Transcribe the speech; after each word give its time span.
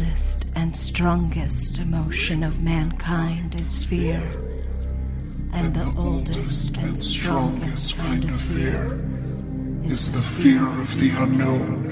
oldest 0.00 0.46
and 0.54 0.74
strongest 0.74 1.78
emotion 1.78 2.42
of 2.42 2.62
mankind 2.62 3.54
is 3.54 3.84
fear. 3.84 4.22
And 5.52 5.74
the 5.74 5.92
oldest 5.94 6.74
and 6.78 6.98
strongest 6.98 7.96
kind 7.96 8.24
of 8.24 8.40
fear 8.40 8.98
is 9.84 10.10
the 10.10 10.22
fear 10.22 10.66
of 10.66 10.98
the 10.98 11.10
unknown. 11.10 11.90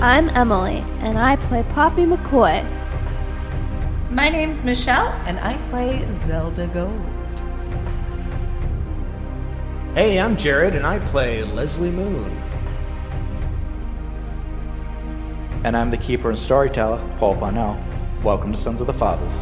I'm 0.00 0.28
Emily, 0.30 0.84
and 1.00 1.18
I 1.18 1.34
play 1.34 1.64
Poppy 1.70 2.04
McCoy. 2.04 2.62
My 4.10 4.28
name's 4.28 4.62
Michelle. 4.62 5.08
And 5.26 5.40
I 5.40 5.56
play 5.70 6.06
Zelda 6.18 6.68
Gold. 6.68 7.42
Hey, 9.94 10.20
I'm 10.20 10.36
Jared, 10.36 10.76
and 10.76 10.86
I 10.86 11.00
play 11.00 11.42
Leslie 11.42 11.90
Moon. 11.90 12.41
And 15.64 15.76
I'm 15.76 15.92
the 15.92 15.96
keeper 15.96 16.28
and 16.28 16.36
storyteller, 16.36 17.00
Paul 17.18 17.36
Parnell. 17.36 17.80
Welcome 18.24 18.50
to 18.50 18.58
Sons 18.58 18.80
of 18.80 18.88
the 18.88 18.92
Fathers. 18.92 19.40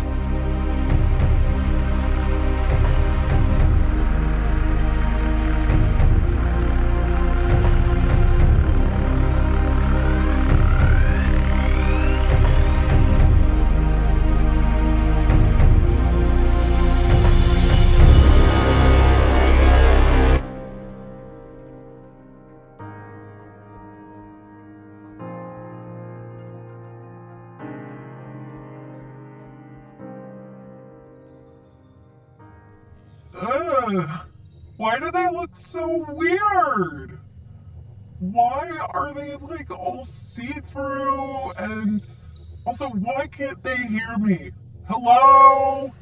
Also, 42.81 42.95
why 42.97 43.27
can't 43.27 43.63
they 43.63 43.77
hear 43.77 44.17
me? 44.19 44.53
Hello? 44.89 45.93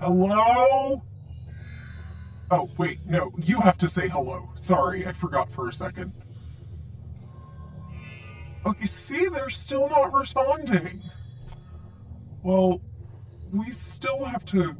Hello? 0.00 1.02
Oh, 2.50 2.70
wait, 2.78 2.98
no, 3.06 3.32
you 3.38 3.60
have 3.60 3.78
to 3.78 3.88
say 3.88 4.08
hello. 4.08 4.48
Sorry, 4.54 5.06
I 5.06 5.12
forgot 5.12 5.50
for 5.50 5.68
a 5.68 5.72
second. 5.72 6.12
Okay, 8.66 8.86
see, 8.86 9.28
they're 9.28 9.50
still 9.50 9.88
not 9.88 10.12
responding. 10.12 11.00
Well, 12.42 12.80
we 13.52 13.70
still 13.70 14.24
have 14.24 14.44
to 14.46 14.76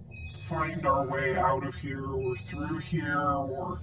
find 0.49 0.87
our 0.87 1.07
way 1.07 1.37
out 1.37 1.67
of 1.67 1.75
here 1.75 2.05
or 2.05 2.37
through 2.37 2.79
here 2.79 3.21
or 3.21 3.81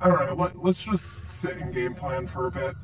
I 0.00 0.08
don't 0.10 0.26
know. 0.26 0.34
Let, 0.34 0.62
let's 0.62 0.82
just 0.82 1.12
sit 1.26 1.56
and 1.56 1.74
game 1.74 1.94
plan 1.94 2.26
for 2.26 2.46
a 2.46 2.50
bit. 2.50 2.74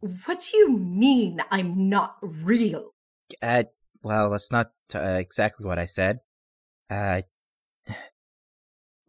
What 0.00 0.44
do 0.50 0.56
you 0.56 0.70
mean 0.70 1.40
I'm 1.50 1.88
not 1.88 2.16
real? 2.22 2.90
Uh, 3.42 3.64
well, 4.02 4.30
that's 4.30 4.52
not 4.52 4.70
uh, 4.94 4.98
exactly 4.98 5.66
what 5.66 5.78
I 5.78 5.86
said. 5.86 6.20
Uh, 6.90 7.22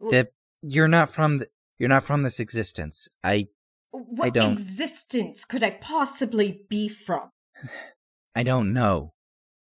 the 0.00 0.28
you're 0.62 0.88
not 0.88 1.08
from 1.08 1.38
the, 1.38 1.48
you're 1.78 1.88
not 1.88 2.02
from 2.02 2.22
this 2.22 2.40
existence. 2.40 3.08
I 3.22 3.48
What 3.90 4.34
don't- 4.34 4.52
existence 4.52 5.44
could 5.44 5.62
I 5.62 5.70
possibly 5.70 6.62
be 6.68 6.88
from? 6.88 7.30
I 8.34 8.42
don't 8.42 8.72
know. 8.72 9.12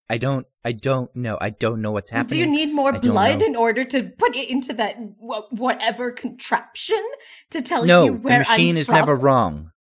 I 0.09 0.19
don't 0.19 0.47
I 0.65 0.71
don't 0.73 1.15
know. 1.17 1.37
I 1.41 1.51
don't 1.51 1.83
know 1.83 1.91
what's 1.91 2.11
happening. 2.11 2.39
Do 2.39 2.39
you 2.39 2.47
need 2.47 2.73
more 2.75 2.95
I 2.95 2.99
blood 2.99 3.43
in 3.43 3.57
order 3.57 3.85
to 3.85 4.05
put 4.05 4.37
it 4.37 4.49
into 4.49 4.73
that 4.75 4.97
wh- 5.21 5.53
whatever 5.53 6.13
contraption 6.13 7.03
to 7.51 7.61
tell 7.63 7.85
No, 7.85 8.05
you 8.05 8.13
the 8.13 8.19
where 8.19 8.39
machine 8.39 8.77
I'm 8.77 8.81
is 8.81 8.87
from? 8.87 8.95
never 8.97 9.17
wrong. 9.17 9.73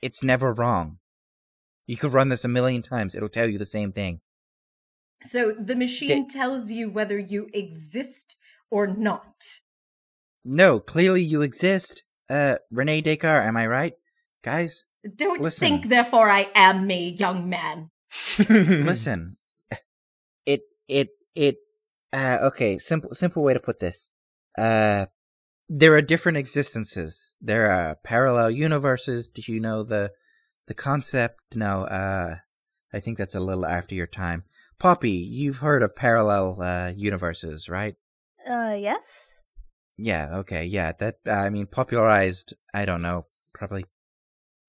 It 0.00 0.06
it's 0.06 0.22
never 0.22 0.52
wrong. 0.52 0.98
You 1.86 1.96
could 1.96 2.12
run 2.12 2.28
this 2.28 2.44
a 2.44 2.48
million 2.48 2.82
times. 2.82 3.14
It'll 3.14 3.28
tell 3.28 3.48
you 3.48 3.58
the 3.58 3.66
same 3.66 3.92
thing. 3.92 4.20
So 5.22 5.52
the 5.52 5.74
machine 5.74 6.28
tells 6.28 6.70
you 6.70 6.90
whether 6.90 7.18
you 7.18 7.48
exist 7.52 8.36
or 8.70 8.86
not. 8.86 9.34
No, 10.44 10.78
clearly 10.80 11.22
you 11.22 11.42
exist. 11.42 12.02
Uh, 12.30 12.56
Rene 12.70 13.00
Descartes, 13.00 13.46
am 13.46 13.56
I 13.56 13.66
right? 13.66 13.94
Guys, 14.44 14.84
Don't 15.16 15.40
Listen. 15.40 15.60
think, 15.60 15.88
therefore 15.88 16.30
I 16.30 16.48
am 16.54 16.86
me, 16.86 17.16
young 17.18 17.48
man. 17.48 17.90
listen. 18.48 19.36
It 20.46 20.62
it 20.86 21.08
it 21.34 21.56
uh 22.12 22.38
okay, 22.42 22.78
simple 22.78 23.12
simple 23.14 23.42
way 23.42 23.54
to 23.54 23.60
put 23.60 23.80
this. 23.80 24.10
Uh 24.56 25.06
there 25.68 25.94
are 25.94 26.02
different 26.02 26.38
existences. 26.38 27.32
There 27.40 27.70
are 27.70 27.96
parallel 27.96 28.50
universes. 28.50 29.28
Do 29.30 29.42
you 29.46 29.60
know 29.60 29.82
the 29.82 30.12
the 30.66 30.74
concept? 30.74 31.40
No, 31.54 31.82
uh 31.84 32.36
I 32.92 33.00
think 33.00 33.18
that's 33.18 33.34
a 33.34 33.40
little 33.40 33.66
after 33.66 33.94
your 33.94 34.06
time. 34.06 34.44
Poppy, 34.78 35.10
you've 35.10 35.58
heard 35.58 35.82
of 35.82 35.94
parallel 35.94 36.60
uh 36.62 36.92
universes, 36.96 37.68
right? 37.68 37.96
Uh, 38.46 38.76
yes? 38.78 39.44
Yeah, 39.98 40.36
okay, 40.38 40.64
yeah. 40.64 40.92
That 40.92 41.16
uh, 41.26 41.32
I 41.32 41.50
mean 41.50 41.66
popularized, 41.66 42.54
I 42.72 42.86
don't 42.86 43.02
know, 43.02 43.26
probably 43.52 43.84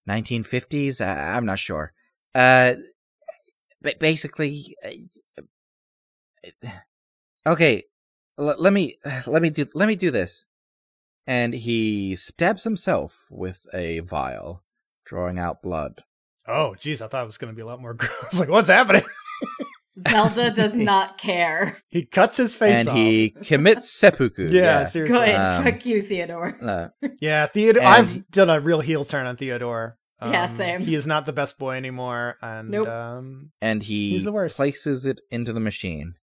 1950s, 0.09 0.99
I, 1.05 1.35
I'm 1.37 1.45
not 1.45 1.59
sure. 1.59 1.93
Uh 2.35 2.73
but 3.81 3.99
basically 3.99 4.75
uh, 4.83 6.71
okay, 7.47 7.83
l- 8.37 8.55
let 8.59 8.73
me 8.73 8.97
let 9.27 9.41
me 9.41 9.49
do 9.49 9.65
let 9.73 9.87
me 9.87 9.95
do 9.95 10.11
this. 10.11 10.45
And 11.29 11.53
he 11.53 12.15
stabs 12.15 12.63
himself 12.63 13.27
with 13.29 13.67
a 13.71 13.99
vial, 13.99 14.63
drawing 15.05 15.37
out 15.37 15.61
blood. 15.61 16.03
Oh, 16.47 16.73
geez, 16.79 17.03
I 17.03 17.07
thought 17.07 17.21
it 17.21 17.25
was 17.27 17.37
going 17.37 17.53
to 17.53 17.55
be 17.55 17.61
a 17.61 17.65
lot 17.67 17.79
more 17.79 17.93
gross. 18.01 18.39
like, 18.39 18.49
what's 18.49 18.67
happening? 18.69 19.03
Zelda 20.07 20.49
does 20.49 20.75
not 20.77 21.17
care. 21.19 21.77
He 21.89 22.05
cuts 22.05 22.37
his 22.37 22.55
face 22.55 22.77
and 22.77 22.87
off. 22.89 22.95
he 22.95 23.29
commits 23.29 23.91
seppuku. 23.91 24.45
yeah, 24.51 24.61
yeah. 24.79 24.85
seriously. 24.85 25.17
Good. 25.19 25.35
Um, 25.35 25.63
Fuck 25.65 25.85
you, 25.85 26.01
Theodore. 26.01 26.57
Uh, 26.61 26.87
Yeah, 27.21 27.45
Theodore. 27.47 27.83
And 27.83 27.91
I've 27.91 28.31
done 28.31 28.49
a 28.49 28.59
real 28.59 28.79
heel 28.81 29.05
turn 29.05 29.25
on 29.27 29.35
Theodore. 29.37 29.97
Yeah, 30.21 30.45
Um, 30.45 30.49
same. 30.55 30.81
He 30.81 30.95
is 30.95 31.05
not 31.07 31.25
the 31.27 31.33
best 31.33 31.59
boy 31.59 31.75
anymore, 31.77 32.37
and 32.41 32.69
Nope. 32.71 32.87
um, 32.87 33.51
and 33.61 33.83
he 33.83 34.09
He's 34.11 34.23
the 34.25 34.31
worst. 34.33 34.57
places 34.57 35.05
it 35.05 35.21
into 35.31 35.53
the 35.53 35.59
machine. 35.61 36.15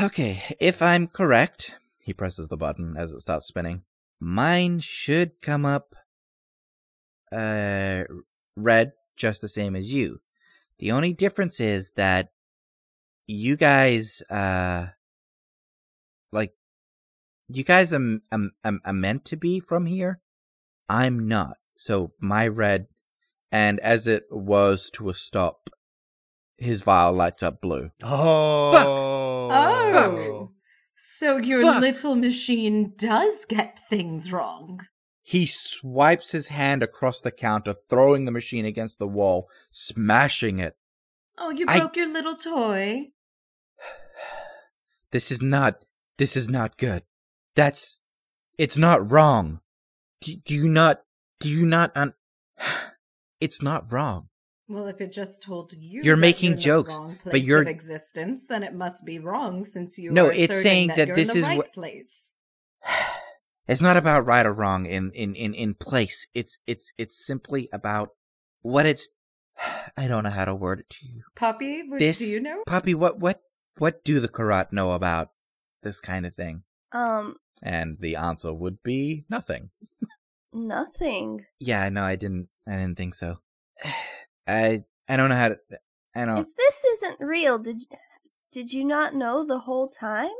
Okay, 0.00 0.42
if 0.60 0.82
I'm 0.82 1.06
correct, 1.06 1.78
he 1.98 2.12
presses 2.12 2.48
the 2.48 2.56
button 2.58 2.96
as 2.98 3.12
it 3.12 3.20
starts 3.20 3.46
spinning. 3.46 3.82
Mine 4.20 4.80
should 4.80 5.40
come 5.40 5.64
up 5.64 5.94
uh 7.32 8.04
red 8.56 8.92
just 9.16 9.40
the 9.40 9.48
same 9.48 9.74
as 9.76 9.92
you. 9.92 10.20
The 10.78 10.92
only 10.92 11.12
difference 11.12 11.60
is 11.60 11.92
that 11.96 12.30
you 13.26 13.56
guys 13.56 14.22
uh 14.30 14.88
like 16.32 16.52
you 17.48 17.64
guys 17.64 17.94
am 17.94 18.22
am 18.30 18.52
am, 18.64 18.80
are 18.84 18.92
meant 18.92 19.24
to 19.26 19.36
be 19.36 19.60
from 19.60 19.86
here. 19.86 20.20
I'm 20.88 21.28
not. 21.28 21.56
So 21.76 22.12
my 22.20 22.46
red 22.46 22.86
and 23.50 23.80
as 23.80 24.06
it 24.06 24.24
was 24.30 24.90
to 24.90 25.08
a 25.08 25.14
stop 25.14 25.70
his 26.58 26.82
vial 26.82 27.12
lights 27.12 27.42
up 27.42 27.60
blue. 27.60 27.90
oh, 28.02 28.72
Fuck. 28.72 28.86
Oh. 28.86 30.50
So 31.02 31.38
your 31.38 31.62
Fuck. 31.62 31.80
little 31.80 32.14
machine 32.14 32.92
does 32.98 33.46
get 33.46 33.78
things 33.88 34.30
wrong. 34.30 34.80
He 35.22 35.46
swipes 35.46 36.32
his 36.32 36.48
hand 36.48 36.82
across 36.82 37.22
the 37.22 37.30
counter, 37.30 37.74
throwing 37.88 38.26
the 38.26 38.30
machine 38.30 38.66
against 38.66 38.98
the 38.98 39.08
wall, 39.08 39.48
smashing 39.70 40.58
it. 40.58 40.76
Oh, 41.38 41.48
you 41.48 41.64
I- 41.66 41.78
broke 41.78 41.96
your 41.96 42.12
little 42.12 42.36
toy. 42.36 43.06
This 45.10 45.32
is 45.32 45.40
not. 45.40 45.86
This 46.18 46.36
is 46.36 46.48
not 46.48 46.76
good. 46.76 47.02
That's. 47.56 47.98
It's 48.58 48.76
not 48.76 49.10
wrong. 49.10 49.60
Do, 50.20 50.36
do 50.36 50.54
you 50.54 50.68
not? 50.68 51.00
Do 51.40 51.48
you 51.48 51.64
not? 51.64 51.92
Un- 51.96 52.14
it's 53.40 53.62
not 53.62 53.90
wrong. 53.90 54.28
Well, 54.70 54.86
if 54.86 55.00
it 55.00 55.10
just 55.10 55.42
told 55.42 55.72
you 55.76 56.02
You're 56.04 56.14
that 56.14 56.20
making 56.20 56.44
you're 56.50 56.52
in 56.52 56.56
the 56.58 56.62
jokes, 56.62 56.94
wrong 56.96 57.18
but 57.24 57.30
place 57.32 57.44
you're- 57.46 57.62
of 57.62 57.66
existence, 57.68 58.46
then 58.46 58.62
it 58.62 58.72
must 58.72 59.04
be 59.04 59.18
wrong 59.18 59.64
since 59.64 59.98
you 59.98 60.12
No, 60.12 60.28
are 60.28 60.32
it's 60.32 60.62
saying 60.62 60.88
that, 60.88 60.96
that 60.96 61.06
you're 61.08 61.16
this 61.16 61.30
in 61.34 61.40
the 61.40 61.46
is 61.46 61.48
right 61.48 61.58
what- 61.58 61.72
place. 61.72 62.36
It's 63.68 63.80
not 63.82 63.96
about 63.96 64.26
right 64.26 64.44
or 64.44 64.52
wrong 64.52 64.84
in 64.86 65.12
in 65.12 65.36
in 65.36 65.54
in 65.54 65.74
place. 65.74 66.26
It's 66.34 66.58
it's 66.66 66.92
it's 66.98 67.24
simply 67.24 67.68
about 67.72 68.08
what 68.62 68.84
it's. 68.84 69.08
I 69.96 70.08
don't 70.08 70.24
know 70.24 70.30
how 70.30 70.44
to 70.44 70.54
word 70.56 70.80
it 70.80 70.90
to 70.90 71.06
you. 71.06 71.22
Poppy, 71.36 71.82
what 71.88 72.00
This 72.00 72.18
do 72.18 72.24
you 72.26 72.40
know? 72.40 72.64
puppy. 72.66 72.94
What 72.96 73.20
what 73.20 73.42
what 73.78 74.02
do 74.02 74.18
the 74.18 74.26
Karat 74.28 74.72
know 74.72 74.90
about 74.90 75.28
this 75.84 76.00
kind 76.00 76.26
of 76.26 76.34
thing? 76.34 76.64
Um, 76.90 77.36
And 77.62 77.98
the 78.00 78.16
answer 78.16 78.52
would 78.52 78.82
be 78.82 79.24
nothing. 79.28 79.70
Nothing. 80.52 81.46
Yeah, 81.60 81.88
no, 81.90 82.02
I 82.02 82.16
didn't. 82.16 82.48
I 82.66 82.72
didn't 82.72 82.96
think 82.96 83.14
so. 83.14 83.38
I 84.46 84.82
I 85.08 85.16
don't 85.16 85.28
know 85.28 85.36
how 85.36 85.48
to. 85.50 85.58
I 86.14 86.24
don't. 86.24 86.38
If 86.38 86.54
this 86.56 86.84
isn't 86.84 87.20
real, 87.20 87.58
did 87.58 87.76
did 88.52 88.72
you 88.72 88.84
not 88.84 89.14
know 89.14 89.44
the 89.44 89.60
whole 89.60 89.88
time? 89.88 90.30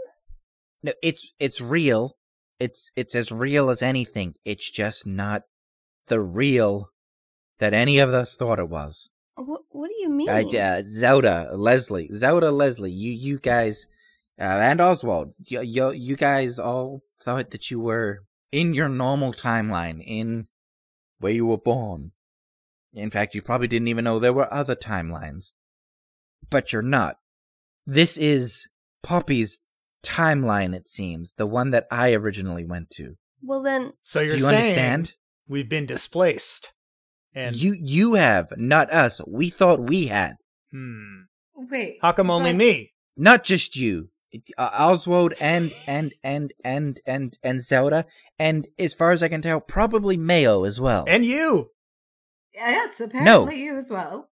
No, 0.82 0.92
it's 1.02 1.32
it's 1.38 1.60
real. 1.60 2.16
It's 2.58 2.90
it's 2.96 3.14
as 3.14 3.32
real 3.32 3.70
as 3.70 3.82
anything. 3.82 4.34
It's 4.44 4.70
just 4.70 5.06
not 5.06 5.42
the 6.06 6.20
real 6.20 6.90
that 7.58 7.74
any 7.74 7.98
of 7.98 8.10
us 8.10 8.34
thought 8.34 8.58
it 8.58 8.68
was. 8.68 9.08
What 9.36 9.62
What 9.70 9.88
do 9.88 9.94
you 9.98 10.08
mean? 10.10 10.28
I, 10.28 10.42
uh, 10.42 10.82
Zelda, 10.84 11.50
Leslie, 11.54 12.10
Zelda, 12.14 12.50
Leslie, 12.50 12.90
you 12.90 13.12
you 13.12 13.38
guys, 13.38 13.86
uh, 14.38 14.42
and 14.44 14.80
Oswald, 14.80 15.34
you, 15.38 15.62
you 15.62 15.92
you 15.92 16.16
guys 16.16 16.58
all 16.58 17.02
thought 17.22 17.50
that 17.50 17.70
you 17.70 17.80
were 17.80 18.24
in 18.52 18.74
your 18.74 18.88
normal 18.88 19.32
timeline, 19.32 20.02
in 20.04 20.48
where 21.18 21.32
you 21.32 21.46
were 21.46 21.58
born. 21.58 22.12
In 22.92 23.10
fact, 23.10 23.34
you 23.34 23.42
probably 23.42 23.68
didn't 23.68 23.88
even 23.88 24.04
know 24.04 24.18
there 24.18 24.32
were 24.32 24.52
other 24.52 24.74
timelines. 24.76 25.52
But 26.48 26.72
you're 26.72 26.82
not. 26.82 27.16
This 27.86 28.16
is 28.16 28.68
Poppy's 29.02 29.58
timeline, 30.04 30.74
it 30.74 30.88
seems, 30.88 31.32
the 31.36 31.46
one 31.46 31.70
that 31.70 31.86
I 31.90 32.12
originally 32.14 32.64
went 32.64 32.90
to. 32.90 33.16
well, 33.42 33.62
then, 33.62 33.92
So 34.02 34.20
you're 34.20 34.36
Do 34.36 34.42
you 34.42 34.48
saying 34.48 34.62
understand? 34.64 35.14
we've 35.48 35.68
been 35.68 35.86
displaced. 35.86 36.72
And 37.34 37.54
you 37.54 37.76
you 37.80 38.14
have, 38.14 38.52
not 38.56 38.92
us. 38.92 39.20
We 39.26 39.50
thought 39.50 39.88
we 39.88 40.08
had. 40.08 40.34
hmm, 40.72 41.20
Wait. 41.54 41.98
how 42.02 42.10
come 42.12 42.30
only 42.30 42.52
but- 42.52 42.56
me? 42.58 42.92
not 43.16 43.44
just 43.44 43.76
you 43.76 44.08
uh, 44.56 44.70
oswald 44.72 45.34
and 45.40 45.72
and 45.86 46.14
and 46.24 46.52
and 46.64 47.00
and 47.04 47.36
and 47.42 47.62
zelda 47.62 48.06
and 48.38 48.66
as 48.78 48.94
far 48.94 49.10
as 49.10 49.20
i 49.22 49.28
can 49.28 49.42
tell 49.42 49.60
probably 49.60 50.16
mayo 50.16 50.64
as 50.64 50.80
well 50.80 51.04
And 51.08 51.26
you. 51.26 51.70
Yes, 52.54 53.00
apparently 53.00 53.62
you 53.62 53.76
as 53.76 53.90
well. 53.90 54.30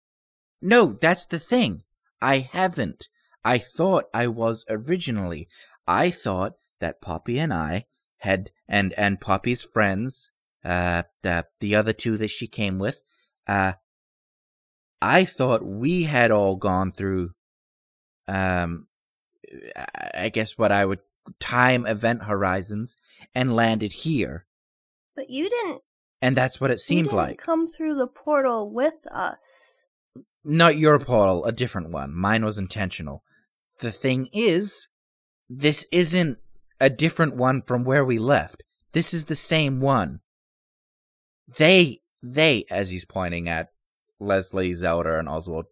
no 0.61 0.93
that's 1.01 1.27
the 1.27 1.39
thing 1.41 1.83
i 2.21 2.39
haven't 2.53 3.09
i 3.45 3.59
thought 3.59 4.05
i 4.15 4.27
was 4.27 4.65
originally 4.69 5.49
i 5.89 6.11
thought 6.11 6.53
that 6.79 7.01
poppy 7.01 7.39
and 7.39 7.53
i 7.53 7.85
had 8.19 8.51
and 8.69 8.93
and 8.95 9.21
poppy's 9.21 9.63
friends 9.63 10.31
uh 10.65 11.03
the 11.23 11.45
the 11.61 11.75
other 11.75 11.93
two 11.93 12.17
that 12.17 12.31
she 12.31 12.47
came 12.47 12.79
with 12.79 13.03
uh 13.49 13.73
i 15.01 15.25
thought 15.25 15.65
we 15.65 16.05
had 16.05 16.31
all 16.31 16.55
gone 16.57 16.93
through 16.93 17.31
um 18.29 18.87
i 20.15 20.29
guess 20.29 20.57
what 20.57 20.71
i 20.71 20.85
would 20.85 21.01
time 21.41 21.87
event 21.87 22.25
horizons 22.25 22.97
and 23.35 23.57
landed 23.57 23.93
here 23.93 24.47
but 25.17 25.29
you 25.29 25.51
didn't. 25.51 25.83
And 26.23 26.37
that's 26.37 26.61
what 26.61 26.71
it 26.71 26.75
you 26.75 26.79
seemed 26.79 27.05
didn't 27.07 27.17
like. 27.17 27.39
come 27.39 27.67
through 27.67 27.97
the 27.97 28.07
portal 28.07 28.71
with 28.71 29.07
us. 29.11 29.87
not 30.45 30.79
your 30.79 30.99
portal 30.99 31.45
a 31.45 31.53
different 31.53 31.91
one. 31.91 32.15
Mine 32.15 32.45
was 32.45 32.57
intentional. 32.59 33.23
The 33.81 33.93
thing 33.93 34.29
is 34.33 34.89
this 35.51 35.85
isn't 35.93 36.39
a 36.81 36.89
different 36.89 37.37
one 37.37 37.63
from 37.63 37.85
where 37.85 38.05
we 38.05 38.19
left. 38.19 38.63
This 38.93 39.13
is 39.13 39.27
the 39.27 39.37
same 39.37 39.81
one. 39.81 40.21
They 41.59 42.01
they 42.23 42.65
as 42.71 42.91
he's 42.91 43.05
pointing 43.05 43.49
at 43.49 43.69
leslie 44.21 44.75
zelda 44.75 45.19
and 45.19 45.29
oswald 45.29 45.67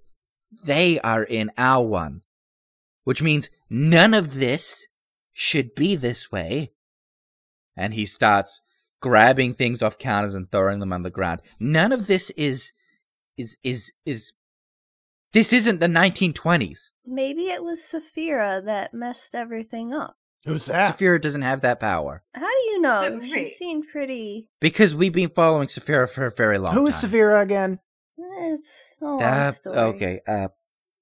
they 0.65 0.99
are 1.01 1.23
in 1.23 1.49
our 1.57 1.87
one 1.87 2.23
which 3.05 3.23
means 3.23 3.51
none 3.69 4.13
of 4.15 4.35
this 4.35 4.87
should 5.33 5.75
be 5.75 5.97
this 5.97 6.31
way. 6.31 6.73
And 7.77 7.95
he 7.95 8.05
starts 8.05 8.61
grabbing 9.01 9.55
things 9.55 9.83
off 9.83 9.99
counters 9.99 10.35
and 10.35 10.51
throwing 10.53 10.79
them 10.81 10.93
on 10.93 11.03
the 11.03 11.11
ground 11.11 11.41
none 11.59 11.91
of 11.93 12.07
this 12.07 12.31
is 12.31 12.73
is 13.39 13.57
is 13.65 13.93
is 14.05 14.33
this 15.33 15.53
isn't 15.53 15.81
the 15.81 15.87
1920s 15.87 16.91
Maybe 17.07 17.49
it 17.49 17.63
was 17.65 17.81
Saphira 17.81 18.65
that 18.65 18.93
messed 18.95 19.35
everything 19.35 19.93
up. 19.95 20.17
Who's 20.45 20.67
that? 20.67 20.97
Saphira 20.97 21.21
doesn't 21.21 21.43
have 21.43 21.61
that 21.63 21.81
power 21.81 22.23
How 22.35 22.41
do 22.41 22.71
you 22.71 22.81
know? 22.81 23.01
So, 23.01 23.21
she 23.21 23.45
seemed 23.47 23.85
pretty. 23.91 24.49
because 24.61 24.95
we've 24.95 25.13
been 25.13 25.31
following 25.31 25.69
Saphira 25.69 26.09
for 26.09 26.27
a 26.27 26.31
very 26.31 26.59
long 26.59 26.75
Who 26.75 26.81
time. 26.81 26.87
is 26.89 26.95
Saphira 26.97 27.43
again? 27.43 27.79
It's 28.19 28.97
a 29.01 29.05
long 29.05 29.23
Uh, 29.23 29.53
story. 29.53 29.77
okay, 29.79 30.21
uh, 30.29 30.49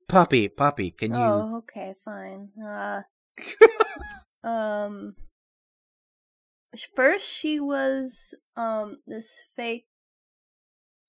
Poppy, 0.09 0.49
Poppy, 0.49 0.91
can 0.93 1.13
you? 1.13 1.21
Oh, 1.21 1.57
okay, 1.59 1.95
fine. 2.05 2.49
Uh, 2.65 3.03
um, 4.47 5.15
sh- 5.17 5.28
first 6.87 7.29
she 7.29 7.61
was 7.61 8.35
um 8.57 8.99
this 9.07 9.41
fake 9.57 9.87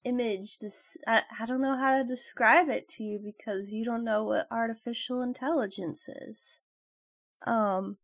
image. 0.04 0.60
This 0.60 0.98
I, 1.08 1.24
I 1.40 1.46
don't 1.46 1.62
know 1.62 1.78
how 1.78 1.98
to 1.98 2.04
describe 2.04 2.70
it 2.70 2.88
to 2.90 3.04
you 3.04 3.20
because 3.24 3.74
you 3.74 3.86
don't 3.86 4.04
know 4.04 4.24
what 4.24 4.48
artificial 4.52 5.22
intelligence 5.22 6.08
is. 6.08 6.62
Um, 7.46 7.98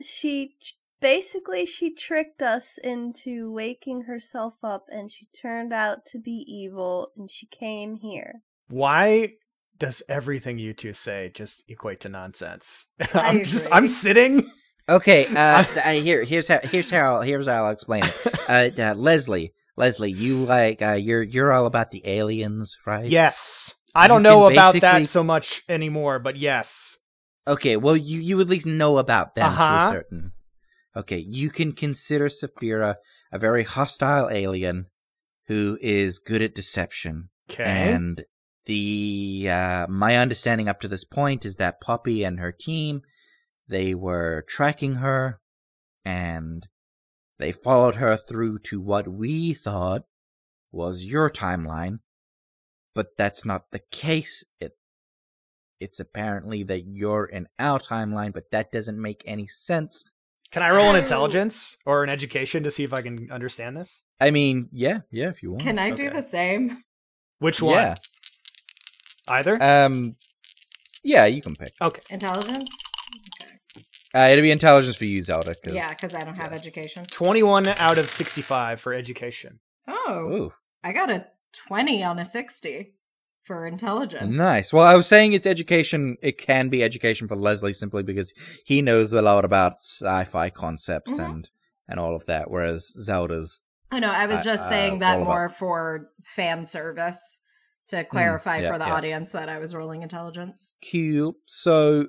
she 0.00 0.56
basically 1.00 1.66
she 1.66 1.94
tricked 1.94 2.42
us 2.42 2.78
into 2.78 3.52
waking 3.52 4.02
herself 4.02 4.54
up, 4.62 4.86
and 4.90 5.10
she 5.10 5.26
turned 5.26 5.72
out 5.72 6.04
to 6.06 6.18
be 6.18 6.44
evil, 6.48 7.10
and 7.16 7.30
she 7.30 7.46
came 7.46 7.96
here. 7.96 8.42
Why 8.68 9.34
does 9.78 10.02
everything 10.08 10.58
you 10.58 10.72
two 10.72 10.92
say 10.92 11.30
just 11.34 11.64
equate 11.68 12.00
to 12.00 12.08
nonsense? 12.08 12.88
I'm 13.14 13.44
just. 13.44 13.68
I'm 13.72 13.88
sitting. 13.88 14.50
Okay, 14.88 15.26
uh, 15.36 15.64
I, 15.84 15.96
here, 15.96 16.24
here's 16.24 16.48
how, 16.48 16.60
here's 16.62 16.90
how, 16.90 17.20
here's 17.20 17.46
how 17.46 17.64
I'll 17.64 17.70
explain 17.70 18.04
it. 18.04 18.26
Uh, 18.46 18.68
uh, 18.78 18.94
Leslie, 18.94 19.54
Leslie, 19.74 20.12
you 20.12 20.44
like, 20.44 20.82
uh, 20.82 20.92
you're, 20.92 21.22
you're 21.22 21.50
all 21.50 21.64
about 21.64 21.90
the 21.90 22.02
aliens, 22.06 22.76
right? 22.84 23.06
Yes. 23.10 23.74
I 23.94 24.06
don't 24.06 24.22
know 24.22 24.44
about 24.44 24.74
basically- 24.74 24.80
that 24.80 25.08
so 25.08 25.24
much 25.24 25.62
anymore, 25.66 26.18
but 26.18 26.36
yes. 26.36 26.98
Okay, 27.46 27.78
well, 27.78 27.96
you, 27.96 28.20
you 28.20 28.38
at 28.40 28.48
least 28.48 28.66
know 28.66 28.98
about 28.98 29.34
them 29.34 29.50
to 29.50 29.60
Uh-huh. 29.62 29.88
a 29.88 29.92
certain. 29.92 30.32
Okay, 30.96 31.18
you 31.18 31.48
can 31.50 31.72
consider 31.72 32.26
Saphira 32.28 32.96
a 33.32 33.38
very 33.38 33.64
hostile 33.64 34.28
alien 34.30 34.86
who 35.46 35.78
is 35.80 36.18
good 36.18 36.42
at 36.42 36.54
deception. 36.54 37.30
Okay. 37.50 37.64
And 37.64 38.24
the 38.66 39.48
uh, 39.50 39.86
my 39.88 40.16
understanding 40.16 40.68
up 40.68 40.80
to 40.82 40.88
this 40.88 41.04
point 41.04 41.44
is 41.44 41.56
that 41.56 41.80
Poppy 41.80 42.24
and 42.24 42.40
her 42.40 42.52
team 42.52 43.02
they 43.68 43.94
were 43.94 44.44
tracking 44.48 44.96
her 44.96 45.40
and 46.04 46.68
they 47.38 47.50
followed 47.52 47.96
her 47.96 48.16
through 48.16 48.58
to 48.60 48.80
what 48.80 49.08
we 49.08 49.54
thought 49.54 50.02
was 50.70 51.04
your 51.04 51.30
timeline 51.30 51.98
but 52.94 53.16
that's 53.16 53.44
not 53.44 53.70
the 53.70 53.80
case 53.90 54.44
it 54.60 54.72
it's 55.80 55.98
apparently 56.00 56.62
that 56.62 56.84
you're 56.86 57.24
in 57.24 57.46
our 57.58 57.78
timeline 57.78 58.32
but 58.32 58.50
that 58.50 58.70
doesn't 58.72 59.00
make 59.00 59.22
any 59.26 59.46
sense 59.46 60.04
Can 60.50 60.62
I 60.62 60.70
roll 60.70 60.90
an 60.90 60.96
intelligence 60.96 61.76
or 61.86 62.04
an 62.04 62.10
education 62.10 62.62
to 62.64 62.70
see 62.70 62.84
if 62.84 62.92
I 62.92 63.02
can 63.02 63.30
understand 63.30 63.76
this? 63.76 64.02
i 64.20 64.30
mean 64.30 64.68
yeah 64.72 65.00
yeah 65.10 65.28
if 65.28 65.42
you 65.42 65.50
want 65.52 65.62
Can 65.62 65.78
I 65.78 65.90
do 65.90 66.10
the 66.10 66.22
same? 66.22 66.82
Which 67.40 67.60
one? 67.62 67.74
yeah 67.74 67.94
Either? 69.28 69.58
um 69.62 70.14
yeah 71.02 71.26
you 71.26 71.40
can 71.42 71.54
pick 71.56 71.72
okay. 71.80 72.02
Intelligence? 72.10 72.83
Uh, 74.14 74.28
it'll 74.30 74.42
be 74.42 74.50
intelligence 74.50 74.96
for 74.96 75.04
you 75.06 75.22
zelda 75.22 75.54
'cause- 75.54 75.74
Yeah, 75.74 75.88
because 75.90 76.14
I 76.14 76.20
don't 76.20 76.36
have 76.38 76.52
education. 76.52 77.04
21 77.04 77.66
out 77.68 77.98
of 77.98 78.08
65 78.10 78.80
for 78.80 78.92
education. 78.94 79.60
Oh, 79.88 80.20
Ooh. 80.32 80.52
I 80.82 80.92
got 80.92 81.10
a 81.10 81.26
20 81.52 82.02
on 82.04 82.18
a 82.18 82.24
60 82.24 82.94
for 83.42 83.66
intelligence. 83.66 84.36
Nice. 84.36 84.72
Well, 84.72 84.86
I 84.86 84.94
was 84.94 85.06
saying 85.06 85.32
it's 85.34 85.46
education. 85.46 86.16
It 86.22 86.38
can 86.38 86.68
be 86.70 86.82
education 86.82 87.28
for 87.28 87.36
Leslie 87.36 87.72
simply 87.74 88.02
because 88.02 88.32
he 88.64 88.80
knows 88.82 89.12
a 89.12 89.20
lot 89.22 89.44
about 89.44 89.74
sci-fi 89.80 90.50
concepts 90.50 91.12
Mhm. 91.14 91.24
and 91.24 91.48
and 91.86 92.00
all 92.00 92.16
of 92.16 92.24
that, 92.24 92.50
whereas 92.50 92.86
Zelda's. 92.98 93.60
I 93.90 94.00
know. 94.00 94.10
I 94.10 94.24
was 94.24 94.38
Uh, 94.40 94.44
just 94.44 94.62
uh, 94.64 94.68
saying 94.70 95.00
that 95.00 95.16
all 95.16 95.22
about- 95.24 95.28
more 95.34 95.48
for 95.50 96.10
fan 96.24 96.64
service 96.64 97.40
to 97.88 98.04
clarify 98.04 98.60
yeah, 98.60 98.72
for 98.72 98.78
the 98.78 98.86
yeah. 98.86 98.94
audience 98.94 99.32
that 99.32 99.50
I 99.50 99.58
was 99.58 99.74
rolling 99.74 100.00
intelligence. 100.02 100.76
Cool. 100.90 101.34
So, 101.44 102.08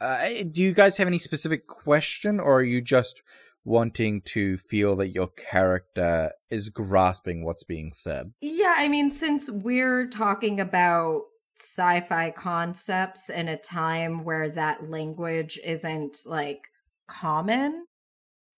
uh, 0.00 0.28
do 0.50 0.62
you 0.62 0.72
guys 0.72 0.96
have 0.96 1.06
any 1.08 1.18
specific 1.18 1.66
question, 1.66 2.40
or 2.40 2.58
are 2.58 2.62
you 2.62 2.80
just 2.80 3.22
wanting 3.64 4.22
to 4.22 4.56
feel 4.56 4.96
that 4.96 5.08
your 5.08 5.28
character 5.28 6.32
is 6.50 6.70
grasping 6.70 7.44
what's 7.44 7.64
being 7.64 7.92
said? 7.92 8.32
Yeah, 8.40 8.74
I 8.76 8.88
mean, 8.88 9.10
since 9.10 9.50
we're 9.50 10.06
talking 10.08 10.60
about 10.60 11.22
sci 11.58 12.00
fi 12.02 12.30
concepts 12.30 13.28
in 13.28 13.48
a 13.48 13.56
time 13.56 14.24
where 14.24 14.48
that 14.50 14.88
language 14.88 15.58
isn't 15.64 16.18
like 16.24 16.68
common, 17.08 17.84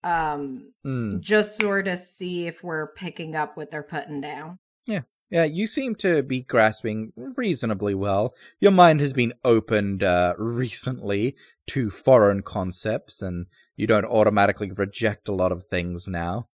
um, 0.05 0.73
Hmm. 0.85 1.19
just 1.21 1.57
sort 1.57 1.89
of 1.89 1.99
see 1.99 2.47
if 2.47 2.63
we're 2.63 2.93
picking 2.93 3.35
up 3.35 3.57
what 3.57 3.71
they're 3.71 3.83
putting 3.83 4.21
down. 4.21 4.59
Yeah, 4.87 5.03
you 5.31 5.67
seem 5.67 5.95
to 5.97 6.23
be 6.23 6.43
grasping 6.43 7.13
reasonably 7.17 7.95
well. 7.95 8.35
Your 8.59 8.73
mind 8.73 9.01
has 9.01 9.13
been 9.13 9.33
opened 9.45 10.03
uh, 10.03 10.35
recently 10.39 11.37
to 11.69 11.91
foreign 11.91 12.43
concepts, 12.43 13.23
and 13.23 13.47
you 13.77 13.87
don't 13.87 14.05
automatically 14.05 14.71
reject 14.71 15.29
a 15.29 15.33
lot 15.33 15.53
of 15.53 15.67
things 15.67 16.09
now. 16.09 16.49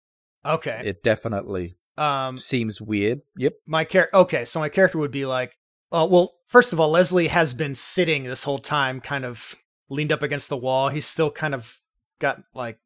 Okay. 0.45 0.81
It 0.83 1.03
definitely 1.03 1.77
um, 1.97 2.37
seems 2.37 2.81
weird. 2.81 3.21
Yep. 3.37 3.53
my 3.65 3.83
character. 3.85 4.17
Okay, 4.17 4.45
so 4.45 4.59
my 4.59 4.69
character 4.69 4.97
would 4.97 5.11
be 5.11 5.25
like, 5.25 5.57
uh, 5.91 6.07
well, 6.09 6.33
first 6.47 6.73
of 6.73 6.79
all, 6.79 6.89
Leslie 6.89 7.27
has 7.27 7.53
been 7.53 7.75
sitting 7.75 8.23
this 8.23 8.43
whole 8.43 8.59
time, 8.59 8.99
kind 8.99 9.25
of 9.25 9.55
leaned 9.89 10.11
up 10.11 10.23
against 10.23 10.49
the 10.49 10.57
wall. 10.57 10.89
He's 10.89 11.05
still 11.05 11.29
kind 11.29 11.53
of 11.53 11.79
got 12.19 12.41
like 12.53 12.79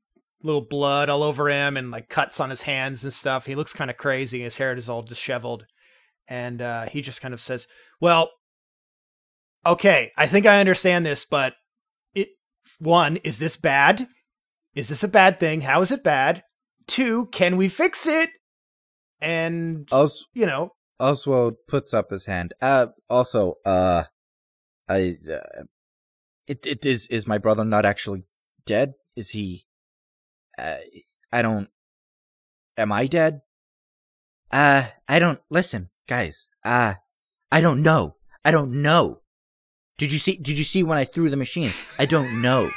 little 0.44 0.62
blood 0.62 1.10
all 1.10 1.24
over 1.24 1.50
him 1.50 1.78
and 1.78 1.90
like 1.92 2.10
cuts 2.10 2.40
on 2.40 2.50
his 2.50 2.62
hands 2.62 3.04
and 3.04 3.14
stuff. 3.14 3.46
He 3.46 3.56
looks 3.56 3.74
kind 3.74 3.90
of 3.90 3.98
crazy. 3.98 4.42
His 4.42 4.58
hair 4.58 4.74
is 4.74 4.90
all 4.90 5.02
disheveled, 5.02 5.66
and 6.28 6.62
uh, 6.62 6.86
he 6.86 7.02
just 7.02 7.22
kind 7.22 7.34
of 7.34 7.42
says, 7.42 7.68
"Well, 8.00 8.30
okay, 9.66 10.12
I 10.18 10.28
think 10.28 10.46
I 10.46 10.60
understand 10.60 11.06
this, 11.06 11.26
but 11.26 11.54
it 12.14 12.30
one 12.80 13.18
is 13.18 13.40
this 13.40 13.58
bad? 13.58 14.08
Is 14.76 14.90
this 14.90 15.04
a 15.04 15.08
bad 15.08 15.40
thing? 15.40 15.62
How 15.62 15.82
is 15.82 15.92
it 15.92 16.04
bad? 16.04 16.44
Two, 16.88 17.28
can 17.28 17.58
we 17.58 17.70
fix 17.70 18.08
it?" 18.08 18.30
And 19.20 19.88
Os- 19.92 20.26
you 20.34 20.46
know, 20.46 20.72
Oswald 21.00 21.56
puts 21.68 21.94
up 21.94 22.12
his 22.12 22.26
hand. 22.26 22.54
Uh, 22.62 22.88
also, 23.10 23.56
uh, 23.66 24.04
I, 24.88 25.18
uh, 25.30 25.64
it, 26.48 26.66
it 26.66 26.86
is, 26.86 27.08
is 27.08 27.28
my 27.28 27.38
brother 27.38 27.66
not 27.66 27.86
actually 27.86 28.24
dead? 28.66 28.94
Is 29.16 29.32
he, 29.32 29.66
uh, 30.58 30.78
I 31.32 31.42
don't, 31.42 31.70
am 32.78 32.92
I 32.92 33.08
dead? 33.08 33.42
Uh, 34.52 34.86
I 35.08 35.20
don't, 35.20 35.40
listen, 35.50 35.90
guys, 36.08 36.48
uh, 36.64 36.96
I 37.52 37.62
don't 37.62 37.82
know. 37.82 38.16
I 38.44 38.52
don't 38.52 38.82
know. 38.82 39.22
Did 39.98 40.12
you 40.14 40.20
see, 40.20 40.38
did 40.38 40.58
you 40.58 40.64
see 40.64 40.84
when 40.84 40.98
I 40.98 41.06
threw 41.06 41.30
the 41.30 41.38
machine? 41.38 41.72
I 42.00 42.06
don't 42.06 42.42
know. 42.42 42.72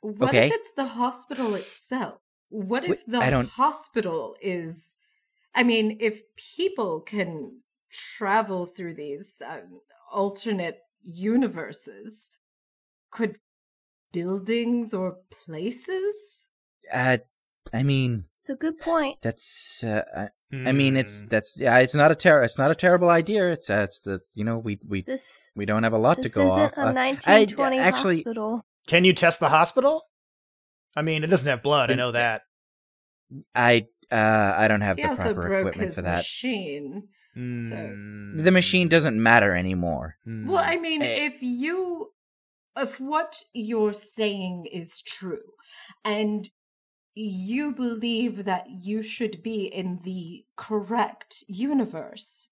What 0.00 0.30
Okay. 0.30 0.48
if 0.48 0.54
it's 0.54 0.72
the 0.72 0.86
hospital 0.86 1.54
itself? 1.54 2.18
What 2.48 2.84
if 2.84 3.04
the 3.06 3.18
I 3.18 3.30
don't- 3.30 3.48
hospital 3.48 4.36
is. 4.40 4.98
I 5.54 5.62
mean, 5.62 5.98
if 6.00 6.22
people 6.56 7.00
can 7.00 7.60
travel 7.90 8.64
through 8.66 8.94
these 8.94 9.42
um, 9.46 9.80
alternate 10.10 10.78
universes, 11.02 12.32
could 13.10 13.38
buildings 14.12 14.92
or 14.94 15.18
places? 15.44 16.48
Uh, 16.92 17.18
I 17.72 17.82
mean, 17.82 18.24
It's 18.38 18.48
a 18.50 18.56
good 18.56 18.78
point. 18.78 19.18
that's, 19.22 19.84
uh, 19.84 20.28
I, 20.52 20.68
I 20.68 20.72
mean, 20.72 20.96
it's, 20.96 21.20
Hmm. 21.22 21.28
that's, 21.28 21.58
yeah, 21.58 21.78
it's 21.78 21.94
not 21.94 22.10
a 22.10 22.14
ter- 22.14 22.42
it's 22.42 22.58
not 22.58 22.70
a 22.70 22.74
terrible 22.74 23.08
idea. 23.08 23.50
It's, 23.52 23.70
uh, 23.70 23.82
it's 23.88 24.00
the, 24.00 24.20
you 24.34 24.44
know, 24.44 24.58
we, 24.58 24.78
we, 24.86 25.02
This 25.02 25.50
we 25.56 25.64
don't 25.64 25.82
have 25.82 25.92
a 25.94 25.98
lot 25.98 26.18
this 26.18 26.32
to 26.32 26.38
go 26.38 26.46
isn't 26.46 26.60
off. 26.60 26.72
a 26.76 26.88
Uh, 26.88 26.92
1920 26.92 27.78
actually- 27.78 28.16
hospital. 28.16 28.66
Can 28.86 29.04
you 29.04 29.12
test 29.12 29.40
the 29.40 29.48
hospital? 29.48 30.02
I 30.96 31.02
mean, 31.02 31.24
it 31.24 31.28
doesn't 31.28 31.48
have 31.48 31.62
blood. 31.62 31.90
I 31.90 31.94
know 31.94 32.12
that. 32.12 32.42
I 33.54 33.86
uh 34.10 34.54
I 34.58 34.68
don't 34.68 34.82
have 34.82 34.96
He 34.96 35.04
the 35.04 35.08
also 35.08 35.32
proper 35.32 35.48
broke 35.48 35.60
equipment 35.68 35.86
his 35.86 35.94
for 35.96 36.02
that. 36.02 36.16
machine. 36.18 37.08
Mm. 37.34 38.42
The 38.44 38.50
machine 38.50 38.88
doesn't 38.88 39.22
matter 39.22 39.54
anymore. 39.56 40.16
Mm. 40.28 40.46
Well, 40.48 40.62
I 40.62 40.76
mean, 40.76 41.00
Eh. 41.00 41.26
if 41.28 41.40
you, 41.40 42.12
if 42.76 43.00
what 43.00 43.36
you're 43.54 43.94
saying 43.94 44.66
is 44.70 45.00
true, 45.00 45.54
and 46.04 46.50
you 47.14 47.72
believe 47.72 48.44
that 48.44 48.66
you 48.80 49.02
should 49.02 49.42
be 49.42 49.64
in 49.66 50.00
the 50.04 50.44
correct 50.56 51.44
universe, 51.48 52.48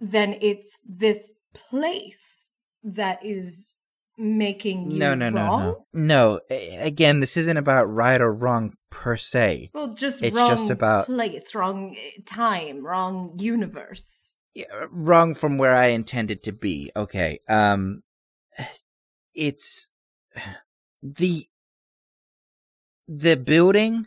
then 0.00 0.36
it's 0.40 0.82
this 0.88 1.32
place 1.54 2.50
that 2.84 3.24
is 3.24 3.76
making 4.18 4.90
you 4.90 4.98
No, 4.98 5.14
no, 5.14 5.28
no, 5.30 5.40
wrong. 5.40 5.60
no. 5.62 5.86
No, 5.92 6.40
a- 6.50 6.76
again, 6.86 7.20
this 7.20 7.36
isn't 7.36 7.56
about 7.56 7.84
right 7.86 8.20
or 8.20 8.32
wrong 8.32 8.74
per 8.90 9.16
se. 9.16 9.70
Well, 9.74 9.94
just 9.94 10.22
It's 10.22 10.34
wrong 10.34 10.48
just 10.48 10.70
about- 10.70 11.06
place, 11.06 11.54
wrong 11.54 11.94
eh, 11.98 12.20
time, 12.24 12.84
wrong 12.86 13.34
universe. 13.38 14.38
Yeah, 14.54 14.86
wrong 14.90 15.34
from 15.34 15.58
where 15.58 15.74
I 15.76 15.86
intended 15.88 16.42
to 16.44 16.52
be. 16.52 16.90
Okay. 16.96 17.40
Um 17.48 18.02
it's 19.34 19.88
the 21.02 21.46
the 23.08 23.36
building 23.36 24.06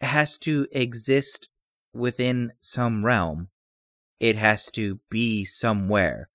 has 0.00 0.36
to 0.38 0.66
exist 0.72 1.48
within 1.92 2.52
some 2.60 3.04
realm. 3.04 3.48
It 4.20 4.36
has 4.36 4.70
to 4.72 5.00
be 5.10 5.44
somewhere. 5.44 6.28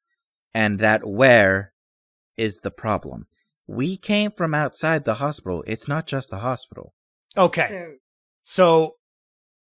And 0.54 0.80
that 0.80 1.08
where 1.08 1.74
is 2.38 2.60
the 2.64 2.72
problem. 2.72 3.28
We 3.68 3.98
came 3.98 4.32
from 4.32 4.56
outside 4.56 5.04
the 5.04 5.16
hospital. 5.16 5.64
It's 5.68 5.88
not 5.88 6.08
just 6.08 6.30
the 6.30 6.40
hospital. 6.40 6.94
Okay. 7.38 7.68
So, 7.70 7.94
So 8.42 8.96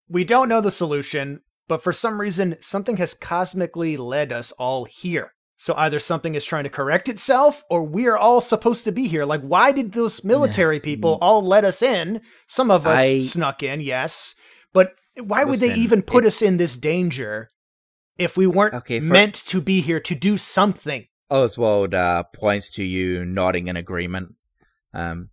we 0.09 0.25
don't 0.25 0.49
know 0.49 0.61
the 0.61 0.71
solution, 0.71 1.41
but 1.69 1.83
for 1.83 1.93
some 1.93 2.21
reason, 2.21 2.57
something 2.61 2.99
has 2.99 3.15
cosmically 3.15 3.97
led 3.97 4.33
us 4.33 4.53
all 4.53 4.85
here. 4.85 5.33
So 5.59 5.75
either 5.77 5.99
something 5.99 6.35
is 6.35 6.45
trying 6.45 6.65
to 6.65 6.71
correct 6.71 7.09
itself, 7.09 7.65
or 7.71 7.83
we 7.83 8.07
are 8.07 8.17
all 8.19 8.43
supposed 8.43 8.85
to 8.85 8.93
be 8.93 9.09
here. 9.09 9.25
Like, 9.25 9.41
why 9.41 9.73
did 9.73 9.93
those 9.93 10.23
military 10.23 10.81
people 10.81 11.17
all 11.23 11.43
let 11.43 11.65
us 11.65 11.81
in? 11.81 12.21
Some 12.47 12.71
of 12.71 12.87
us 12.87 12.99
I- 12.99 13.23
snuck 13.23 13.63
in, 13.63 13.81
yes, 13.81 14.35
but 14.75 14.95
why 15.17 15.45
would 15.45 15.61
they 15.61 15.75
even 15.75 16.03
put 16.03 16.27
us 16.27 16.43
in 16.43 16.59
this 16.59 16.77
danger 16.77 17.51
if 18.19 18.37
we 18.37 18.47
weren't 18.47 18.75
Okay, 18.75 19.01
for- 19.01 19.07
meant 19.07 19.35
to 19.47 19.63
be 19.63 19.81
here 19.81 20.01
to 20.01 20.15
do 20.15 20.37
something? 20.37 21.07
Oswald 21.31 21.95
uh, 21.95 22.23
points 22.35 22.71
to 22.73 22.85
you, 22.85 23.25
nodding 23.25 23.69
in 23.69 23.77
agreement. 23.77 24.35
Um, 24.93 25.31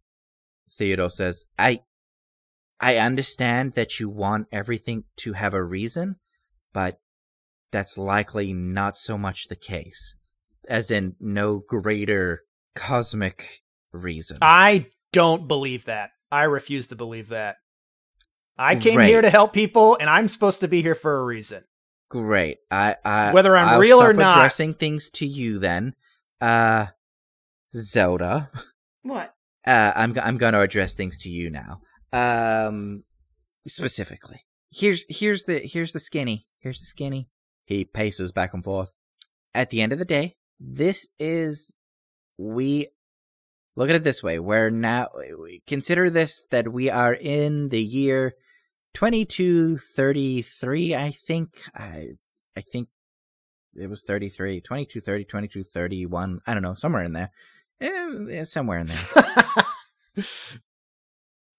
Theodore 0.72 1.10
says, 1.10 1.46
"I, 1.60 1.82
I 2.80 2.98
understand 2.98 3.74
that 3.74 4.00
you 4.00 4.10
want 4.10 4.48
everything 4.52 5.04
to 5.18 5.34
have 5.34 5.54
a 5.54 5.64
reason, 5.64 6.16
but 6.72 7.00
that's 7.74 7.98
likely 7.98 8.54
not 8.54 8.96
so 8.98 9.18
much 9.18 9.48
the 9.50 9.56
case. 9.58 10.16
As 10.70 10.90
in, 10.90 11.16
no 11.20 11.60
greater 11.68 12.44
cosmic 12.76 13.64
reason. 13.92 14.38
I 14.42 14.88
don't 15.12 15.48
believe 15.50 15.84
that. 15.86 16.12
I 16.32 16.44
refuse 16.44 16.88
to 16.88 16.96
believe 16.96 17.30
that. 17.30 17.58
I 18.58 18.76
came 18.76 19.00
Right. 19.00 19.10
here 19.10 19.22
to 19.22 19.30
help 19.30 19.52
people, 19.52 19.98
and 20.00 20.10
I'm 20.10 20.28
supposed 20.30 20.62
to 20.62 20.68
be 20.68 20.82
here 20.82 20.96
for 20.96 21.20
a 21.20 21.26
reason. 21.26 21.64
Great. 22.10 22.60
I, 22.72 22.96
I 23.04 23.34
Whether 23.34 23.58
I'm 23.58 23.68
I'll 23.68 23.80
real 23.80 24.02
or 24.02 24.14
not. 24.14 24.38
addressing 24.38 24.76
things 24.76 25.10
to 25.16 25.26
you 25.26 25.58
then. 25.60 25.96
Uh, 26.40 26.88
Zelda. 27.76 28.52
what? 29.02 29.34
uh, 29.66 29.92
I'm 29.96 30.18
I'm 30.20 30.38
going 30.38 30.54
to 30.54 30.62
address 30.62 30.94
things 30.94 31.18
to 31.20 31.30
you 31.30 31.50
now. 31.50 31.82
Um, 32.12 33.04
specifically, 33.68 34.46
here's 34.72 35.06
here's 35.10 35.46
the 35.46 35.60
here's 35.60 35.94
the 35.94 36.00
skinny. 36.00 36.46
Here's 36.60 36.80
the 36.80 36.86
skinny. 36.86 37.30
He 37.66 37.86
paces 37.86 38.32
back 38.32 38.54
and 38.54 38.64
forth. 38.64 38.94
At 39.54 39.70
the 39.70 39.82
end 39.82 39.92
of 39.94 40.00
the 40.00 40.06
day, 40.06 40.36
this 40.60 41.08
is 41.20 41.74
we 42.38 42.88
look 43.76 43.90
at 43.90 43.96
it 43.96 44.04
this 44.04 44.22
way. 44.24 44.40
We're 44.40 44.70
now 44.70 45.10
we 45.38 45.62
consider 45.68 46.10
this 46.10 46.46
that 46.52 46.74
we 46.74 46.90
are 46.90 47.14
in 47.14 47.70
the 47.70 47.82
year 47.82 48.34
2233. 48.94 50.96
I 50.96 51.12
think 51.12 51.62
I 51.76 52.10
I 52.56 52.62
think 52.62 52.90
it 53.76 53.90
was 53.90 54.04
33, 54.04 54.62
2230, 54.62 55.26
2231. 55.26 56.42
I 56.46 56.54
don't 56.54 56.62
know, 56.62 56.76
somewhere 56.76 57.04
in 57.04 57.14
there. 57.14 57.32
Eh, 57.82 58.44
somewhere 58.44 58.78
in 58.80 58.88
there. 58.88 59.00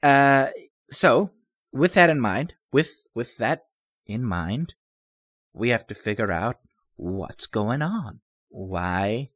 Uh, 0.04 0.50
so 0.90 1.30
with 1.72 1.94
that 1.94 2.10
in 2.10 2.20
mind, 2.20 2.52
with 2.70 2.90
with 3.14 3.38
that 3.38 3.62
in 4.06 4.22
mind, 4.22 4.74
we 5.54 5.70
have 5.70 5.86
to 5.86 5.94
figure 5.94 6.30
out 6.32 6.56
what's 6.96 7.46
going 7.46 7.80
on. 7.82 8.20
Why 8.48 9.30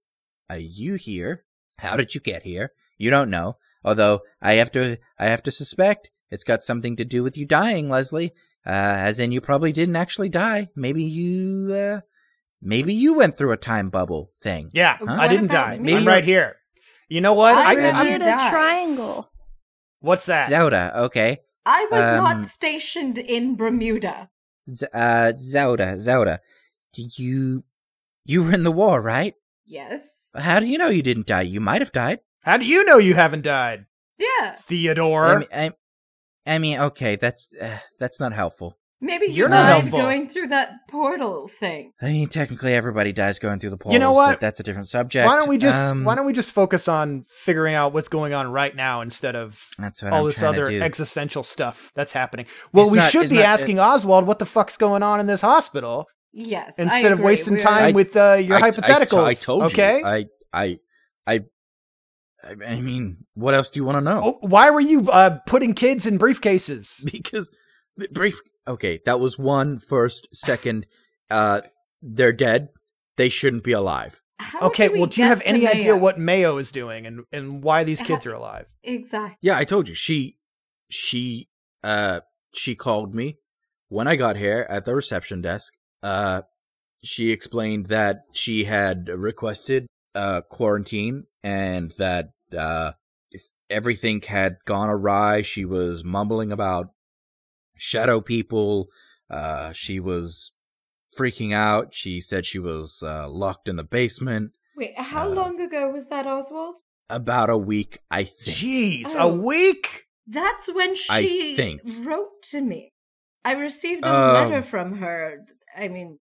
are 0.51 0.59
you 0.59 0.95
here? 0.95 1.45
How 1.79 1.97
did 1.97 2.15
you 2.15 2.21
get 2.21 2.43
here? 2.43 2.73
You 2.97 3.11
don't 3.11 3.31
know. 3.31 3.57
Although 3.85 4.21
I 4.43 4.55
have 4.55 4.73
to, 4.73 4.99
I 5.19 5.27
have 5.27 5.43
to 5.45 5.51
suspect 5.51 6.11
it's 6.31 6.45
got 6.45 6.65
something 6.65 6.97
to 6.97 7.05
do 7.05 7.23
with 7.23 7.37
you 7.39 7.47
dying, 7.47 7.89
Leslie. 7.89 8.33
Uh, 8.67 8.71
as 9.09 9.19
in 9.19 9.33
you 9.33 9.41
probably 9.41 9.73
didn't 9.73 9.97
actually 9.97 10.29
die. 10.29 10.69
Maybe 10.77 11.03
you, 11.05 11.73
uh, 11.73 12.01
maybe 12.61 12.93
you 12.93 13.15
went 13.15 13.39
through 13.39 13.53
a 13.53 13.57
time 13.57 13.89
bubble 13.89 14.33
thing. 14.43 14.71
Yeah, 14.75 14.99
What 14.99 15.09
I 15.11 15.29
didn't 15.29 15.51
die. 15.51 15.79
me? 15.79 15.95
I'm 15.95 16.07
right 16.07 16.25
here. 16.25 16.57
You 17.09 17.21
know 17.23 17.33
what? 17.35 17.57
I 17.57 17.71
I, 17.71 17.73
really 17.75 17.89
I'm- 17.89 18.05
Reviewed 18.05 18.23
a 18.23 18.25
die. 18.25 18.51
triangle. 18.51 19.31
what's 20.01 20.27
that? 20.27 20.51
Zelda, 20.51 20.93
okay. 21.05 21.39
I 21.65 21.87
was 21.91 22.03
Um, 22.05 22.17
not 22.25 22.45
stationed 22.45 23.19
in 23.19 23.57
Bermuda. 23.57 24.29
Z- 24.75 24.87
uh, 24.93 25.33
Zelda, 25.39 25.99
Zelda, 26.01 26.41
do 26.93 27.09
you, 27.17 27.65
you 28.25 28.43
were 28.45 28.53
in 28.53 28.63
the 28.65 28.73
war, 28.73 29.01
right? 29.01 29.35
Yes. 29.67 30.31
How 30.37 30.61
do 30.61 30.67
you 30.67 30.79
know 30.79 30.89
you 30.89 31.03
didn't 31.03 31.27
die? 31.27 31.43
You 31.43 31.61
might 31.61 31.83
have 31.83 31.93
died. 31.93 32.21
How 32.41 32.57
do 32.57 32.65
you 32.65 32.85
know 32.85 32.99
you 32.99 33.15
haven't 33.15 33.43
died, 33.43 33.87
Yeah. 34.19 34.53
Theodore? 34.53 35.27
I 35.27 35.39
mean, 35.39 35.49
I, 35.53 35.73
I 36.47 36.59
mean, 36.59 36.81
okay, 36.81 37.17
that's 37.17 37.49
uh, 37.61 37.79
that's 37.99 38.19
not 38.19 38.33
helpful. 38.33 38.79
Maybe 39.01 39.27
you 39.27 39.33
You're 39.35 39.49
not 39.49 39.63
died 39.63 39.81
helpful. 39.83 40.01
going 40.01 40.29
through 40.29 40.49
that 40.49 40.89
portal 40.89 41.47
thing. 41.47 41.93
I 42.03 42.07
mean, 42.07 42.29
technically, 42.29 42.75
everybody 42.75 43.13
dies 43.13 43.39
going 43.39 43.61
through 43.61 43.71
the 43.71 43.77
portals. 43.77 43.93
You 43.93 44.01
know 44.01 44.11
what? 44.13 44.33
But 44.33 44.41
that's 44.41 44.59
a 44.59 44.65
different 44.65 44.89
subject. 44.89 45.25
Why 45.25 45.37
don't 45.39 45.49
we 45.49 45.57
just 45.57 45.79
Um, 45.85 46.03
Why 46.03 46.17
don't 46.17 46.27
we 46.27 46.33
just 46.33 46.51
focus 46.51 46.89
on 46.89 47.25
figuring 47.29 47.75
out 47.77 47.93
what's 47.93 48.09
going 48.09 48.35
on 48.35 48.51
right 48.51 48.75
now 48.75 49.03
instead 49.03 49.37
of 49.37 49.63
That's 49.79 50.03
what 50.03 50.13
all 50.13 50.21
I'm 50.23 50.27
this 50.27 50.39
trying 50.41 50.55
to 50.55 50.63
other 50.63 50.71
do. 50.73 50.81
existential 50.83 51.45
stuff 51.45 51.93
that's 51.95 52.11
happening? 52.13 52.47
Well, 52.73 52.87
It's 52.87 52.93
we 52.93 52.99
not- 52.99 53.13
should 53.13 53.23
it's 53.23 53.31
be 53.31 53.37
not- 53.37 53.45
asking 53.45 53.79
Oswald 53.79 54.27
what 54.27 54.41
the 54.41 54.47
fuck's 54.47 54.77
going 54.77 55.05
on 55.05 55.21
in 55.21 55.27
this 55.27 55.43
hospital 55.43 56.07
Yes. 56.33 56.81
I 56.81 56.83
instead 56.83 57.13
of 57.13 57.19
agree. 57.21 57.25
wasting 57.27 57.55
We're- 57.55 57.63
time 57.65 57.85
I- 57.85 57.93
with 57.93 58.17
uh, 58.17 58.35
your 58.41 58.57
I- 58.57 58.67
I- 58.67 58.71
hypotheticals. 58.73 59.25
I, 59.25 59.35
told 59.35 59.63
okay. 59.65 59.99
you. 60.01 60.05
I, 60.05 60.27
I, 60.53 60.79
I, 61.27 61.41
I, 62.43 62.55
I 62.67 62.81
mean, 62.81 63.19
what 63.35 63.55
else 63.55 63.71
do 63.71 63.79
you 63.79 63.85
want 63.85 63.97
to 63.97 64.01
know? 64.01 64.23
Oh, 64.43 64.47
why 64.47 64.71
were 64.71 64.81
you 64.81 65.09
uh, 65.09 65.39
putting 65.47 65.73
kids 65.75 66.05
in 66.05 66.19
briefcases? 66.19 67.05
Because 67.13 67.49
brief. 68.13 68.41
Okay, 68.67 69.01
that 69.05 69.21
was 69.21 69.39
one 69.39 69.79
first. 69.79 70.29
Second, 70.33 70.87
uh, 71.31 71.63
they're 72.03 72.33
dead. 72.33 72.69
They 73.17 73.29
shouldn't 73.29 73.65
be 73.65 73.73
alive. 73.73 74.23
How 74.39 74.69
Okay, 74.69 74.89
we 74.89 74.99
well, 74.99 75.07
do 75.07 75.21
you 75.21 75.27
have 75.27 75.43
to 75.43 75.49
any 75.49 75.67
idea 75.67 75.97
what 75.97 76.19
Mayo 76.19 76.59
is 76.59 76.71
doing 76.71 77.07
and, 77.07 77.25
and 77.33 77.63
why 77.63 77.83
these 77.85 78.01
kids 78.01 78.25
are 78.25 78.33
alive? 78.33 78.67
Exactly. 78.85 79.37
Yeah, 79.41 79.59
I 79.59 79.65
told 79.65 79.89
you. 79.89 79.95
She, 79.95 80.37
she, 80.91 81.49
uh, 81.83 82.21
she 82.55 82.77
called 82.77 83.15
me 83.15 83.39
when 83.89 84.07
I 84.07 84.15
got 84.17 84.37
here 84.37 84.67
at 84.71 84.85
the 84.85 84.95
reception 84.95 85.43
desk. 85.43 85.73
Uh, 86.03 86.43
she 87.03 87.31
explained 87.33 87.87
that 87.87 88.23
she 88.33 88.65
had 88.65 89.09
requested 89.09 89.87
uh 90.15 90.41
quarantine 90.41 91.25
and 91.45 91.93
that 91.99 92.31
uh 92.57 92.93
if 93.31 93.45
everything 93.71 94.21
had 94.23 94.57
gone 94.65 94.89
awry. 94.89 95.43
She 95.43 95.65
was 95.65 96.03
mumbling 96.03 96.51
about 96.51 96.89
shadow 97.79 98.21
people. 98.21 98.89
Uh, 99.31 99.73
she 99.73 99.99
was 100.01 100.53
freaking 101.19 101.53
out. 101.55 101.95
She 101.95 102.21
said 102.21 102.45
she 102.47 102.59
was 102.59 103.03
uh, 103.03 103.29
locked 103.29 103.69
in 103.69 103.77
the 103.77 103.85
basement. 103.85 104.53
Wait, 104.77 104.97
how 104.99 105.29
Uh, 105.31 105.35
long 105.35 105.61
ago 105.61 105.91
was 105.91 106.09
that, 106.09 106.27
Oswald? 106.27 106.77
About 107.11 107.51
a 107.51 107.57
week, 107.59 108.01
I 108.11 108.25
think. 108.25 108.57
Jeez, 108.57 109.15
Oh. 109.17 109.31
a 109.31 109.35
week? 109.35 110.05
That's 110.27 110.73
when 110.73 110.95
she 110.95 111.11
I 111.11 111.23
she 111.23 111.57
think. 111.57 111.81
wrote 112.05 112.43
to 112.51 112.61
me. 112.61 112.93
I 113.45 113.53
received 113.53 114.05
a 114.05 114.15
Um, 114.15 114.35
letter 114.35 114.63
from 114.63 114.99
her. 114.99 115.47
I 115.77 115.89
mean, 115.89 116.19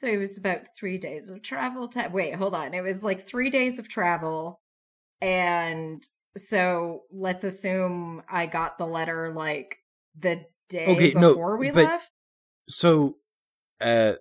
so 0.00 0.06
it 0.06 0.16
was 0.18 0.38
about 0.38 0.66
three 0.78 0.96
days 0.98 1.28
of 1.28 1.42
travel 1.42 1.88
time. 1.88 2.12
Wait, 2.12 2.34
hold 2.36 2.54
on. 2.54 2.72
It 2.72 2.82
was 2.82 3.02
like 3.02 3.26
three 3.26 3.50
days 3.50 3.78
of 3.80 3.88
travel. 3.88 4.60
And 5.20 6.02
so 6.36 7.02
let's 7.12 7.44
assume 7.44 8.22
I 8.28 8.46
got 8.46 8.78
the 8.78 8.86
letter 8.86 9.32
like 9.34 9.78
the 10.18 10.44
day 10.72 10.86
Okay, 10.86 11.12
no, 11.14 11.34
we 11.56 11.70
but- 11.70 11.84
left. 11.84 12.10
So, 12.68 13.16
uh, 13.80 14.14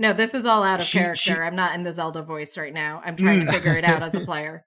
No, 0.00 0.12
this 0.12 0.32
is 0.34 0.46
all 0.46 0.62
out 0.62 0.78
of 0.80 0.86
She- 0.86 0.98
character. 0.98 1.16
she- 1.16 1.32
I'm 1.32 1.56
not 1.56 1.74
in 1.74 1.82
the 1.82 1.90
Zelda 1.92 2.22
voice 2.22 2.56
right 2.56 2.72
now. 2.72 3.02
I'm 3.04 3.16
trying 3.16 3.40
Mm. 3.42 3.46
to 3.46 3.52
figure 3.52 3.74
it 3.76 3.84
out 3.84 4.02
as 4.02 4.14
a 4.14 4.20
player. 4.24 4.64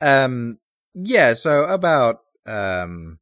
um, 0.00 0.58
yeah. 0.94 1.34
So 1.34 1.64
about 1.64 2.20
um, 2.46 3.18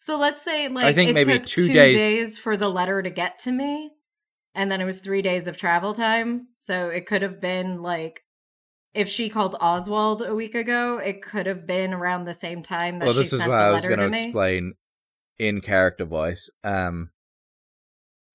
So 0.00 0.18
let's 0.18 0.42
say 0.42 0.68
like 0.68 0.84
I 0.84 0.92
think 0.92 1.10
it 1.10 1.14
maybe 1.14 1.32
took 1.32 1.46
two 1.46 1.66
two 1.68 1.72
days- 1.72 1.94
days. 1.94 2.38
for 2.38 2.56
the 2.56 2.68
letter 2.68 3.00
to 3.02 3.08
get 3.10 3.38
to 3.40 3.52
me, 3.52 3.92
and 4.54 4.70
then 4.70 4.80
it 4.82 4.84
was 4.84 5.00
three 5.00 5.22
days 5.22 5.46
of 5.46 5.56
travel 5.56 5.94
time. 5.94 6.48
So 6.58 6.90
it 6.90 7.06
could 7.06 7.22
have 7.22 7.40
been 7.40 7.82
like 7.82 8.24
if 8.94 9.08
she 9.08 9.28
called 9.30 9.56
Oswald 9.60 10.20
a 10.22 10.34
week 10.34 10.54
ago, 10.54 10.98
it 10.98 11.22
could 11.22 11.46
have 11.46 11.66
been 11.66 11.92
around 11.94 12.24
the 12.24 12.34
same 12.34 12.62
time 12.62 12.98
that 12.98 13.06
well, 13.06 13.14
she 13.14 13.20
this 13.20 13.32
is 13.32 13.38
sent 13.38 13.50
what 13.50 13.56
the 13.56 13.62
I 13.62 13.70
was 13.70 13.84
letter 13.84 13.96
going 13.96 13.98
to 14.00 14.04
to 14.06 14.10
me. 14.22 14.24
explain 14.28 14.74
in 15.38 15.60
character 15.60 16.04
voice. 16.04 16.50
Um, 16.64 17.10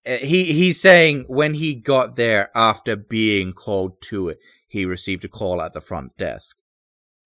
uh, 0.06 0.18
he 0.18 0.46
he's 0.54 0.82
saying 0.82 1.26
when 1.28 1.54
he 1.56 1.74
got 1.74 2.16
there 2.16 2.50
after 2.56 2.96
being 2.96 3.54
called 3.54 4.02
to 4.04 4.30
it, 4.30 4.40
he 4.68 4.86
received 4.86 5.24
a 5.24 5.30
call 5.30 5.62
at 5.62 5.74
the 5.74 5.82
front 5.82 6.18
desk. 6.18 6.58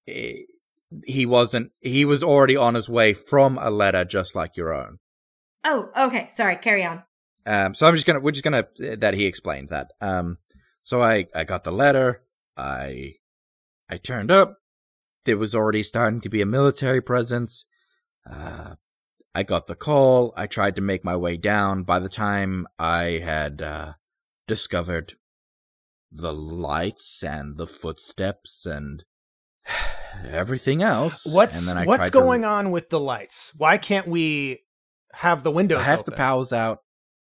Eh, 0.07 0.43
He 1.05 1.25
wasn't. 1.25 1.71
He 1.81 2.05
was 2.05 2.23
already 2.23 2.55
on 2.55 2.75
his 2.75 2.87
way 2.87 3.13
from 3.13 3.57
a 3.57 3.69
letter 3.69 4.05
just 4.05 4.35
like 4.35 4.55
your 4.55 4.73
own. 4.73 4.99
Oh, 5.63 5.89
okay. 5.97 6.27
Sorry. 6.29 6.55
Carry 6.55 6.85
on. 6.85 7.03
Um, 7.45 7.73
so 7.73 7.87
I'm 7.87 7.95
just 7.95 8.05
gonna, 8.05 8.19
we're 8.19 8.31
just 8.31 8.43
gonna 8.43 8.67
that 8.97 9.13
he 9.15 9.25
explained 9.25 9.69
that. 9.69 9.91
Um, 10.01 10.37
so 10.83 11.01
I 11.01 11.27
I 11.33 11.43
got 11.45 11.63
the 11.63 11.71
letter. 11.71 12.21
I 12.55 13.13
I 13.89 13.97
turned 13.97 14.31
up. 14.31 14.57
There 15.25 15.37
was 15.37 15.55
already 15.55 15.83
starting 15.83 16.21
to 16.21 16.29
be 16.29 16.41
a 16.41 16.45
military 16.45 17.01
presence. 17.01 17.65
Uh, 18.29 18.75
I 19.37 19.43
got 19.43 19.67
the 19.67 19.75
call. 19.75 20.33
I 20.35 20.47
tried 20.47 20.75
to 20.77 20.81
make 20.81 21.05
my 21.05 21.15
way 21.15 21.37
down. 21.37 21.83
By 21.83 21.99
the 21.99 22.09
time 22.09 22.65
I 22.79 23.21
had 23.23 23.61
uh, 23.61 23.93
discovered 24.47 25.13
the 26.11 26.33
lights 26.33 27.23
and 27.23 27.55
the 27.55 27.67
footsteps 27.67 28.65
and 28.65 29.03
everything 30.27 30.81
else, 30.81 31.23
What's 31.31 31.59
and 31.59 31.67
then 31.67 31.77
I 31.77 31.85
what's 31.85 32.09
tried 32.09 32.13
going 32.13 32.41
to, 32.41 32.47
on 32.47 32.71
with 32.71 32.89
the 32.89 32.99
lights? 32.99 33.53
Why 33.55 33.77
can't 33.77 34.07
we 34.07 34.61
have 35.13 35.43
the 35.43 35.51
windows 35.51 35.81
I 35.81 35.83
have 35.83 35.99
open? 35.99 36.11
the 36.11 36.17
powers 36.17 36.51
out. 36.51 36.79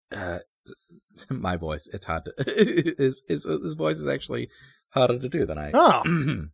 Uh, 0.10 0.39
my 1.30 1.58
voice, 1.58 1.86
it's 1.91 2.06
hard 2.06 2.23
to. 2.25 2.43
his, 2.97 3.15
his, 3.28 3.43
his 3.43 3.73
voice 3.73 3.97
is 3.97 4.08
actually 4.08 4.47
harder 4.91 5.19
to 5.19 5.28
do 5.28 5.45
than 5.45 5.58
I. 5.58 5.71
Oh, 5.73 6.01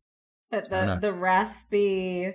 But 0.49 0.65
I 0.65 0.69
don't 0.69 0.87
know. 0.87 0.95
the 0.95 1.01
the 1.01 1.13
raspy 1.13 2.33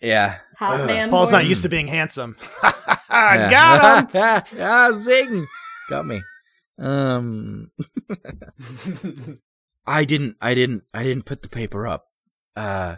yeah. 0.00 0.38
hot 0.56 0.80
Ugh. 0.80 0.86
man. 0.86 1.10
Paul's 1.10 1.30
not 1.30 1.46
used 1.46 1.62
to 1.62 1.68
being 1.68 1.86
handsome. 1.86 2.36
Yeah. 2.62 2.72
Got 3.50 4.12
him. 4.12 4.42
ah, 4.60 4.92
zing! 4.96 5.46
Got 5.88 6.06
me. 6.06 6.22
Um, 6.78 7.70
I 9.86 10.04
didn't. 10.04 10.36
I 10.40 10.54
didn't. 10.54 10.82
I 10.92 11.02
didn't 11.02 11.24
put 11.24 11.42
the 11.42 11.48
paper 11.48 11.86
up. 11.86 12.08
Uh, 12.54 12.96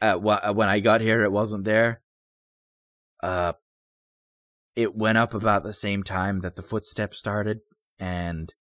uh, 0.00 0.16
when 0.16 0.68
I 0.68 0.80
got 0.80 1.00
here, 1.00 1.24
it 1.24 1.32
wasn't 1.32 1.64
there. 1.64 2.02
Uh, 3.22 3.52
it 4.74 4.96
went 4.96 5.18
up 5.18 5.32
about 5.32 5.62
the 5.62 5.72
same 5.72 6.02
time 6.02 6.40
that 6.40 6.56
the 6.56 6.62
footsteps 6.62 7.18
started, 7.18 7.60
and 7.98 8.52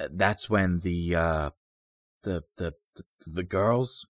uh, 0.00 0.08
that's 0.10 0.50
when 0.50 0.80
the 0.80 1.14
uh, 1.14 1.50
the 2.24 2.42
the 2.56 2.74
the, 2.96 3.04
the 3.26 3.42
girls 3.44 4.04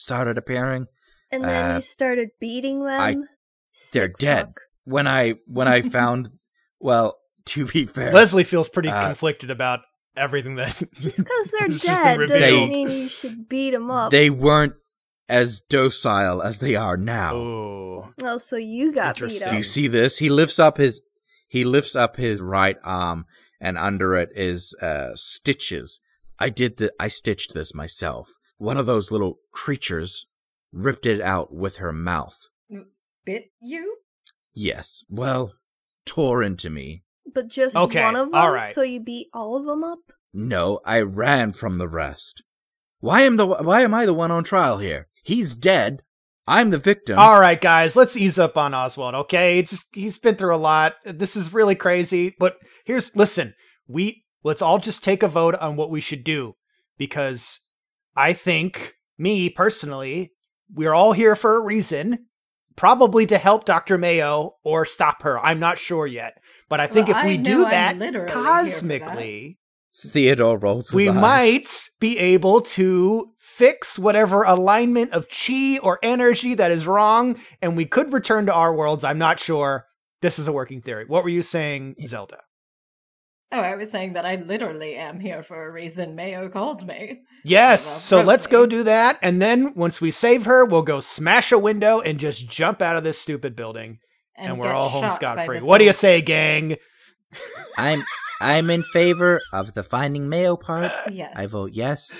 started 0.00 0.38
appearing. 0.38 0.86
And 1.30 1.44
then 1.44 1.70
Uh, 1.70 1.74
you 1.76 1.80
started 1.80 2.30
beating 2.40 2.84
them. 2.84 3.00
I- 3.00 3.14
they're 3.14 3.24
Sick 4.08 4.18
dead. 4.18 4.46
fuck. 4.46 4.60
When 4.84 5.06
I 5.06 5.34
when 5.46 5.68
I 5.68 5.82
found, 5.96 6.28
well, 6.80 7.18
to 7.46 7.66
be 7.66 7.86
fair, 7.86 8.10
Leslie 8.12 8.44
feels 8.44 8.68
pretty 8.68 8.88
Uh, 8.88 9.06
conflicted 9.06 9.50
about 9.50 9.80
everything 10.16 10.56
that. 10.56 10.82
Just 10.98 11.18
because 11.18 11.50
they're 11.52 11.68
has 11.68 11.80
just 11.82 11.84
been 11.84 11.94
dead 11.94 12.28
doesn't 12.28 12.40
revealed. 12.42 12.70
mean 12.70 12.90
you 12.90 13.08
should 13.08 13.48
beat 13.48 13.70
them 13.70 13.90
up. 13.90 14.10
they 14.10 14.28
weren't 14.30 14.74
as 15.28 15.60
docile 15.60 16.42
as 16.42 16.58
they 16.58 16.74
are 16.74 16.96
now. 16.96 17.34
Oh, 17.34 18.12
oh, 18.24 18.38
so 18.38 18.56
you 18.56 18.92
got 18.92 19.20
beat 19.20 19.40
up. 19.42 19.50
Do 19.50 19.56
you 19.56 19.62
see 19.62 19.86
this? 19.86 20.18
He 20.18 20.28
lifts 20.28 20.58
up 20.58 20.76
his 20.78 21.00
he 21.46 21.62
lifts 21.64 21.94
up 21.94 22.16
his 22.16 22.40
right 22.42 22.76
arm, 22.82 23.26
and 23.60 23.78
under 23.78 24.16
it 24.16 24.30
is 24.34 24.74
uh, 24.82 25.10
stitches. 25.14 26.00
I 26.40 26.48
did 26.48 26.78
the 26.78 26.92
I 26.98 27.06
stitched 27.06 27.54
this 27.54 27.72
myself. 27.72 28.28
One 28.60 28.76
of 28.76 28.84
those 28.84 29.10
little 29.10 29.38
creatures 29.52 30.26
ripped 30.70 31.06
it 31.06 31.18
out 31.22 31.50
with 31.50 31.78
her 31.78 31.94
mouth. 31.94 32.36
bit 33.24 33.44
you. 33.58 33.96
Yes, 34.52 35.02
well, 35.08 35.54
tore 36.04 36.42
into 36.42 36.68
me. 36.68 37.02
But 37.32 37.48
just 37.48 37.74
Okay, 37.74 38.02
one 38.04 38.16
of 38.16 38.26
them, 38.26 38.34
all 38.34 38.52
right. 38.52 38.74
so 38.74 38.82
you 38.82 39.00
beat 39.00 39.28
all 39.32 39.56
of 39.56 39.64
them 39.64 39.82
up? 39.82 40.00
No, 40.34 40.80
I 40.84 41.00
ran 41.00 41.52
from 41.54 41.78
the 41.78 41.88
rest. 41.88 42.42
Why 42.98 43.22
am 43.22 43.36
the 43.38 43.46
why 43.46 43.80
am 43.80 43.94
I 43.94 44.04
the 44.04 44.12
one 44.12 44.30
on 44.30 44.44
trial 44.44 44.76
here? 44.76 45.08
He's 45.22 45.54
dead. 45.54 46.02
I'm 46.46 46.68
the 46.68 46.76
victim. 46.76 47.18
all 47.18 47.40
right, 47.40 47.58
guys, 47.58 47.96
let's 47.96 48.14
ease 48.14 48.38
up 48.38 48.58
on 48.58 48.74
Oswald. 48.74 49.14
Okay, 49.14 49.58
it's 49.58 49.70
just, 49.70 49.86
he's 49.94 50.18
been 50.18 50.34
through 50.34 50.54
a 50.54 50.56
lot. 50.56 50.96
This 51.06 51.34
is 51.34 51.54
really 51.54 51.76
crazy. 51.76 52.36
But 52.38 52.58
here's 52.84 53.16
listen, 53.16 53.54
we 53.88 54.24
let's 54.42 54.60
all 54.60 54.78
just 54.78 55.02
take 55.02 55.22
a 55.22 55.28
vote 55.28 55.54
on 55.54 55.76
what 55.76 55.90
we 55.90 56.00
should 56.02 56.24
do 56.24 56.56
because 56.98 57.60
I 58.16 58.32
think 58.32 58.94
me 59.18 59.50
personally, 59.50 60.32
we're 60.72 60.94
all 60.94 61.12
here 61.12 61.36
for 61.36 61.56
a 61.56 61.60
reason. 61.62 62.26
Probably 62.76 63.26
to 63.26 63.36
help 63.36 63.64
Dr. 63.66 63.98
Mayo 63.98 64.54
or 64.64 64.86
stop 64.86 65.22
her. 65.22 65.38
I'm 65.40 65.58
not 65.60 65.76
sure 65.76 66.06
yet. 66.06 66.38
But 66.68 66.80
I 66.80 66.86
think 66.86 67.08
Well, 67.08 67.18
if 67.18 67.24
we 67.26 67.36
do 67.36 67.64
I'm 67.64 67.70
that 67.70 67.98
literally 67.98 68.26
here 68.26 68.36
for 68.36 68.42
that. 68.42 68.64
cosmically, 68.64 69.58
Theodore 69.94 70.56
rolls 70.58 70.88
his 70.88 70.94
we 70.94 71.08
eyes. 71.08 71.14
might 71.16 71.88
be 71.98 72.16
able 72.18 72.60
to 72.62 73.32
fix 73.38 73.98
whatever 73.98 74.44
alignment 74.44 75.12
of 75.12 75.26
chi 75.28 75.78
or 75.82 75.98
energy 76.02 76.54
that 76.54 76.70
is 76.70 76.86
wrong, 76.86 77.36
and 77.60 77.76
we 77.76 77.84
could 77.84 78.12
return 78.12 78.46
to 78.46 78.54
our 78.54 78.74
worlds. 78.74 79.04
I'm 79.04 79.18
not 79.18 79.38
sure. 79.40 79.84
This 80.22 80.38
is 80.38 80.48
a 80.48 80.52
working 80.52 80.80
theory. 80.80 81.04
What 81.06 81.22
were 81.24 81.28
you 81.30 81.42
saying, 81.42 81.96
Zelda? 82.06 82.38
Oh, 83.52 83.60
I 83.60 83.74
was 83.74 83.90
saying 83.90 84.12
that 84.12 84.24
I 84.24 84.36
literally 84.36 84.94
am 84.94 85.18
here 85.18 85.42
for 85.42 85.66
a 85.66 85.72
reason. 85.72 86.14
Mayo 86.14 86.48
called 86.48 86.86
me. 86.86 87.22
Yes, 87.42 87.82
so 87.82 88.20
let's 88.22 88.46
go 88.46 88.64
do 88.64 88.84
that, 88.84 89.18
and 89.22 89.42
then 89.42 89.74
once 89.74 90.00
we 90.00 90.10
save 90.10 90.44
her, 90.44 90.64
we'll 90.64 90.82
go 90.82 91.00
smash 91.00 91.50
a 91.50 91.58
window 91.58 92.00
and 92.00 92.20
just 92.20 92.48
jump 92.48 92.80
out 92.80 92.96
of 92.96 93.02
this 93.02 93.20
stupid 93.20 93.56
building. 93.56 93.98
and, 94.36 94.58
we're 94.58 94.72
all 94.72 94.88
home 94.88 95.02
shot 95.02 95.14
scot 95.14 95.46
free. 95.46 95.58
What 95.60 95.78
do 95.78 95.84
you 95.84 95.92
say, 95.92 96.20
gang? 96.20 96.76
I'm 97.76 98.04
I'm 98.40 98.70
in 98.70 98.84
favor 98.84 99.40
of 99.52 99.74
the 99.74 99.82
finding 99.82 100.28
Mayo 100.28 100.56
part. 100.56 100.92
Yes. 101.10 101.32
I 101.36 101.46
vote 101.46 101.72
yes. 101.72 102.12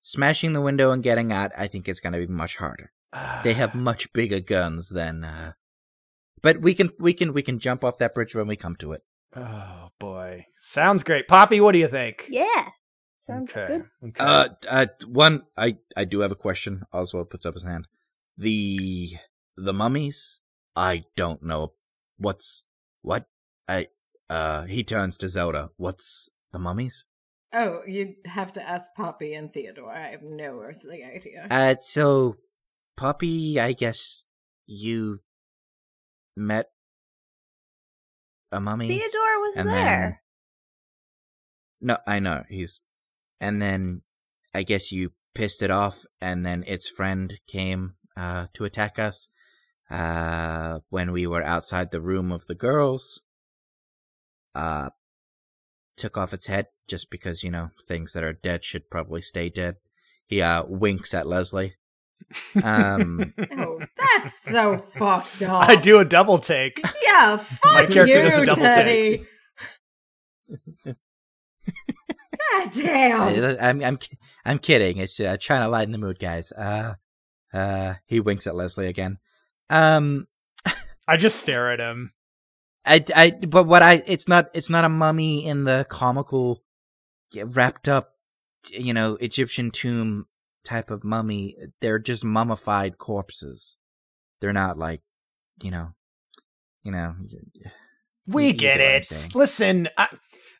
Smashing 0.00 0.52
the 0.52 0.60
window 0.60 0.92
and 0.92 1.02
getting 1.02 1.32
out, 1.32 1.50
I 1.56 1.66
think 1.66 1.88
it's 1.88 2.00
going 2.00 2.12
to 2.12 2.20
be 2.20 2.26
much 2.26 2.56
harder. 2.56 2.92
They 3.42 3.54
have 3.54 3.74
much 3.74 4.12
bigger 4.12 4.40
guns 4.40 4.90
than. 4.90 5.24
Uh... 5.24 5.52
But 6.42 6.60
we 6.60 6.74
can 6.74 6.90
we 6.98 7.14
can 7.14 7.32
we 7.32 7.42
can 7.42 7.58
jump 7.58 7.84
off 7.84 7.98
that 7.98 8.14
bridge 8.14 8.34
when 8.34 8.46
we 8.46 8.56
come 8.56 8.76
to 8.76 8.92
it. 8.92 9.02
Oh 9.34 9.83
boy, 10.04 10.46
sounds 10.58 11.02
great. 11.02 11.28
Poppy, 11.28 11.60
what 11.60 11.72
do 11.72 11.78
you 11.78 11.88
think? 11.88 12.26
Yeah. 12.28 12.68
Sounds 13.18 13.56
okay. 13.56 13.66
good. 13.66 13.84
Okay. 14.08 14.22
Uh, 14.22 14.48
uh, 14.68 14.86
one, 15.06 15.44
I 15.56 15.78
I 15.96 16.04
do 16.04 16.20
have 16.20 16.32
a 16.32 16.36
question. 16.36 16.82
Oswald 16.92 17.30
puts 17.30 17.46
up 17.46 17.54
his 17.54 17.62
hand. 17.62 17.88
The 18.36 19.14
the 19.56 19.72
mummies. 19.72 20.40
I 20.76 21.02
don't 21.16 21.42
know 21.42 21.72
what's 22.18 22.64
what. 23.00 23.26
I 23.66 23.88
uh, 24.28 24.64
he 24.64 24.84
turns 24.84 25.16
to 25.18 25.28
Zelda. 25.28 25.70
What's 25.76 26.28
the 26.52 26.58
mummies? 26.58 27.06
Oh, 27.52 27.82
you'd 27.86 28.16
have 28.26 28.52
to 28.54 28.68
ask 28.68 28.94
Poppy 28.96 29.32
and 29.34 29.50
Theodore. 29.50 29.92
I 29.92 30.08
have 30.08 30.22
no 30.22 30.58
earthly 30.60 31.04
idea. 31.04 31.46
Uh, 31.48 31.76
so, 31.80 32.36
Poppy, 32.96 33.60
I 33.60 33.72
guess 33.72 34.24
you 34.66 35.20
met 36.36 36.70
a 38.54 38.60
mummy. 38.60 38.88
Theodore 38.88 39.40
was 39.40 39.56
and 39.56 39.68
there. 39.68 40.20
Then, 41.80 41.88
no, 41.88 41.98
I 42.06 42.18
know 42.20 42.44
he's, 42.48 42.80
and 43.40 43.60
then 43.60 44.02
I 44.54 44.62
guess 44.62 44.92
you 44.92 45.12
pissed 45.34 45.62
it 45.62 45.70
off, 45.70 46.04
and 46.20 46.46
then 46.46 46.64
its 46.66 46.88
friend 46.88 47.34
came 47.46 47.94
uh, 48.16 48.46
to 48.54 48.64
attack 48.64 48.98
us 48.98 49.28
uh, 49.90 50.78
when 50.88 51.12
we 51.12 51.26
were 51.26 51.42
outside 51.42 51.90
the 51.90 52.00
room 52.00 52.32
of 52.32 52.46
the 52.46 52.54
girls. 52.54 53.20
Uh, 54.54 54.90
took 55.96 56.16
off 56.16 56.32
its 56.32 56.46
head 56.46 56.66
just 56.88 57.10
because 57.10 57.42
you 57.42 57.50
know 57.50 57.70
things 57.86 58.12
that 58.12 58.24
are 58.24 58.32
dead 58.32 58.64
should 58.64 58.88
probably 58.90 59.20
stay 59.20 59.48
dead. 59.48 59.76
He 60.26 60.40
uh, 60.40 60.64
winks 60.66 61.12
at 61.14 61.26
Leslie. 61.26 61.74
Um, 62.62 63.34
oh, 63.58 63.78
that's 64.16 64.38
so 64.38 64.78
fucked 64.78 65.42
up. 65.42 65.68
I 65.68 65.76
do 65.76 65.98
a 65.98 66.04
double 66.04 66.38
take. 66.38 66.80
Yeah, 67.04 67.36
fuck 67.38 67.90
character 67.90 68.06
you, 68.06 68.22
does 68.22 68.36
a 68.36 68.46
double 68.46 68.62
Teddy. 68.62 69.26
God 70.84 72.70
damn. 72.72 73.22
I- 73.22 73.68
I'm 73.68 73.82
I'm 73.82 73.98
I'm 74.44 74.58
kidding. 74.58 74.98
It's 74.98 75.18
uh, 75.18 75.36
trying 75.40 75.62
to 75.62 75.68
lighten 75.68 75.92
the 75.92 75.98
mood, 75.98 76.18
guys. 76.18 76.52
Uh, 76.52 76.94
uh, 77.52 77.94
he 78.06 78.20
winks 78.20 78.46
at 78.46 78.54
Leslie 78.54 78.88
again. 78.88 79.18
Um, 79.70 80.26
I 81.08 81.16
just 81.16 81.40
stare 81.40 81.70
at 81.70 81.80
him. 81.80 82.12
I, 82.86 83.02
I, 83.16 83.30
but 83.30 83.64
what 83.64 83.82
I, 83.82 84.02
it's 84.06 84.28
not, 84.28 84.50
it's 84.52 84.68
not 84.68 84.84
a 84.84 84.90
mummy 84.90 85.46
in 85.46 85.64
the 85.64 85.86
comical, 85.88 86.62
wrapped 87.34 87.88
up, 87.88 88.10
you 88.70 88.92
know, 88.92 89.14
Egyptian 89.16 89.70
tomb 89.70 90.26
type 90.64 90.90
of 90.90 91.02
mummy. 91.02 91.56
They're 91.80 91.98
just 91.98 92.24
mummified 92.24 92.98
corpses. 92.98 93.76
They're 94.40 94.52
not 94.52 94.78
like, 94.78 95.00
you 95.62 95.70
know, 95.70 95.94
you 96.82 96.92
know. 96.92 97.14
We 98.26 98.48
you 98.48 98.52
get 98.52 98.78
what 98.78 98.86
it. 98.86 99.34
Listen, 99.34 99.88
I, 99.98 100.08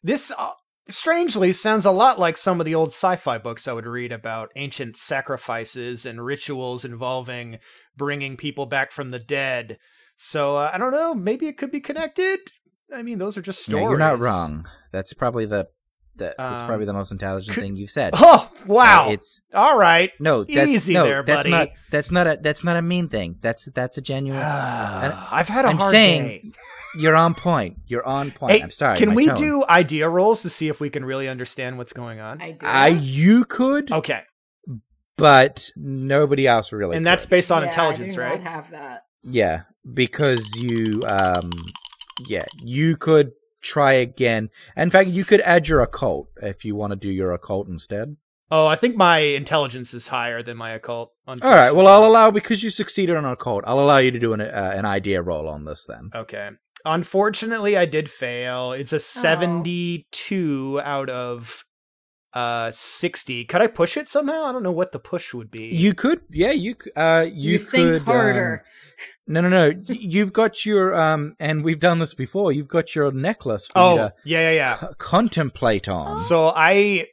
this 0.03 0.33
uh, 0.37 0.51
strangely 0.89 1.53
sounds 1.53 1.87
a 1.87 1.91
lot 1.91 2.19
like 2.19 2.37
some 2.37 2.61
of 2.61 2.67
the 2.67 2.75
old 2.75 2.89
sci-fi 2.89 3.39
books 3.39 3.67
I 3.67 3.73
would 3.73 3.87
read 3.87 4.13
about 4.13 4.51
ancient 4.57 4.97
sacrifices 4.97 6.05
and 6.05 6.25
rituals 6.25 6.85
involving 6.85 7.59
bringing 7.97 8.37
people 8.37 8.67
back 8.67 8.93
from 8.93 9.11
the 9.11 9.19
dead. 9.19 9.79
So 10.17 10.57
uh, 10.57 10.71
I 10.73 10.79
don't 10.79 10.93
know. 10.93 11.15
Maybe 11.15 11.47
it 11.47 11.57
could 11.57 11.71
be 11.71 11.81
connected. 11.81 12.39
I 12.95 13.03
mean, 13.03 13.19
those 13.19 13.37
are 13.37 13.43
just 13.43 13.63
stories. 13.63 13.83
Yeah, 13.83 13.89
you're 13.89 13.99
not 13.99 14.21
wrong. 14.21 14.67
That's 14.93 15.15
probably 15.15 15.47
the, 15.47 15.69
the 16.16 16.35
that's 16.38 16.62
Um, 16.62 16.66
probably 16.68 16.87
the 16.87 16.92
most 16.92 17.12
intelligent 17.12 17.55
could- 17.55 17.62
thing 17.62 17.77
you've 17.77 17.90
said. 17.90 18.14
Oh 18.18 18.50
wow! 18.66 19.09
Uh, 19.09 19.12
it's 19.12 19.40
All 19.53 19.77
right. 19.77 20.11
no, 20.20 20.44
that's, 20.44 20.68
Easy 20.68 20.94
no, 20.94 21.05
there, 21.05 21.22
that's 21.22 21.38
buddy. 21.40 21.50
not 21.50 21.68
that's 21.90 22.11
not 22.11 22.27
a 22.27 22.38
that's 22.40 22.62
not 22.64 22.77
a 22.77 22.83
mean 22.83 23.09
thing. 23.09 23.37
That's 23.40 23.66
that's 23.74 23.98
a 23.98 24.00
genuine. 24.00 24.40
I've 24.42 25.48
had 25.48 25.64
a 25.64 25.68
I'm 25.68 25.79
hard 25.79 25.90
saying 25.90 26.22
day. 26.27 26.53
You're 26.96 27.16
on 27.16 27.35
point. 27.35 27.79
You're 27.88 28.07
on 28.07 28.31
point. 28.31 28.53
Hey, 28.53 28.62
I'm 28.62 28.70
sorry. 28.70 28.96
Can 28.96 29.14
we 29.14 29.27
tone. 29.27 29.35
do 29.37 29.64
idea 29.68 30.09
rolls 30.09 30.42
to 30.42 30.50
see 30.50 30.68
if 30.68 30.81
we 30.81 30.90
can 30.90 31.05
really 31.05 31.29
understand 31.29 31.77
what's 31.77 31.92
going 31.92 32.20
on? 32.20 32.40
I 32.40 32.53
do. 32.53 32.66
I 32.66 32.88
you 32.88 33.44
could, 33.44 33.90
Okay, 33.90 34.22
but 35.16 35.70
nobody 35.77 36.46
else 36.46 36.72
really. 36.72 36.96
and 36.96 37.07
that's 37.07 37.27
based 37.27 37.50
on 37.53 37.62
Yeah, 37.62 37.68
intelligence, 37.68 38.16
I 38.16 38.20
right? 38.20 38.42
Not 38.42 38.53
have 38.53 38.70
that. 38.70 39.05
yeah, 39.24 39.62
because 39.92 40.48
you 40.57 41.03
um, 41.09 41.50
yeah, 42.29 42.44
you 42.64 42.96
could 42.96 43.33
try 43.64 43.92
again. 43.94 44.50
In 44.77 44.90
fact, 44.90 45.09
you 45.09 45.24
could 45.24 45.40
add 45.40 45.66
your 45.66 45.81
occult 45.83 46.29
if 46.40 46.64
you 46.64 46.77
want 46.77 46.92
to 46.92 46.96
do 46.96 47.11
your 47.11 47.33
occult 47.33 47.66
instead. 47.68 48.16
Oh, 48.50 48.66
I 48.66 48.77
think 48.77 48.94
my 48.94 49.18
intelligence 49.18 49.94
is 49.94 50.09
higher 50.09 50.42
than 50.42 50.57
my 50.57 50.70
occult. 50.72 51.12
All 51.27 51.37
right. 51.42 51.72
Well. 51.74 51.88
I'll 51.88 52.05
allow 52.07 52.31
because 52.31 52.62
you 52.62 52.70
succeeded 52.70 53.16
on 53.16 53.24
occult. 53.24 53.64
I'll 53.66 53.81
allow 53.81 53.98
you 53.98 54.11
to 54.11 54.18
do 54.18 54.33
an 54.35 54.40
uh, 54.40 54.72
an 54.77 54.85
idea 54.85 55.22
roll 55.22 55.48
on 55.48 55.64
this 55.64 55.87
then. 55.88 56.11
Okay. 56.14 56.50
Unfortunately, 56.85 57.77
I 57.79 57.87
did 57.87 58.11
fail. 58.11 58.72
It's 58.72 58.92
a 58.92 59.00
72 59.00 60.81
out 60.85 61.09
of 61.11 61.64
uh 62.35 62.70
60. 62.70 63.44
Could 63.46 63.62
I 63.62 63.66
push 63.68 63.96
it 63.96 64.09
somehow? 64.09 64.44
I 64.44 64.53
don't 64.53 64.62
know 64.62 64.72
what 64.72 64.92
the 64.92 64.98
push 64.98 65.33
would 65.35 65.50
be. 65.50 65.66
You 65.66 65.94
could, 65.94 66.20
yeah, 66.31 66.50
you 66.50 66.77
uh, 66.96 67.27
you, 67.27 67.53
You, 67.53 67.59
think 67.59 68.03
harder. 68.03 68.64
um, 68.66 69.07
no, 69.27 69.41
no, 69.41 69.49
no. 69.49 69.73
You've 69.89 70.33
got 70.33 70.67
your 70.67 70.95
um, 70.95 71.35
and 71.39 71.65
we've 71.65 71.81
done 71.81 71.99
this 71.99 72.15
before. 72.15 72.53
You've 72.53 72.69
got 72.69 72.95
your 72.95 73.11
necklace 73.13 73.67
for 73.69 73.79
you 73.79 73.85
Oh, 74.01 74.11
yeah, 74.25 74.51
yeah, 74.51 74.51
yeah. 74.53 74.81
c- 74.81 74.87
contemplate 74.99 75.89
on. 75.89 76.17
So 76.19 76.53
I 76.55 77.07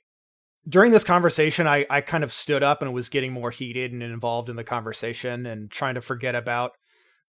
during 0.67 0.91
this 0.91 1.03
conversation 1.03 1.67
I 1.67 1.85
I 1.89 2.01
kind 2.01 2.23
of 2.23 2.31
stood 2.31 2.63
up 2.63 2.81
and 2.81 2.93
was 2.93 3.09
getting 3.09 3.31
more 3.33 3.49
heated 3.51 3.91
and 3.93 4.03
involved 4.03 4.49
in 4.49 4.55
the 4.55 4.63
conversation 4.63 5.45
and 5.45 5.71
trying 5.71 5.95
to 5.95 6.01
forget 6.01 6.35
about 6.35 6.73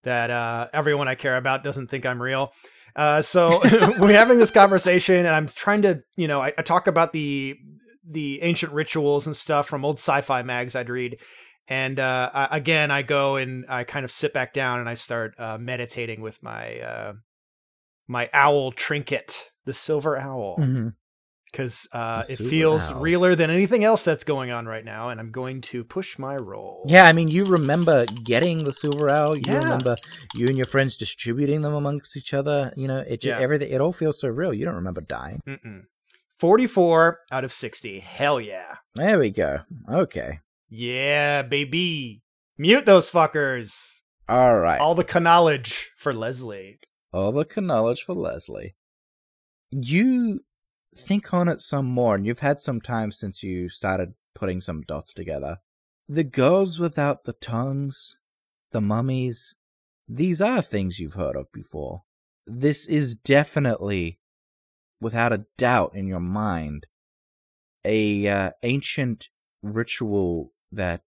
that 0.03 0.31
uh 0.31 0.69
everyone 0.73 1.09
I 1.09 1.15
care 1.15 1.37
about 1.37 1.65
doesn't 1.65 1.89
think 1.89 2.05
I'm 2.05 2.21
real. 2.21 2.53
Uh 2.97 3.23
so 3.23 3.61
we're 3.99 4.13
having 4.13 4.39
this 4.39 4.51
conversation 4.51 5.17
and 5.17 5.29
I'm 5.29 5.47
trying 5.47 5.83
to, 5.83 6.03
you 6.17 6.29
know, 6.29 6.41
I, 6.43 6.53
I 6.59 6.63
talk 6.63 6.87
about 6.89 7.13
the 7.13 7.57
the 8.05 8.43
ancient 8.43 8.73
rituals 8.73 9.27
and 9.27 9.37
stuff 9.37 9.69
from 9.69 9.85
old 9.85 9.97
sci-fi 9.97 10.43
mags 10.43 10.75
I'd 10.75 10.91
read. 10.91 11.21
And 11.69 11.99
uh 12.01 12.31
I, 12.35 12.57
again 12.57 12.91
I 12.91 13.03
go 13.03 13.37
and 13.37 13.65
I 13.69 13.85
kind 13.85 14.05
of 14.05 14.11
sit 14.11 14.33
back 14.33 14.53
down 14.53 14.81
and 14.81 14.89
I 14.89 14.95
start 14.95 15.35
uh 15.39 15.59
meditating 15.59 16.21
with 16.21 16.43
my 16.43 16.81
uh 16.81 17.13
my 18.09 18.29
owl 18.33 18.73
trinket, 18.73 19.51
the 19.65 19.73
silver 19.73 20.19
owl 20.19 20.57
because 21.51 21.87
uh, 21.93 22.25
The 22.25 22.33
it 22.33 22.39
feels 22.39 22.91
owl. 22.91 23.01
realer 23.01 23.35
than 23.35 23.51
anything 23.51 23.85
else 23.85 24.03
that's 24.05 24.25
going 24.25 24.51
on 24.51 24.65
right 24.67 24.85
now, 24.85 25.11
and 25.11 25.21
I'm 25.21 25.31
going 25.31 25.61
to 25.63 25.85
push 25.85 26.19
my 26.19 26.35
roll. 26.37 26.85
Yeah, 26.89 27.05
I 27.05 27.13
mean, 27.13 27.29
you 27.29 27.45
remember 27.45 28.07
getting 28.25 28.65
the 28.65 28.73
silver 28.73 29.11
owl. 29.11 29.37
You 29.37 29.43
Yeah. 29.47 29.63
remember 29.63 29.95
you 30.35 30.47
and 30.47 30.57
your 30.57 30.65
friends 30.67 30.97
distributing 30.97 31.61
them 31.61 31.75
amongst 31.75 32.17
each 32.17 32.33
other. 32.35 32.73
You 32.75 32.89
know, 32.89 32.99
it 33.07 33.23
Yeah. 33.25 33.39
everything. 33.39 33.71
It 33.71 33.81
all 33.83 33.93
feels 33.93 34.19
so 34.19 34.29
real. 34.29 34.53
You 34.55 34.65
don't 34.65 34.75
remember 34.77 35.03
dying. 35.03 35.41
Mm-mm. 35.47 35.83
44 36.37 37.21
out 37.31 37.45
of 37.45 37.53
60. 37.53 38.01
Hell 38.01 38.41
yeah. 38.41 38.77
There 38.95 39.19
we 39.19 39.31
go. 39.31 39.61
Okay. 39.89 40.41
Yeah, 40.75 41.43
baby. 41.43 42.23
Mute 42.57 42.87
those 42.87 43.11
fuckers. 43.11 44.01
All 44.27 44.59
right. 44.59 44.81
All 44.81 44.95
the 44.95 45.21
knowledge 45.21 45.91
for 45.99 46.15
Leslie. 46.15 46.81
All 47.13 47.31
the 47.31 47.47
knowledge 47.61 48.03
for 48.03 48.15
Leslie. 48.15 48.75
You 49.71 50.41
think 50.97 51.35
on 51.35 51.49
it 51.49 51.61
some 51.61 51.85
more, 51.85 52.15
and 52.15 52.25
you've 52.25 52.39
had 52.39 52.59
some 52.63 52.81
time 52.81 53.13
since 53.13 53.43
you 53.43 53.69
started 53.69 54.15
putting 54.35 54.63
some 54.63 54.81
dots 54.89 55.13
together. 55.13 55.59
The 56.09 56.25
girls 56.25 56.79
without 56.79 57.25
the 57.25 57.35
tongues, 57.35 58.17
the 58.71 58.81
mummies, 58.81 59.57
these 60.09 60.41
are 60.41 60.63
things 60.63 60.99
you've 60.99 61.13
heard 61.13 61.37
of 61.37 61.53
before. 61.53 62.05
This 62.47 62.87
is 62.87 63.15
definitely, 63.15 64.21
without 65.03 65.35
a 65.35 65.45
doubt 65.59 65.95
in 65.95 66.07
your 66.07 66.21
mind, 66.21 66.87
a 67.85 68.27
uh, 68.27 68.51
ancient 68.63 69.29
ritual 69.63 70.53
that 70.73 71.03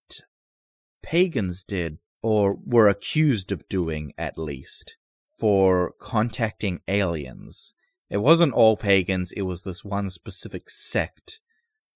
pagans 1.04 1.64
did, 1.64 1.98
or 2.22 2.58
were 2.66 2.88
accused 2.88 3.52
of 3.52 3.68
doing 3.68 4.14
at 4.18 4.38
least 4.38 4.96
for 5.38 5.94
contacting 6.00 6.80
aliens. 6.88 7.74
It 8.10 8.18
wasn't 8.18 8.54
all 8.54 8.78
pagans, 8.78 9.32
it 9.32 9.44
was 9.44 9.64
this 9.64 9.84
one 9.84 10.10
specific 10.10 10.70
sect 10.70 11.40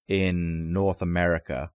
in 0.07 0.73
North 0.73 1.01
America. 1.01 1.71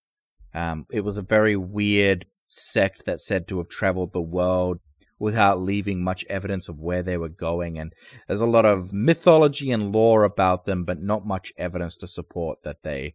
Um, 0.52 0.86
it 0.90 1.00
was 1.00 1.18
a 1.18 1.22
very 1.22 1.56
weird 1.56 2.26
sect 2.48 3.04
that 3.06 3.20
said 3.20 3.48
to 3.48 3.58
have 3.58 3.68
traveled 3.68 4.12
the 4.12 4.20
world 4.20 4.78
without 5.18 5.60
leaving 5.60 6.02
much 6.02 6.24
evidence 6.28 6.68
of 6.68 6.78
where 6.78 7.02
they 7.02 7.16
were 7.16 7.28
going. 7.28 7.78
And 7.78 7.92
there's 8.26 8.40
a 8.40 8.46
lot 8.46 8.64
of 8.64 8.92
mythology 8.92 9.70
and 9.70 9.92
lore 9.92 10.24
about 10.24 10.64
them, 10.64 10.84
but 10.84 11.00
not 11.00 11.26
much 11.26 11.52
evidence 11.56 11.96
to 11.98 12.06
support 12.06 12.58
that 12.64 12.82
they 12.82 13.14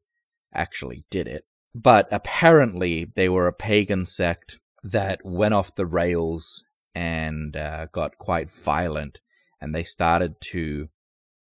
actually 0.53 1.05
did 1.09 1.27
it. 1.27 1.43
But 1.75 2.07
apparently, 2.11 3.05
they 3.05 3.29
were 3.29 3.47
a 3.47 3.53
pagan 3.53 4.05
sect 4.05 4.59
that 4.83 5.21
went 5.23 5.53
off 5.53 5.75
the 5.75 5.85
rails 5.85 6.63
and 6.95 7.55
uh, 7.55 7.87
got 7.91 8.17
quite 8.17 8.49
violent, 8.49 9.19
and 9.61 9.73
they 9.73 9.83
started 9.83 10.41
to 10.41 10.89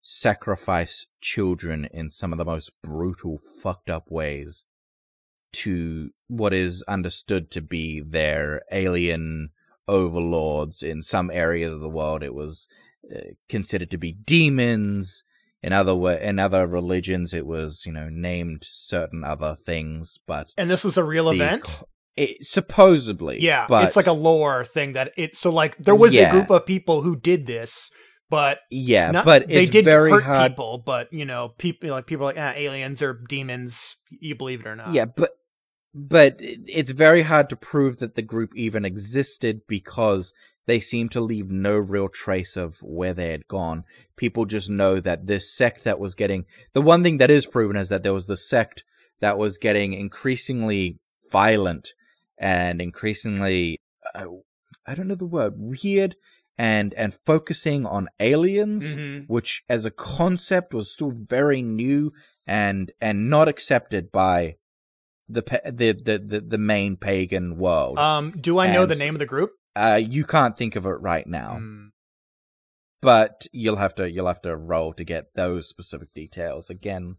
sacrifice 0.02 1.06
children 1.20 1.86
in 1.92 2.10
some 2.10 2.32
of 2.32 2.38
the 2.38 2.44
most 2.44 2.70
brutal, 2.82 3.38
fucked 3.38 3.88
up 3.88 4.10
ways 4.10 4.64
to 5.52 6.10
what 6.28 6.52
is 6.52 6.82
understood 6.88 7.50
to 7.50 7.60
be 7.60 8.00
their 8.00 8.62
alien 8.72 9.50
overlords. 9.86 10.82
In 10.82 11.02
some 11.02 11.30
areas 11.30 11.72
of 11.74 11.80
the 11.80 11.88
world, 11.88 12.22
it 12.22 12.34
was 12.34 12.68
uh, 13.14 13.20
considered 13.48 13.90
to 13.90 13.98
be 13.98 14.12
demons. 14.12 15.24
In 15.62 15.72
other 15.72 15.92
in 16.12 16.38
other 16.38 16.66
religions, 16.66 17.32
it 17.32 17.46
was 17.46 17.84
you 17.86 17.92
know 17.92 18.08
named 18.10 18.62
certain 18.66 19.22
other 19.24 19.54
things, 19.54 20.18
but 20.26 20.48
And 20.58 20.68
this 20.70 20.82
was 20.82 20.96
a 20.96 21.04
real 21.04 21.26
the 21.30 21.36
event. 21.36 21.82
it, 22.16 22.44
supposedly, 22.44 23.40
Yeah, 23.40 23.66
but 23.68 23.84
it's 23.84 23.94
like 23.96 24.08
a 24.08 24.12
lore 24.12 24.64
thing 24.64 24.94
that 24.94 25.12
it. 25.16 25.36
So 25.36 25.50
like 25.50 25.76
there 25.78 25.94
was 25.94 26.14
a 26.16 26.30
group 26.30 26.50
of 26.50 26.66
people 26.66 27.02
who 27.02 27.14
did 27.14 27.46
this, 27.46 27.90
but 28.28 28.58
yeah, 28.70 29.12
not- 29.12 29.24
but 29.24 29.46
they 29.46 29.66
did 29.66 29.84
very 29.84 30.10
hurt 30.10 30.24
hard. 30.24 30.52
people. 30.52 30.82
But 30.84 31.12
you 31.12 31.24
know, 31.24 31.50
people 31.58 31.90
like 31.90 32.06
people 32.06 32.26
like 32.26 32.38
ah, 32.38 32.54
aliens 32.56 33.00
or 33.00 33.20
demons. 33.28 33.96
You 34.10 34.34
believe 34.34 34.60
it 34.60 34.66
or 34.66 34.74
not? 34.74 34.92
Yeah, 34.92 35.04
but 35.04 35.30
but 35.94 36.36
it's 36.40 36.90
very 36.90 37.22
hard 37.22 37.48
to 37.50 37.56
prove 37.56 37.98
that 37.98 38.14
the 38.14 38.22
group 38.22 38.50
even 38.56 38.84
existed 38.84 39.60
because 39.68 40.32
they 40.66 40.78
seem 40.80 41.08
to 41.10 41.20
leave 41.20 41.50
no 41.50 41.76
real 41.76 42.08
trace 42.08 42.56
of 42.56 42.78
where 42.82 43.12
they 43.14 43.30
had 43.30 43.48
gone. 43.48 43.84
People 44.16 44.44
just 44.44 44.70
know 44.70 45.00
that 45.00 45.26
this 45.26 45.52
sect 45.54 45.84
that 45.84 45.98
was 45.98 46.14
getting 46.14 46.44
the 46.72 46.82
one 46.82 47.02
thing 47.02 47.18
that 47.18 47.30
is 47.30 47.46
proven 47.46 47.76
is 47.76 47.88
that 47.88 48.02
there 48.02 48.14
was 48.14 48.26
the 48.26 48.36
sect 48.36 48.84
that 49.20 49.38
was 49.38 49.58
getting 49.58 49.92
increasingly 49.92 50.98
violent 51.30 51.94
and 52.38 52.80
increasingly 52.80 53.78
uh, 54.14 54.26
I 54.86 54.94
don't 54.94 55.08
know 55.08 55.14
the 55.14 55.26
word 55.26 55.54
weird 55.56 56.16
and 56.58 56.92
and 56.94 57.14
focusing 57.26 57.86
on 57.86 58.08
aliens 58.20 58.94
Mhm. 58.94 59.24
which 59.28 59.62
as 59.68 59.84
a 59.84 59.90
concept 59.90 60.74
was 60.74 60.92
still 60.92 61.10
very 61.12 61.62
new 61.62 62.12
and 62.46 62.92
and 63.00 63.30
not 63.30 63.48
accepted 63.48 64.10
by 64.12 64.56
the 65.28 65.42
the 65.64 65.92
the 65.92 66.18
the, 66.18 66.40
the 66.40 66.58
main 66.58 66.96
pagan 66.96 67.56
world. 67.56 67.98
Um, 67.98 68.32
do 68.38 68.58
I 68.58 68.70
know 68.72 68.82
And 68.82 68.90
the 68.90 68.96
name 68.96 69.14
of 69.14 69.18
the 69.20 69.26
group? 69.26 69.52
Uh, 69.76 70.00
you 70.02 70.24
can't 70.24 70.56
think 70.56 70.76
of 70.76 70.86
it 70.86 71.00
right 71.00 71.26
now, 71.26 71.58
Mm, 71.60 71.88
but 73.00 73.46
you'll 73.52 73.76
have 73.76 73.94
to 73.96 74.10
you'll 74.10 74.26
have 74.26 74.42
to 74.42 74.56
roll 74.56 74.92
to 74.94 75.04
get 75.04 75.34
those 75.34 75.68
specific 75.68 76.12
details 76.14 76.70
again 76.70 77.16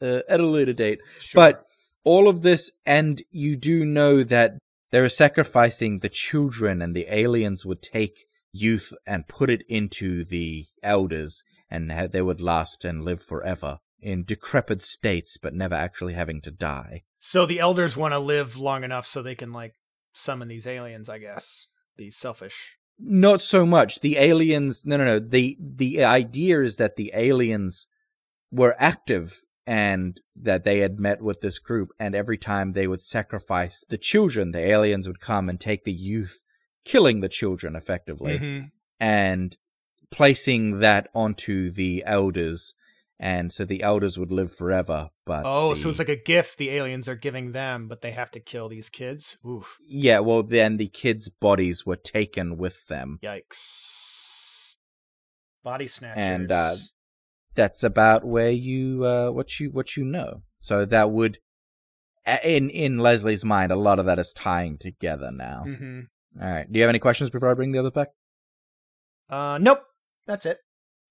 uh, 0.00 0.20
at 0.28 0.40
a 0.40 0.46
later 0.46 0.72
date. 0.72 0.98
sure. 1.18 1.40
But 1.40 1.64
all 2.04 2.28
of 2.28 2.42
this, 2.42 2.70
and 2.84 3.22
you 3.30 3.56
do 3.56 3.84
know 3.84 4.24
that 4.24 4.54
they're 4.90 5.08
sacrificing 5.08 5.98
the 5.98 6.08
children, 6.08 6.82
and 6.82 6.94
the 6.94 7.06
aliens 7.08 7.64
would 7.64 7.82
take 7.82 8.26
youth 8.52 8.92
and 9.06 9.28
put 9.28 9.48
it 9.48 9.62
into 9.68 10.24
the 10.24 10.66
elders, 10.82 11.42
and 11.70 11.90
they 11.90 12.20
would 12.22 12.40
last 12.40 12.84
and 12.84 13.04
live 13.04 13.22
forever 13.22 13.78
in 14.00 14.24
decrepit 14.24 14.82
states, 14.82 15.38
but 15.40 15.54
never 15.54 15.76
actually 15.76 16.14
having 16.14 16.40
to 16.42 16.50
die. 16.50 17.02
so 17.18 17.46
the 17.46 17.60
elders 17.60 17.96
want 17.96 18.12
to 18.12 18.18
live 18.18 18.56
long 18.56 18.82
enough 18.82 19.06
so 19.06 19.22
they 19.22 19.36
can 19.36 19.52
like 19.52 19.74
summon 20.12 20.48
these 20.48 20.66
aliens. 20.66 21.08
I 21.08 21.18
guess 21.18 21.68
be 21.96 22.10
selfish. 22.10 22.76
Not 22.98 23.40
so 23.40 23.66
much 23.66 24.00
the 24.00 24.16
aliens. 24.18 24.84
No, 24.84 24.96
no, 24.96 25.04
no. 25.04 25.18
the 25.18 25.56
The 25.60 26.04
idea 26.04 26.60
is 26.62 26.76
that 26.76 26.96
the 26.96 27.10
aliens 27.14 27.86
were 28.50 28.76
active 28.78 29.38
and 29.66 30.20
that 30.36 30.64
they 30.64 30.80
had 30.80 30.98
met 30.98 31.22
with 31.22 31.40
this 31.40 31.58
group, 31.58 31.90
and 31.98 32.14
every 32.14 32.36
time 32.38 32.72
they 32.72 32.86
would 32.86 33.00
sacrifice 33.02 33.84
the 33.88 33.98
children, 33.98 34.50
the 34.50 34.58
aliens 34.60 35.06
would 35.06 35.20
come 35.20 35.48
and 35.48 35.60
take 35.60 35.84
the 35.84 35.92
youth, 35.92 36.42
killing 36.84 37.20
the 37.20 37.28
children 37.28 37.76
effectively, 37.76 38.38
Mhm. 38.38 38.70
and 38.98 39.56
placing 40.10 40.80
that 40.80 41.08
onto 41.14 41.70
the 41.70 42.02
elders, 42.04 42.74
and 43.22 43.52
so 43.52 43.64
the 43.64 43.82
elders 43.82 44.18
would 44.18 44.32
live 44.32 44.52
forever. 44.52 45.10
But 45.24 45.44
Oh, 45.46 45.74
so 45.74 45.88
it's 45.88 45.98
like 46.00 46.08
a 46.08 46.16
gift 46.16 46.58
the 46.58 46.70
aliens 46.70 47.08
are 47.08 47.14
giving 47.14 47.52
them, 47.52 47.86
but 47.88 48.02
they 48.02 48.10
have 48.10 48.30
to 48.32 48.40
kill 48.40 48.68
these 48.68 48.90
kids. 48.90 49.38
Oof! 49.46 49.78
yeah. 49.86 50.18
Well, 50.18 50.42
then 50.42 50.76
the 50.76 50.88
kids' 50.88 51.28
bodies 51.28 51.86
were 51.86 51.96
taken 51.96 52.58
with 52.58 52.88
them. 52.88 53.18
Yikes! 53.22 54.76
Body 55.62 55.86
snatchers. 55.86 56.18
And, 56.22 56.50
uh, 56.52 56.74
that's 57.54 57.82
about 57.84 58.24
where 58.24 58.50
you 58.50 59.04
uh 59.04 59.30
what 59.30 59.60
you 59.60 59.70
what 59.70 59.94
you 59.94 60.02
know 60.04 60.40
so 60.62 60.86
that 60.86 61.10
would 61.10 61.38
in 62.42 62.70
in 62.70 62.96
leslie's 62.98 63.44
mind 63.44 63.70
a 63.70 63.76
lot 63.76 63.98
of 63.98 64.06
that 64.06 64.18
is 64.18 64.32
tying 64.32 64.78
together 64.78 65.30
now 65.30 65.64
hmm 65.66 66.00
all 66.40 66.50
right 66.50 66.72
do 66.72 66.78
you 66.78 66.82
have 66.82 66.88
any 66.88 66.98
questions 66.98 67.28
before 67.28 67.50
i 67.50 67.54
bring 67.54 67.72
the 67.72 67.78
other 67.78 67.90
back 67.90 68.08
Uh, 69.28 69.58
nope. 69.60 69.82
That's 70.26 70.46
it. 70.46 70.60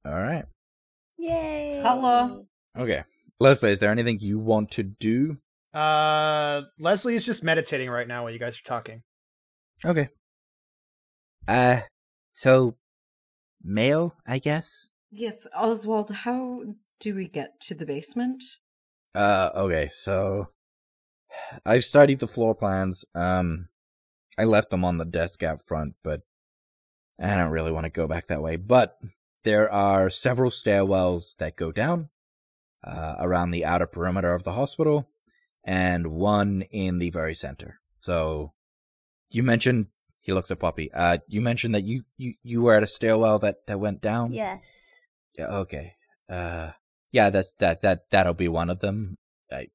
all 0.03 0.15
right 0.15 0.45
Yay! 1.21 1.79
Hello. 1.83 2.45
okay 2.75 3.03
leslie 3.39 3.71
is 3.71 3.79
there 3.79 3.91
anything 3.91 4.17
you 4.19 4.39
want 4.39 4.71
to 4.71 4.81
do 4.83 5.37
Uh, 5.73 6.63
Leslie 6.79 7.15
is 7.15 7.25
just 7.25 7.43
meditating 7.43 7.89
right 7.89 8.07
now 8.07 8.23
while 8.23 8.31
you 8.33 8.39
guys 8.39 8.57
are 8.59 8.63
talking. 8.63 9.03
okay 9.85 10.09
uh 11.47 11.81
so 12.33 12.75
mail 13.63 14.15
i 14.27 14.39
guess 14.39 14.87
Yes, 15.13 15.45
Oswald, 15.53 16.09
how 16.23 16.63
do 17.01 17.13
we 17.13 17.27
get 17.27 17.59
to 17.67 17.75
the 17.75 17.85
basement? 17.85 18.41
Uh, 19.13 19.49
okay, 19.53 19.89
so 19.91 20.47
I've 21.65 21.83
studied 21.83 22.19
the 22.19 22.29
floor 22.29 22.55
plans. 22.55 23.03
Um, 23.13 23.67
I 24.37 24.45
left 24.45 24.69
them 24.69 24.85
on 24.85 24.99
the 24.99 25.03
desk 25.03 25.43
out 25.43 25.59
front, 25.67 25.95
but 26.01 26.21
I 27.19 27.35
don't 27.35 27.51
really 27.51 27.73
want 27.73 27.83
to 27.83 27.89
go 27.89 28.07
back 28.07 28.27
that 28.27 28.41
way. 28.41 28.55
But 28.55 28.97
there 29.43 29.71
are 29.71 30.09
several 30.09 30.51
stairwells 30.51 31.35
that 31.37 31.55
go 31.55 31.71
down 31.71 32.09
uh, 32.83 33.15
around 33.19 33.51
the 33.51 33.65
outer 33.65 33.87
perimeter 33.87 34.33
of 34.33 34.43
the 34.43 34.53
hospital, 34.53 35.09
and 35.63 36.07
one 36.07 36.63
in 36.71 36.99
the 36.99 37.09
very 37.09 37.35
center. 37.35 37.79
So 37.99 38.53
you 39.29 39.43
mentioned 39.43 39.87
he 40.19 40.33
looks 40.33 40.51
at 40.51 40.59
Poppy. 40.59 40.91
Uh, 40.93 41.17
you 41.27 41.41
mentioned 41.41 41.75
that 41.75 41.83
you 41.83 42.03
you 42.17 42.33
you 42.43 42.61
were 42.61 42.75
at 42.75 42.83
a 42.83 42.87
stairwell 42.87 43.39
that 43.39 43.67
that 43.67 43.79
went 43.79 44.01
down. 44.01 44.33
Yes. 44.33 45.07
Yeah, 45.37 45.47
okay. 45.47 45.95
Uh 46.29 46.71
yeah, 47.11 47.29
that's 47.29 47.53
that 47.59 47.81
that 47.81 48.09
that'll 48.09 48.33
be 48.33 48.47
one 48.47 48.69
of 48.69 48.79
them. 48.79 49.17
I 49.51 49.67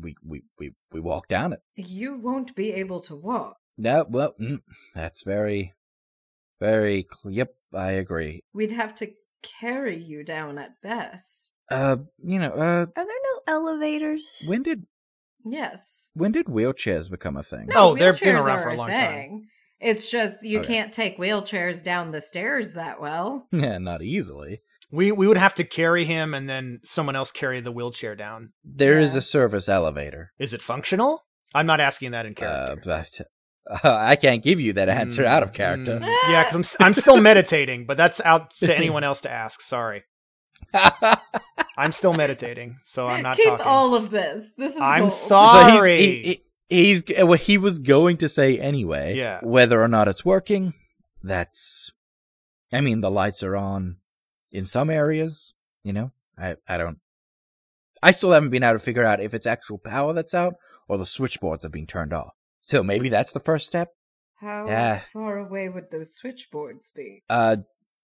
we 0.00 0.14
we 0.24 0.42
we 0.58 0.72
we 0.92 1.00
walk 1.00 1.28
down 1.28 1.52
it. 1.52 1.60
You 1.76 2.16
won't 2.16 2.54
be 2.54 2.72
able 2.72 3.00
to 3.00 3.16
walk. 3.16 3.56
No, 3.76 4.06
well, 4.08 4.34
mm, 4.40 4.60
that's 4.94 5.22
very 5.22 5.74
very 6.60 7.06
cl- 7.12 7.32
yep, 7.34 7.54
I 7.74 7.92
agree. 7.92 8.42
We'd 8.52 8.72
have 8.72 8.94
to 8.96 9.10
carry 9.60 9.96
you 9.96 10.24
down 10.24 10.58
at 10.58 10.80
best. 10.82 11.54
Uh, 11.70 11.98
you 12.24 12.38
know, 12.38 12.50
uh 12.52 12.86
Are 12.96 13.06
there 13.06 13.06
no 13.06 13.40
elevators? 13.46 14.42
when 14.46 14.62
did 14.62 14.84
Yes. 15.44 16.10
when 16.14 16.32
did 16.32 16.46
wheelchairs 16.46 17.10
become 17.10 17.36
a 17.36 17.42
thing? 17.42 17.66
No. 17.68 17.90
Oh, 17.90 17.94
they've 17.94 18.18
been 18.18 18.34
wheelchairs 18.36 18.42
around 18.46 18.58
are 18.58 18.62
for 18.62 18.68
a 18.70 18.74
long 18.76 18.88
time. 18.88 18.96
thing. 19.14 19.46
It's 19.80 20.10
just 20.10 20.44
you 20.44 20.58
Okay. 20.60 20.74
can't 20.74 20.92
take 20.92 21.18
wheelchairs 21.18 21.82
down 21.84 22.10
the 22.10 22.20
stairs 22.20 22.74
that 22.74 23.00
well. 23.00 23.46
Yeah, 23.52 23.78
not 23.78 24.02
easily. 24.02 24.62
We 24.90 25.12
we 25.12 25.26
would 25.28 25.36
have 25.36 25.54
to 25.56 25.64
carry 25.64 26.04
him 26.04 26.34
and 26.34 26.48
then 26.48 26.80
someone 26.82 27.14
else 27.14 27.30
carry 27.30 27.60
the 27.60 27.70
wheelchair 27.72 28.16
down. 28.16 28.52
There 28.64 28.98
is 28.98 29.12
Yeah. 29.14 29.18
a 29.18 29.22
service 29.22 29.68
elevator. 29.68 30.32
Is 30.38 30.52
it 30.52 30.62
functional? 30.62 31.26
I'm 31.54 31.66
not 31.66 31.80
asking 31.80 32.10
that 32.10 32.26
in 32.26 32.34
character. 32.34 32.72
Uh, 32.72 32.76
but 32.84 33.20
uh, 33.68 33.78
I 33.84 34.16
can't 34.16 34.42
give 34.42 34.60
you 34.60 34.72
that 34.74 34.88
answer 34.88 35.24
out 35.24 35.42
of 35.42 35.50
Mm, 35.50 35.54
character. 35.54 35.98
mm. 36.00 36.16
Yeah, 36.28 36.42
because 36.44 36.54
I'm 36.54 36.60
s- 36.60 36.76
I'm 36.80 36.94
still 36.94 37.20
meditating, 37.20 37.86
but 37.86 37.96
that's 37.96 38.20
out 38.24 38.50
to 38.60 38.76
anyone 38.76 39.04
else 39.04 39.20
to 39.22 39.30
ask. 39.30 39.60
Sorry, 39.60 40.04
I'm 41.76 41.92
still 41.92 42.14
meditating, 42.14 42.78
so 42.84 43.06
I'm 43.06 43.22
not 43.22 43.36
Keep 43.36 43.46
talking. 43.48 43.66
all 43.66 43.94
of 43.94 44.10
this. 44.10 44.54
This 44.54 44.74
is 44.74 44.80
I'm 44.80 45.00
gold. 45.06 45.12
sorry. 45.12 45.68
So 45.78 45.96
he's 45.96 46.04
he, 46.04 46.22
he- 46.22 46.42
he's 46.68 47.04
well, 47.18 47.32
he 47.38 47.58
was 47.58 47.78
going 47.78 48.16
to 48.18 48.28
say 48.28 48.58
anyway. 48.58 49.14
Yeah. 49.16 49.40
Whether 49.42 49.82
or 49.82 49.88
not 49.88 50.08
it's 50.08 50.24
working, 50.24 50.74
that's. 51.22 51.92
I 52.72 52.80
mean, 52.82 53.00
the 53.00 53.10
lights 53.10 53.42
are 53.42 53.56
on 53.56 53.96
in 54.50 54.64
some 54.64 54.90
areas. 54.90 55.54
You 55.84 55.92
know, 55.92 56.12
I 56.36 56.56
I 56.68 56.76
don't. 56.78 56.98
I 58.02 58.10
still 58.12 58.30
haven't 58.32 58.50
been 58.50 58.62
able 58.62 58.74
to 58.74 58.84
figure 58.84 59.04
out 59.04 59.20
if 59.20 59.34
it's 59.34 59.46
actual 59.46 59.78
power 59.78 60.12
that's 60.12 60.34
out 60.34 60.54
or 60.86 60.98
the 60.98 61.06
switchboards 61.06 61.64
have 61.64 61.72
been 61.72 61.86
turned 61.86 62.12
off. 62.12 62.34
So 62.68 62.82
maybe 62.82 63.08
that's 63.08 63.32
the 63.32 63.40
first 63.40 63.66
step. 63.66 63.94
How 64.40 64.66
Yeah. 64.66 65.00
far 65.10 65.38
away 65.38 65.70
would 65.70 65.90
those 65.90 66.14
switchboards 66.14 66.92
be? 66.92 67.22
Uh, 67.28 67.56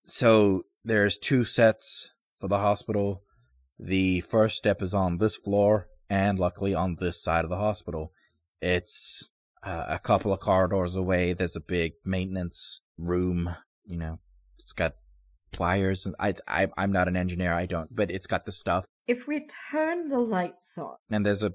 so 0.07 0.65
there's 0.83 1.19
two 1.19 1.45
sets 1.45 2.11
for 2.39 2.49
the 2.49 2.59
hospital. 2.59 3.23
The 3.79 4.23
first 4.23 4.57
step 4.57 4.81
is 4.81 4.95
on 4.95 5.19
this 5.19 5.37
floor, 5.37 5.89
and 6.09 6.39
luckily 6.39 6.75
on 6.75 6.97
this 6.97 7.23
side 7.23 7.45
of 7.45 7.51
the 7.51 7.59
hospital. 7.59 8.13
It's 8.63 9.29
uh, 9.63 9.85
a 9.87 9.99
couple 9.99 10.33
of 10.33 10.41
corridors 10.41 10.97
away. 10.97 11.35
There's 11.35 11.57
a 11.57 11.61
big 11.61 11.93
maintenance 12.03 12.81
room. 12.97 13.55
You 13.85 13.99
know, 13.99 14.21
it's 14.59 14.73
got 14.73 14.95
wires, 15.59 16.07
and 16.07 16.15
I, 16.19 16.35
I 16.49 16.69
I'm 16.79 16.91
not 16.91 17.07
an 17.07 17.17
engineer. 17.17 17.53
I 17.53 17.67
don't, 17.67 17.95
but 17.95 18.11
it's 18.11 18.27
got 18.27 18.47
the 18.47 18.53
stuff. 18.53 18.87
If 19.07 19.27
we 19.27 19.47
turn 19.71 20.09
the 20.09 20.21
lights 20.21 20.79
on. 20.79 20.97
And 21.11 21.27
there's 21.27 21.43
a 21.43 21.53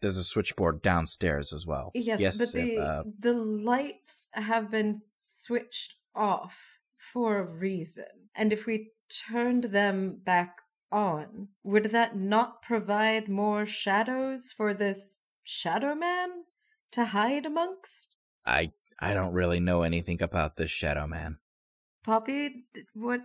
there's 0.00 0.16
a 0.16 0.24
switchboard 0.24 0.82
downstairs 0.82 1.52
as 1.52 1.66
well. 1.66 1.90
Yes, 1.94 2.38
but 2.38 2.52
the 2.52 2.78
uh, 2.78 3.02
the 3.18 3.34
lights 3.34 4.28
have 4.32 4.70
been 4.70 5.02
switched 5.20 5.96
off 6.14 6.78
for 6.96 7.38
a 7.38 7.44
reason. 7.44 8.28
And 8.34 8.52
if 8.52 8.66
we 8.66 8.92
turned 9.08 9.64
them 9.64 10.20
back 10.22 10.62
on, 10.92 11.48
would 11.62 11.84
that 11.86 12.16
not 12.16 12.62
provide 12.62 13.28
more 13.28 13.64
shadows 13.66 14.52
for 14.52 14.74
this 14.74 15.20
Shadow 15.42 15.94
Man 15.94 16.44
to 16.92 17.06
hide 17.06 17.46
amongst? 17.46 18.16
I 18.46 18.72
I 18.98 19.14
don't 19.14 19.32
really 19.32 19.60
know 19.60 19.82
anything 19.82 20.22
about 20.22 20.56
this 20.56 20.70
Shadow 20.70 21.06
Man. 21.06 21.38
Poppy, 22.04 22.64
what? 22.94 23.22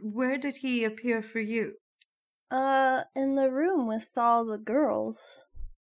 Where 0.00 0.38
did 0.38 0.56
he 0.56 0.84
appear 0.84 1.22
for 1.22 1.40
you? 1.40 1.74
Uh, 2.50 3.04
in 3.14 3.34
the 3.34 3.50
room 3.50 3.86
with 3.86 4.12
all 4.16 4.44
the 4.44 4.58
girls. 4.58 5.44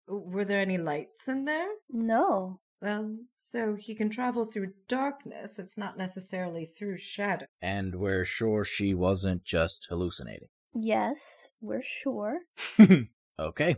Were 0.08 0.46
there 0.46 0.62
any 0.62 0.78
lights 0.78 1.28
in 1.28 1.46
there? 1.46 1.67
No. 1.89 2.60
Well, 2.82 3.17
so 3.38 3.76
he 3.76 3.96
can 3.96 4.10
travel 4.10 4.46
through 4.46 4.74
darkness. 4.88 5.58
It's 5.58 5.78
not 5.78 5.98
necessarily 5.98 6.65
through 6.65 7.00
shadow. 7.00 7.46
And 7.62 7.96
we're 7.96 8.26
sure 8.26 8.63
she 8.63 8.93
wasn't 8.93 9.43
just 9.43 9.88
hallucinating. 9.89 10.50
Yes, 10.74 11.50
we're 11.60 11.82
sure. 11.82 12.41
Okay. 13.39 13.78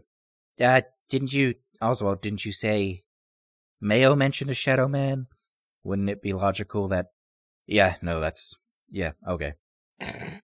Uh, 0.60 0.82
didn't 1.10 1.34
you, 1.34 1.56
Oswald, 1.82 2.22
didn't 2.22 2.46
you 2.46 2.52
say 2.52 3.04
Mayo 3.82 4.16
mentioned 4.16 4.50
a 4.50 4.54
Shadow 4.54 4.88
Man? 4.88 5.28
Wouldn't 5.84 6.10
it 6.10 6.22
be 6.22 6.34
logical 6.34 6.88
that. 6.90 7.08
Yeah, 7.68 7.96
no, 8.02 8.20
that's. 8.20 8.56
Yeah, 8.90 9.12
okay. 9.28 9.54
I'm 10.02 10.40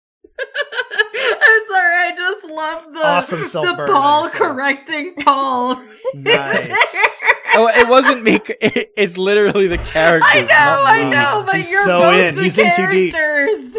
sorry, 1.68 1.96
I 1.96 2.14
just 2.16 2.45
love 2.56 2.94
the 2.94 3.06
Awesome 3.06 3.40
the 3.42 3.46
self-burn 3.50 3.88
Paul 3.90 4.24
on 4.26 4.30
correcting 4.32 5.16
Paul. 5.16 5.82
Nice. 6.14 6.76
Oh, 7.58 7.68
it 7.70 7.88
wasn't 7.88 8.22
me. 8.22 8.42
It, 8.60 8.92
it's 8.98 9.18
literally 9.18 9.68
the 9.68 9.78
characters. 9.78 10.30
I 10.30 10.42
know, 10.42 10.84
I 10.86 11.04
me. 11.06 11.10
know, 11.10 11.44
but 11.46 11.56
He's 11.56 11.72
you're 11.72 11.86
so 11.86 12.02
both 12.02 12.16
in. 12.22 12.36
the 12.36 12.44
He's 12.44 12.58
in 12.58 12.76
too 12.76 12.88
deep. 12.92 13.14
characters. 13.14 13.78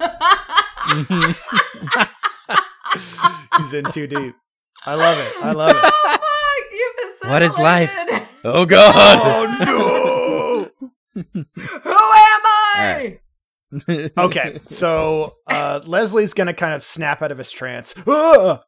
Mhm. 0.00 1.36
He's 3.58 3.74
in 3.74 3.84
too 3.90 4.06
deep. 4.06 4.36
I 4.86 4.94
love 4.94 5.18
it. 5.18 5.32
I 5.42 5.50
love 5.52 5.76
it. 5.76 5.92
Oh, 7.22 7.26
fuck, 7.26 7.30
What 7.32 7.42
is 7.42 7.58
life? 7.58 7.92
oh, 8.44 8.64
God! 8.64 8.94
Oh 9.60 10.70
no! 11.14 11.22
Who 11.34 11.40
am 11.60 12.40
I? 12.44 13.18
No! 13.88 14.08
Okay, 14.18 14.60
so 14.66 15.34
uh, 15.46 15.80
Leslie's 15.84 16.34
gonna 16.34 16.54
kind 16.54 16.74
of 16.74 16.82
snap 16.84 17.22
out 17.22 17.32
of 17.32 17.38
his 17.38 17.50
trance, 17.50 17.94
Ah! 18.06 18.60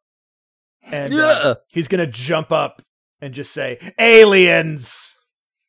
and 0.91 1.13
uh, 1.13 1.55
he's 1.67 1.87
gonna 1.87 2.07
jump 2.07 2.51
up 2.51 2.81
and 3.21 3.33
just 3.33 3.51
say, 3.53 3.77
"Aliens!" 3.99 5.15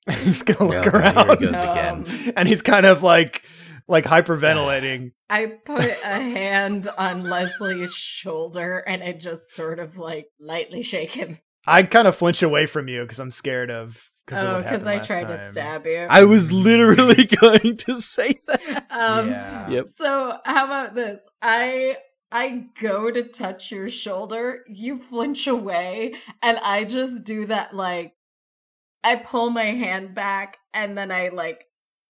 he's 0.10 0.42
gonna 0.42 0.70
look 0.70 0.86
Oh, 0.86 0.90
here 0.98 1.00
he 1.02 1.08
around, 1.16 1.38
goes 1.40 1.48
again. 1.50 1.94
Um, 2.06 2.32
and 2.36 2.48
he's 2.48 2.62
kind 2.62 2.86
of 2.86 3.02
like 3.02 3.44
like 3.88 4.04
hyperventilating. 4.04 5.12
I 5.30 5.46
put 5.64 5.82
a 5.82 6.20
hand 6.20 6.88
on 6.98 7.24
Leslie's 7.24 7.94
shoulder 7.94 8.78
and 8.86 9.02
I 9.02 9.12
just 9.12 9.52
sort 9.54 9.78
of 9.78 9.96
like 9.98 10.26
lightly 10.40 10.82
shake 10.82 11.12
him. 11.12 11.38
I 11.66 11.82
kind 11.84 12.06
of 12.06 12.14
flinch 12.16 12.42
away 12.42 12.66
from 12.66 12.88
you 12.88 13.02
because 13.02 13.18
I'm 13.18 13.30
scared 13.30 13.70
of 13.70 13.92
because 13.94 14.13
Oh, 14.32 14.56
because 14.56 14.82
because 14.82 14.86
I 14.86 14.98
tried 15.00 15.28
to 15.28 15.48
stab 15.48 15.86
you. 15.86 16.06
I 16.08 16.24
was 16.24 16.50
literally 16.50 17.24
going 17.40 17.76
to 17.76 18.00
say 18.00 18.40
that. 18.46 18.86
Um, 18.90 19.30
yeah. 19.30 19.68
Yep. 19.68 19.88
So 19.88 20.38
how 20.44 20.64
about 20.64 20.94
this? 20.94 21.26
I 21.42 21.96
I 22.32 22.66
go 22.80 23.10
to 23.10 23.28
touch 23.28 23.70
your 23.70 23.90
shoulder, 23.90 24.64
you 24.66 24.98
flinch 24.98 25.46
away, 25.46 26.14
and 26.42 26.58
I 26.58 26.84
just 26.84 27.24
do 27.24 27.46
that 27.46 27.74
like 27.74 28.14
I 29.04 29.16
pull 29.16 29.50
my 29.50 29.66
hand 29.66 30.14
back 30.14 30.56
and 30.72 30.96
then 30.96 31.12
I 31.12 31.28
like 31.28 31.66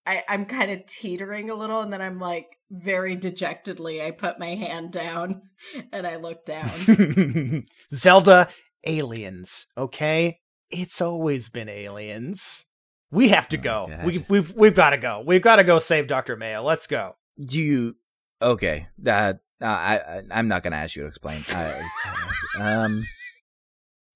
I, 0.06 0.22
I'm 0.28 0.46
kind 0.46 0.70
of 0.70 0.86
teetering 0.86 1.50
a 1.50 1.54
little 1.54 1.80
and 1.80 1.92
then 1.92 2.00
I'm 2.00 2.20
like 2.20 2.56
very 2.70 3.16
dejectedly 3.16 4.02
I 4.02 4.12
put 4.12 4.38
my 4.38 4.54
hand 4.54 4.92
down 4.92 5.42
and 5.92 6.06
I 6.06 6.16
look 6.16 6.44
down. 6.46 7.66
Zelda, 7.94 8.48
aliens. 8.86 9.66
Okay, 9.76 10.38
it's 10.74 11.00
always 11.00 11.48
been 11.48 11.68
aliens. 11.68 12.66
We 13.10 13.28
have 13.28 13.48
to 13.50 13.58
Oh, 13.58 13.62
go. 13.62 13.86
God. 13.90 14.04
We, 14.04 14.24
we've 14.28 14.52
we've 14.54 14.74
got 14.74 14.90
to 14.90 14.96
go. 14.98 15.22
We've 15.24 15.42
got 15.42 15.56
to 15.56 15.64
go 15.64 15.78
save 15.78 16.06
Doctor 16.08 16.36
Mayo. 16.36 16.62
Let's 16.62 16.86
go. 16.86 17.16
Do 17.38 17.60
you? 17.60 17.96
Okay. 18.42 18.88
Uh, 19.06 19.10
uh, 19.10 19.34
I, 19.64 19.96
I 19.98 20.22
I'm 20.32 20.48
not 20.48 20.62
gonna 20.62 20.76
ask 20.76 20.96
you 20.96 21.02
to 21.02 21.08
explain. 21.08 21.44
I, 21.48 21.80
um. 22.58 23.04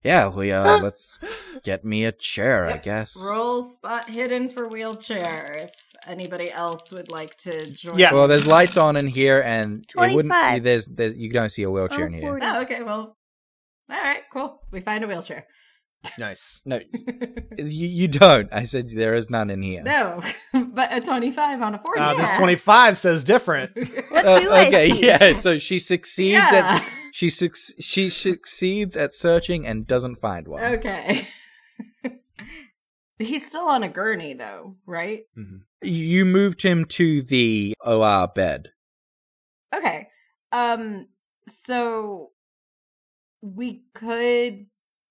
Yeah, 0.05 0.29
we 0.29 0.53
uh, 0.53 0.79
let's 0.83 1.19
get 1.65 1.85
me 1.85 2.05
a 2.05 2.13
chair, 2.13 2.67
I 2.67 2.77
guess. 2.77 3.17
Roll 3.21 3.63
spot 3.63 4.09
hidden 4.09 4.49
for 4.49 4.69
wheelchair 4.69 5.53
if 5.59 5.71
anybody 6.07 6.51
else 6.53 6.93
would 6.93 7.11
like 7.11 7.35
to 7.39 7.71
join. 7.73 7.99
Yeah. 7.99 8.15
Well, 8.15 8.29
there's 8.29 8.47
lights 8.47 8.77
on 8.77 8.97
in 8.97 9.09
here, 9.09 9.43
and 9.45 9.79
it 9.79 9.97
wouldn't. 9.97 10.27
25. 10.33 10.63
There's, 10.63 10.87
there's, 10.87 11.17
you 11.17 11.31
don't 11.31 11.49
see 11.51 11.65
a 11.65 11.71
wheelchair 11.71 12.05
Oh, 12.05 12.07
in 12.07 12.13
here. 12.13 12.23
40. 12.23 12.47
Oh, 12.47 12.61
okay, 12.63 12.83
well. 12.83 13.17
All 13.91 14.03
right, 14.03 14.23
cool. 14.33 14.63
We 14.71 14.81
find 14.81 15.03
a 15.03 15.09
wheelchair. 15.09 15.47
Nice. 16.19 16.61
No, 16.65 16.79
you, 17.59 17.89
you 17.89 18.09
don't. 18.09 18.49
I 18.53 18.65
said 18.65 18.89
there 18.91 19.15
is 19.15 19.31
none 19.31 19.51
in 19.51 19.63
here. 19.63 19.83
No, 19.83 20.23
but 20.53 20.93
a 20.93 21.01
25 21.01 21.61
on 21.63 21.75
a 21.75 21.79
40. 21.85 22.01
Uh, 22.01 22.15
This 22.15 22.31
twenty 22.37 22.55
five 22.57 22.97
says 22.97 23.25
different. 23.25 23.73
What 24.11 24.25
Uh, 24.27 24.41
do 24.41 24.51
I 24.51 24.67
okay, 24.69 24.91
see? 24.91 25.07
yeah. 25.07 25.33
So 25.35 25.59
she 25.59 25.79
succeeds 25.79 26.33
Yeah. 26.35 26.51
at 26.53 26.93
she 27.13 27.31
suc 27.31 27.53
she 27.81 28.11
succeeds 28.11 28.97
at 28.97 29.13
searching 29.13 29.67
and 29.67 29.87
doesn't 29.87 30.17
find 30.17 30.47
one. 30.47 30.63
Okay. 30.63 31.27
He's 33.19 33.49
still 33.49 33.69
on 33.69 33.83
a 33.83 33.89
gurney, 33.89 34.35
though, 34.35 34.77
right? 34.87 35.23
You 35.83 36.25
moved 36.25 36.63
him 36.63 36.85
to 36.85 37.21
the 37.23 37.75
OR 37.85 38.29
bed. 38.29 38.69
Okay. 39.75 40.07
Um, 40.53 41.09
so 41.49 42.31
we 43.43 43.83
could 43.95 44.67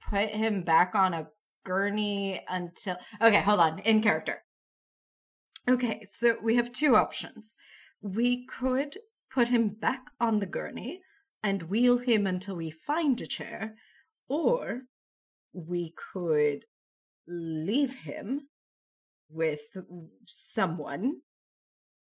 put 0.10 0.30
him 0.30 0.64
back 0.64 0.96
on 0.96 1.14
a 1.14 1.28
gurney 1.66 2.42
until. 2.48 2.98
Okay, 3.22 3.42
hold 3.42 3.60
on. 3.60 3.80
In 3.80 4.02
character. 4.02 4.44
Okay, 5.70 6.04
so 6.06 6.38
we 6.42 6.56
have 6.56 6.72
two 6.72 6.96
options. 6.96 7.58
We 8.02 8.46
could 8.46 8.98
put 9.30 9.50
him 9.50 9.70
back 9.70 10.06
on 10.20 10.40
the 10.40 10.46
gurney 10.46 11.02
and 11.44 11.64
wheel 11.64 11.98
him 11.98 12.26
until 12.26 12.56
we 12.56 12.72
find 12.72 13.20
a 13.22 13.28
chair, 13.28 13.76
or 14.30 14.84
we 15.54 15.94
could 16.14 16.66
leave 17.28 17.94
him 18.04 18.48
with 19.30 19.62
someone 20.28 21.22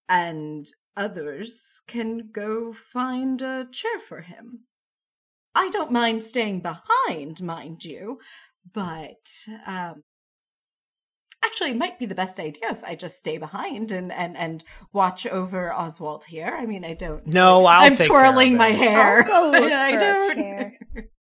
and 0.09 0.67
others 0.97 1.81
can 1.87 2.29
go 2.31 2.73
find 2.73 3.41
a 3.41 3.67
chair 3.71 3.99
for 3.99 4.21
him. 4.21 4.65
I 5.55 5.69
don't 5.69 5.91
mind 5.91 6.23
staying 6.23 6.61
behind, 6.61 7.41
mind 7.41 7.85
you, 7.85 8.19
but 8.71 9.47
um, 9.67 10.03
actually, 11.43 11.71
it 11.71 11.77
might 11.77 11.99
be 11.99 12.05
the 12.05 12.15
best 12.15 12.39
idea 12.39 12.69
if 12.71 12.83
I 12.83 12.95
just 12.95 13.19
stay 13.19 13.37
behind 13.37 13.91
and 13.91 14.11
and 14.11 14.35
and 14.35 14.63
watch 14.91 15.27
over 15.27 15.71
Oswald 15.73 16.25
here. 16.25 16.57
I 16.57 16.65
mean, 16.65 16.83
I 16.83 16.93
don't. 16.93 17.27
No, 17.27 17.65
I'll 17.65 17.83
I'm 17.85 17.95
take 17.95 18.07
care 18.09 18.25
of 18.25 18.33
twirling 18.33 18.57
my 18.57 18.69
hair. 18.69 19.23
I'll 19.29 19.51
go 19.51 19.51
look 19.59 19.71
I 19.71 19.91
for 19.91 19.97
a 19.97 19.99
don't. 19.99 20.35
chair. 20.35 20.79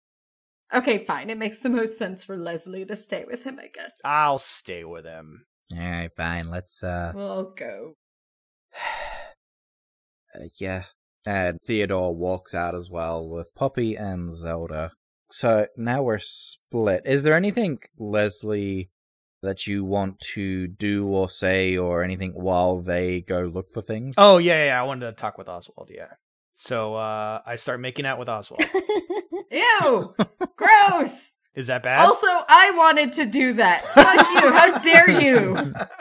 okay, 0.74 0.98
fine. 0.98 1.30
It 1.30 1.38
makes 1.38 1.60
the 1.60 1.70
most 1.70 1.98
sense 1.98 2.24
for 2.24 2.36
Leslie 2.36 2.86
to 2.86 2.96
stay 2.96 3.24
with 3.26 3.44
him, 3.44 3.58
I 3.62 3.68
guess. 3.68 3.92
I'll 4.04 4.38
stay 4.38 4.84
with 4.84 5.04
him. 5.04 5.44
All 5.74 5.78
right, 5.78 6.10
fine. 6.16 6.48
Let's 6.48 6.82
uh, 6.82 7.12
we'll 7.14 7.52
go. 7.56 7.96
uh 10.34 10.44
yeah. 10.58 10.84
And 11.24 11.58
Theodore 11.64 12.14
walks 12.14 12.54
out 12.54 12.74
as 12.74 12.90
well 12.90 13.28
with 13.28 13.54
Poppy 13.54 13.94
and 13.94 14.32
Zelda. 14.32 14.92
So 15.30 15.66
now 15.76 16.02
we're 16.02 16.18
split. 16.18 17.02
Is 17.06 17.22
there 17.22 17.34
anything, 17.34 17.78
Leslie, 17.98 18.90
that 19.42 19.66
you 19.66 19.84
want 19.84 20.20
to 20.34 20.66
do 20.66 21.06
or 21.08 21.30
say 21.30 21.76
or 21.76 22.02
anything 22.02 22.32
while 22.32 22.80
they 22.80 23.20
go 23.20 23.42
look 23.42 23.70
for 23.72 23.82
things? 23.82 24.14
Oh 24.18 24.38
yeah, 24.38 24.66
yeah. 24.66 24.80
I 24.80 24.84
wanted 24.84 25.06
to 25.06 25.12
talk 25.12 25.38
with 25.38 25.48
Oswald. 25.48 25.90
Yeah. 25.90 26.08
So 26.54 26.94
uh, 26.94 27.40
I 27.46 27.56
start 27.56 27.80
making 27.80 28.04
out 28.04 28.18
with 28.18 28.28
Oswald. 28.28 28.64
Ew! 29.50 30.14
Gross! 30.56 31.36
Is 31.54 31.66
that 31.66 31.82
bad? 31.82 32.06
Also, 32.06 32.26
I 32.26 32.72
wanted 32.76 33.12
to 33.12 33.26
do 33.26 33.52
that. 33.54 33.84
Fuck 33.84 34.26
you! 34.42 34.52
How 34.52 34.78
dare 34.78 35.10
you! 35.10 35.54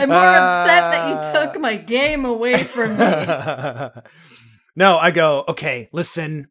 I'm 0.00 0.08
more 0.08 0.18
upset 0.18 0.90
that 0.90 1.08
you 1.08 1.14
uh, 1.16 1.32
took 1.32 1.60
my 1.60 1.76
game 1.76 2.24
away 2.24 2.64
from 2.64 2.92
me. 2.92 3.04
no, 4.76 4.96
I 4.96 5.10
go, 5.10 5.44
okay, 5.48 5.90
listen, 5.92 6.48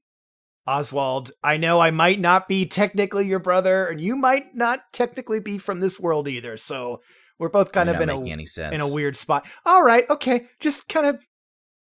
Oswald, 0.68 1.32
I 1.44 1.58
know 1.58 1.80
I 1.80 1.90
might 1.90 2.20
not 2.20 2.48
be 2.48 2.68
technically 2.68 3.26
your 3.28 3.40
brother, 3.40 3.88
and 3.88 4.00
you 4.00 4.16
might 4.16 4.56
not 4.56 4.82
technically 4.94 5.40
be 5.40 5.58
from 5.58 5.80
this 5.80 6.00
world 6.00 6.28
either. 6.28 6.56
So 6.56 7.02
we're 7.40 7.50
both 7.50 7.72
kind 7.72 7.88
You're 7.88 7.96
of 7.96 8.02
in 8.02 8.10
a 8.10 8.22
any 8.30 8.46
sense. 8.46 8.76
in 8.76 8.82
a 8.82 8.88
weird 8.88 9.18
spot. 9.18 9.48
All 9.66 9.82
right, 9.82 10.08
okay, 10.08 10.46
just 10.60 10.88
kind 10.88 11.08
of 11.08 11.20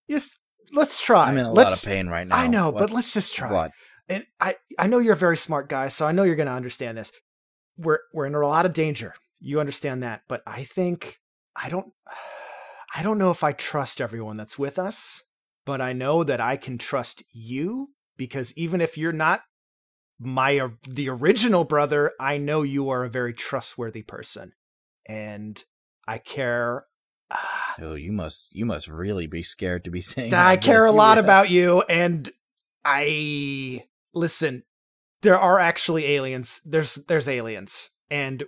just 0.09 0.39
let's 0.73 1.01
try. 1.01 1.27
I'm 1.27 1.37
in 1.37 1.47
a 1.47 1.53
let's, 1.53 1.71
lot 1.71 1.79
of 1.79 1.85
pain 1.85 2.07
right 2.07 2.27
now. 2.27 2.37
I 2.37 2.47
know, 2.47 2.71
but 2.71 2.93
let's 2.93 3.13
just 3.13 3.35
try. 3.35 3.51
What? 3.51 3.73
And 4.11 4.27
I 4.41 4.57
I 4.79 4.89
know 4.89 4.99
you're 4.99 5.15
a 5.15 5.17
very 5.17 5.37
smart 5.37 5.69
guy, 5.69 5.89
so 5.89 6.05
I 6.05 6.13
know 6.13 6.25
you're 6.25 6.37
going 6.37 6.49
to 6.49 6.53
understand 6.53 6.99
this. 6.99 7.13
We're 7.79 8.01
we're 8.13 8.27
in 8.27 8.35
a 8.35 8.47
lot 8.47 8.67
of 8.67 8.73
danger. 8.73 9.15
You 9.39 9.61
understand 9.61 10.03
that, 10.03 10.23
but 10.29 10.43
I 10.47 10.65
think 10.65 11.21
I 11.57 11.69
don't 11.69 11.93
I 12.95 13.05
don't 13.05 13.19
know 13.19 13.31
if 13.31 13.45
I 13.45 13.53
trust 13.53 14.01
everyone 14.01 14.37
that's 14.37 14.59
with 14.59 14.79
us, 14.79 15.23
but 15.65 15.81
I 15.81 15.93
know 15.93 16.25
that 16.25 16.41
I 16.41 16.57
can 16.57 16.77
trust 16.77 17.23
you 17.33 17.91
because 18.17 18.53
even 18.57 18.81
if 18.81 18.99
you're 18.99 19.13
not 19.13 19.43
my 20.19 20.61
the 20.89 21.09
original 21.09 21.63
brother, 21.63 22.13
I 22.19 22.37
know 22.37 22.63
you 22.63 22.91
are 22.91 23.05
a 23.05 23.09
very 23.09 23.33
trustworthy 23.33 24.03
person. 24.03 24.53
And 25.09 25.63
I 26.07 26.19
care 26.19 26.87
Oh, 27.81 27.95
you 27.95 28.11
must 28.11 28.53
you 28.53 28.67
must 28.67 28.89
really 28.89 29.29
be 29.29 29.45
scared 29.45 29.85
to 29.85 29.91
be 29.91 30.01
saying. 30.01 30.35
I 30.35 30.57
care 30.57 30.85
a 30.85 30.93
lot 30.93 31.19
about 31.19 31.49
you 31.49 31.83
and 31.83 32.29
I 32.85 33.85
listen, 34.15 34.65
there 35.23 35.39
are 35.39 35.59
actually 35.59 36.07
aliens. 36.07 36.61
There's 36.65 36.95
there's 36.95 37.29
aliens 37.29 37.91
and 38.11 38.45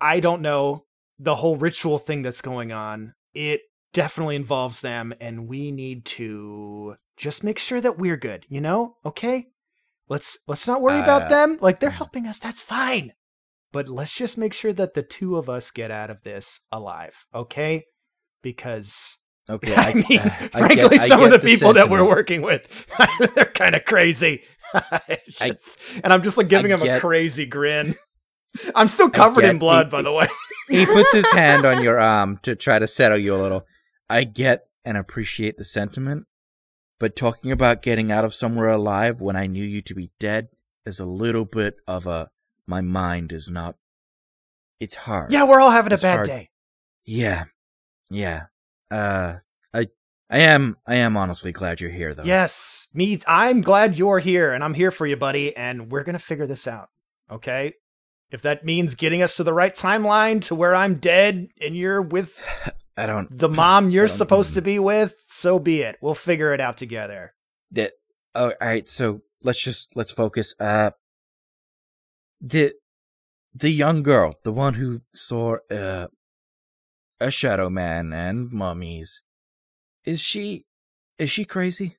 I 0.00 0.20
don't 0.20 0.42
know 0.42 0.84
the 1.18 1.36
whole 1.36 1.56
ritual 1.56 1.98
thing 1.98 2.22
that's 2.22 2.40
going 2.40 2.72
on. 2.72 3.14
It 3.34 3.62
definitely 3.92 4.36
involves 4.36 4.80
them 4.80 5.12
and 5.20 5.48
we 5.48 5.70
need 5.70 6.04
to 6.06 6.96
just 7.16 7.44
make 7.44 7.58
sure 7.58 7.80
that 7.80 7.98
we're 7.98 8.16
good, 8.16 8.46
you 8.48 8.60
know? 8.60 8.96
Okay? 9.04 9.48
Let's 10.08 10.38
let's 10.46 10.66
not 10.66 10.80
worry 10.80 10.98
Uh, 11.00 11.04
about 11.04 11.28
them. 11.28 11.58
Like 11.60 11.80
they're 11.80 11.90
helping 11.90 12.26
us. 12.26 12.38
That's 12.38 12.62
fine. 12.62 13.12
But 13.72 13.88
let's 13.88 14.14
just 14.14 14.36
make 14.36 14.52
sure 14.52 14.72
that 14.72 14.94
the 14.94 15.02
two 15.02 15.36
of 15.36 15.48
us 15.48 15.70
get 15.70 15.92
out 15.92 16.10
of 16.10 16.22
this 16.24 16.60
alive, 16.72 17.24
okay? 17.32 17.84
Because 18.42 19.18
Okay, 19.50 19.74
I, 19.74 19.94
mean, 19.94 20.18
uh, 20.20 20.24
I 20.54 20.58
frankly, 20.60 20.76
get- 20.76 20.92
I 21.00 21.06
some 21.08 21.22
of 21.22 21.30
get 21.30 21.42
the 21.42 21.46
people 21.48 21.72
that 21.74 21.90
we're 21.90 22.04
working 22.06 22.40
with, 22.42 22.86
they're 23.34 23.44
kind 23.46 23.74
of 23.74 23.84
crazy. 23.84 24.42
It's 25.08 25.42
I- 25.42 25.50
just- 25.50 25.78
and 26.04 26.12
I'm 26.12 26.22
just 26.22 26.38
like 26.38 26.48
giving 26.48 26.72
I 26.72 26.76
him 26.76 26.88
a 26.88 27.00
crazy 27.00 27.44
grin. 27.46 27.96
I'm 28.74 28.86
still 28.88 29.10
covered 29.10 29.44
in 29.44 29.58
blood, 29.58 29.86
he- 29.86 29.90
by 29.90 30.02
the 30.02 30.12
way. 30.12 30.28
he 30.68 30.86
puts 30.86 31.12
his 31.12 31.28
hand 31.32 31.66
on 31.66 31.82
your 31.82 31.98
arm 31.98 32.38
to 32.44 32.54
try 32.54 32.78
to 32.78 32.86
settle 32.86 33.18
you 33.18 33.34
a 33.34 33.38
little. 33.38 33.66
I 34.08 34.22
get 34.24 34.66
and 34.84 34.96
appreciate 34.96 35.56
the 35.58 35.64
sentiment, 35.64 36.26
but 37.00 37.16
talking 37.16 37.50
about 37.50 37.82
getting 37.82 38.12
out 38.12 38.24
of 38.24 38.32
somewhere 38.32 38.68
alive 38.68 39.20
when 39.20 39.34
I 39.36 39.46
knew 39.46 39.64
you 39.64 39.82
to 39.82 39.94
be 39.94 40.10
dead 40.20 40.48
is 40.86 41.00
a 41.00 41.04
little 41.04 41.44
bit 41.44 41.74
of 41.88 42.06
a 42.06 42.28
my 42.66 42.80
mind 42.80 43.32
is 43.32 43.50
not. 43.50 43.74
It's 44.78 44.94
hard. 44.94 45.32
Yeah, 45.32 45.44
we're 45.44 45.60
all 45.60 45.72
having 45.72 45.92
a 45.92 45.98
bad 45.98 46.14
hard. 46.14 46.26
day. 46.28 46.50
Yeah. 47.04 47.44
Yeah. 48.08 48.44
Uh 48.90 49.38
I 49.72 49.88
I 50.28 50.38
am 50.38 50.76
I 50.86 50.96
am 50.96 51.16
honestly 51.16 51.52
glad 51.52 51.80
you're 51.80 51.90
here 51.90 52.14
though. 52.14 52.24
Yes, 52.24 52.88
me. 52.94 53.18
I'm 53.26 53.60
glad 53.60 53.96
you're 53.98 54.18
here, 54.18 54.52
and 54.52 54.62
I'm 54.64 54.74
here 54.74 54.90
for 54.90 55.06
you, 55.06 55.16
buddy. 55.16 55.56
And 55.56 55.90
we're 55.90 56.04
gonna 56.04 56.18
figure 56.18 56.46
this 56.46 56.66
out, 56.66 56.88
okay? 57.30 57.74
If 58.30 58.42
that 58.42 58.64
means 58.64 58.94
getting 58.94 59.22
us 59.22 59.36
to 59.36 59.44
the 59.44 59.52
right 59.52 59.74
timeline 59.74 60.40
to 60.42 60.54
where 60.54 60.74
I'm 60.74 60.94
dead 60.96 61.48
and 61.60 61.76
you're 61.76 62.00
with 62.02 62.40
I 62.96 63.06
don't 63.06 63.28
the 63.36 63.48
mom 63.48 63.90
you're 63.94 64.08
supposed 64.08 64.54
to 64.54 64.62
be 64.62 64.78
with, 64.78 65.22
so 65.28 65.58
be 65.58 65.82
it. 65.82 65.96
We'll 66.00 66.14
figure 66.14 66.52
it 66.54 66.60
out 66.60 66.76
together. 66.76 67.34
that 67.72 67.92
oh, 68.34 68.50
all 68.50 68.54
right 68.60 68.88
so 68.88 69.22
let's 69.42 69.60
just 69.62 69.94
let's 69.96 70.12
focus 70.12 70.54
uh 70.60 70.90
the 72.40 72.74
the 73.54 73.70
young 73.70 74.02
girl 74.02 74.32
the 74.44 74.52
one 74.52 74.74
who 74.74 75.00
saw 75.12 75.56
uh 75.70 76.06
a 77.20 77.30
shadow 77.30 77.68
man 77.70 78.12
and 78.12 78.50
mummies. 78.50 79.22
Is 80.04 80.20
she 80.20 80.66
is 81.18 81.30
she 81.30 81.44
crazy? 81.44 81.96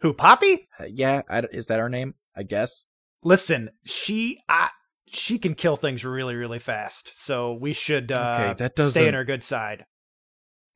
Who, 0.00 0.14
Poppy? 0.14 0.68
uh, 0.78 0.84
yeah 0.88 1.22
I, 1.28 1.40
is 1.52 1.66
that 1.66 1.78
her 1.80 1.88
name? 1.88 2.14
I 2.36 2.42
guess. 2.44 2.84
Listen 3.22 3.70
she 3.84 4.38
I, 4.48 4.70
she 5.06 5.38
can 5.38 5.54
kill 5.54 5.76
things 5.76 6.04
really 6.04 6.34
really 6.36 6.58
fast 6.60 7.12
so 7.14 7.52
we 7.52 7.72
should 7.72 8.12
uh 8.12 8.38
Okay, 8.40 8.54
that 8.58 8.72
stay 8.72 8.82
doesn't- 8.82 9.04
in 9.08 9.14
her 9.14 9.24
good 9.24 9.42
side. 9.42 9.84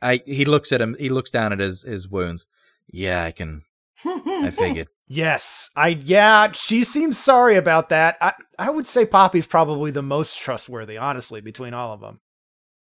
I 0.02 0.20
he 0.26 0.44
looks 0.44 0.72
at 0.72 0.80
him 0.82 0.96
he 0.98 1.08
looks 1.08 1.30
down 1.30 1.52
at 1.52 1.60
his 1.60 1.82
his 1.82 2.08
wounds. 2.08 2.44
Yeah 2.92 3.24
i 3.24 3.30
can 3.32 3.62
i 4.04 4.50
figured. 4.50 4.88
Yes 5.06 5.70
i 5.76 5.88
yeah 5.88 6.50
she 6.52 6.82
seems 6.82 7.18
sorry 7.18 7.56
about 7.56 7.90
that. 7.90 8.16
I 8.20 8.32
i 8.58 8.70
would 8.70 8.86
say 8.86 9.04
poppy's 9.06 9.46
probably 9.46 9.90
the 9.90 10.02
most 10.02 10.38
trustworthy 10.38 10.96
honestly 10.98 11.40
between 11.40 11.72
all 11.74 11.92
of 11.92 12.00
them 12.00 12.20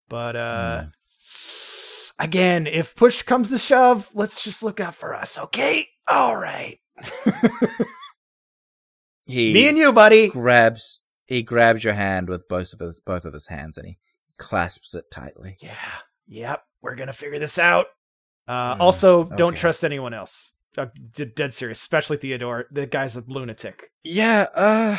but 0.09 0.35
uh 0.37 0.83
Hmm. 0.83 0.89
Again 2.23 2.67
if 2.67 2.95
push 2.97 3.23
comes 3.23 3.51
to 3.51 3.59
shove 3.59 4.11
let's 4.15 4.43
just 4.43 4.63
look 4.63 4.81
out 4.81 4.95
for 4.95 5.15
us 5.15 5.39
okay? 5.39 5.87
All 6.09 6.37
right. 6.37 6.79
He 9.27 9.55
me 9.55 9.69
and 9.69 9.79
you 9.79 9.93
buddy. 9.93 10.29
grabs 10.29 11.01
he 11.27 11.43
grabs 11.43 11.85
your 11.85 11.95
hand 11.95 12.29
with 12.29 12.49
both 12.49 12.73
of 12.73 12.81
his 12.81 13.01
both 13.01 13.25
of 13.25 13.33
his 13.33 13.47
hands 13.47 13.77
and 13.79 13.87
he 13.87 13.99
clasps 14.37 14.95
it 14.95 15.11
tightly. 15.11 15.57
Yeah. 15.61 15.73
Yep. 16.27 16.63
We're 16.83 16.97
gonna 16.97 17.13
figure 17.13 17.39
this 17.39 17.59
out. 17.59 17.87
Uh 18.49 18.75
Hmm, 18.75 18.83
also 18.83 19.25
don't 19.25 19.57
trust 19.57 19.85
anyone 19.85 20.13
else. 20.13 20.51
I'm 20.77 20.91
d- 21.15 21.27
dead 21.27 21.53
serious 21.53 21.81
especially 21.81 22.17
theodore. 22.17 22.67
The 22.73 22.87
guy's 22.87 23.17
a 23.17 23.23
lunatic. 23.27 23.91
Yeah, 24.03 24.47
uh 24.55 24.99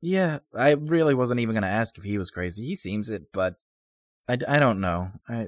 Yeah, 0.00 0.38
I 0.54 0.72
really 0.72 1.14
wasn't 1.14 1.40
even 1.40 1.54
going 1.54 1.62
to 1.62 1.68
ask 1.68 1.96
if 1.96 2.04
he 2.04 2.18
was 2.18 2.30
crazy. 2.30 2.64
He 2.64 2.74
seems 2.74 3.08
it, 3.08 3.24
but 3.32 3.54
I, 4.28 4.36
I 4.46 4.58
don't 4.58 4.80
know. 4.80 5.10
I 5.28 5.46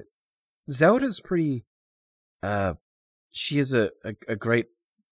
Zelda's 0.69 1.19
pretty 1.19 1.65
uh 2.43 2.73
she 3.31 3.59
is 3.59 3.73
a 3.73 3.91
a, 4.03 4.15
a 4.27 4.35
great 4.35 4.67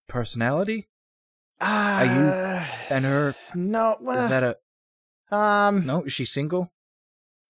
personality 0.07 0.87
Uh, 1.61 2.03
you- 2.05 2.95
and 2.95 3.05
her 3.05 3.35
no, 3.55 3.97
well, 4.01 4.23
is 4.23 4.29
that 4.29 4.43
a 4.43 4.57
um, 5.35 5.85
No, 5.85 6.03
is 6.03 6.13
she 6.13 6.25
single? 6.25 6.71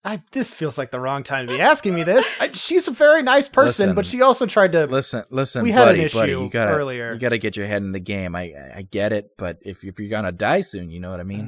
I 0.06 0.22
this 0.32 0.52
feels 0.52 0.76
like 0.76 0.90
the 0.90 1.00
wrong 1.00 1.22
time 1.22 1.46
to 1.46 1.54
be 1.54 1.60
asking 1.60 1.94
me 1.94 2.02
this. 2.02 2.34
I, 2.40 2.52
she's 2.52 2.88
a 2.88 2.90
very 2.90 3.22
nice 3.22 3.48
person, 3.48 3.86
Listen, 3.86 3.94
but 3.94 4.04
she 4.06 4.20
also 4.20 4.44
tried 4.46 4.72
to. 4.72 4.86
Listen, 4.86 5.24
listen, 5.30 5.62
we 5.62 5.70
had 5.70 5.88
an 5.88 5.96
buddy, 5.96 6.08
buddy, 6.08 6.32
issue 6.32 6.42
you 6.44 6.50
gotta, 6.50 6.72
earlier. 6.72 7.12
You 7.14 7.18
gotta 7.18 7.38
get 7.38 7.56
your 7.56 7.66
head 7.66 7.82
in 7.82 7.92
the 7.92 8.00
game. 8.00 8.34
I, 8.36 8.52
I 8.76 8.82
get 8.90 9.12
it, 9.12 9.30
but 9.38 9.58
if 9.62 9.84
if 9.84 9.98
you're 9.98 10.10
gonna 10.10 10.32
die 10.32 10.60
soon, 10.62 10.90
you 10.90 11.00
know 11.00 11.10
what 11.10 11.20
I 11.20 11.24
mean. 11.24 11.46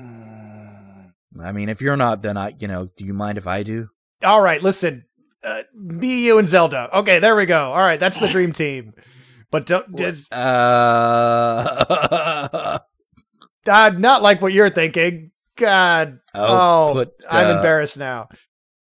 Mm. 1.36 1.44
I 1.44 1.52
mean, 1.52 1.68
if 1.68 1.82
you're 1.82 1.96
not, 1.96 2.22
then 2.22 2.36
I, 2.36 2.54
you 2.58 2.68
know, 2.68 2.88
do 2.96 3.04
you 3.04 3.12
mind 3.12 3.36
if 3.36 3.46
I 3.46 3.62
do? 3.62 3.88
All 4.22 4.40
right, 4.40 4.62
listen, 4.62 5.04
uh, 5.46 5.62
me, 5.74 6.26
you, 6.26 6.38
and 6.38 6.48
Zelda. 6.48 6.90
Okay, 6.98 7.20
there 7.20 7.36
we 7.36 7.46
go. 7.46 7.72
All 7.72 7.78
right, 7.78 8.00
that's 8.00 8.20
the 8.20 8.28
dream 8.28 8.52
team. 8.52 8.92
But 9.50 9.66
don't, 9.66 9.96
just, 9.96 10.32
Uh, 10.32 10.36
uh, 13.66 13.90
not 13.96 14.22
like 14.22 14.42
what 14.42 14.52
you're 14.52 14.70
thinking. 14.70 15.30
God, 15.56 16.18
I'll 16.34 16.90
oh, 16.90 16.92
put, 16.92 17.12
I'm 17.30 17.46
uh, 17.46 17.56
embarrassed 17.56 17.98
now. 17.98 18.28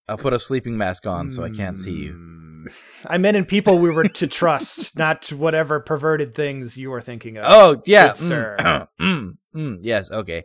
I'll 0.08 0.18
put 0.18 0.32
a 0.32 0.38
sleeping 0.38 0.76
mask 0.76 1.06
on 1.06 1.30
so 1.30 1.42
I 1.42 1.50
can't 1.50 1.80
see 1.80 1.92
you. 1.92 2.12
Mm. 2.12 2.66
I 3.08 3.18
meant 3.18 3.36
in 3.36 3.44
people 3.44 3.78
we 3.78 3.90
were 3.90 4.04
to 4.04 4.26
trust, 4.26 4.96
not 4.96 5.32
whatever 5.32 5.80
perverted 5.80 6.34
things 6.34 6.76
you 6.76 6.90
were 6.90 7.00
thinking 7.00 7.38
of. 7.38 7.44
Oh 7.46 7.82
yeah, 7.86 8.08
Good 8.08 8.16
sir. 8.16 8.56
Mm, 8.58 8.88
mm, 9.00 9.36
mm, 9.54 9.78
yes, 9.82 10.10
okay. 10.10 10.42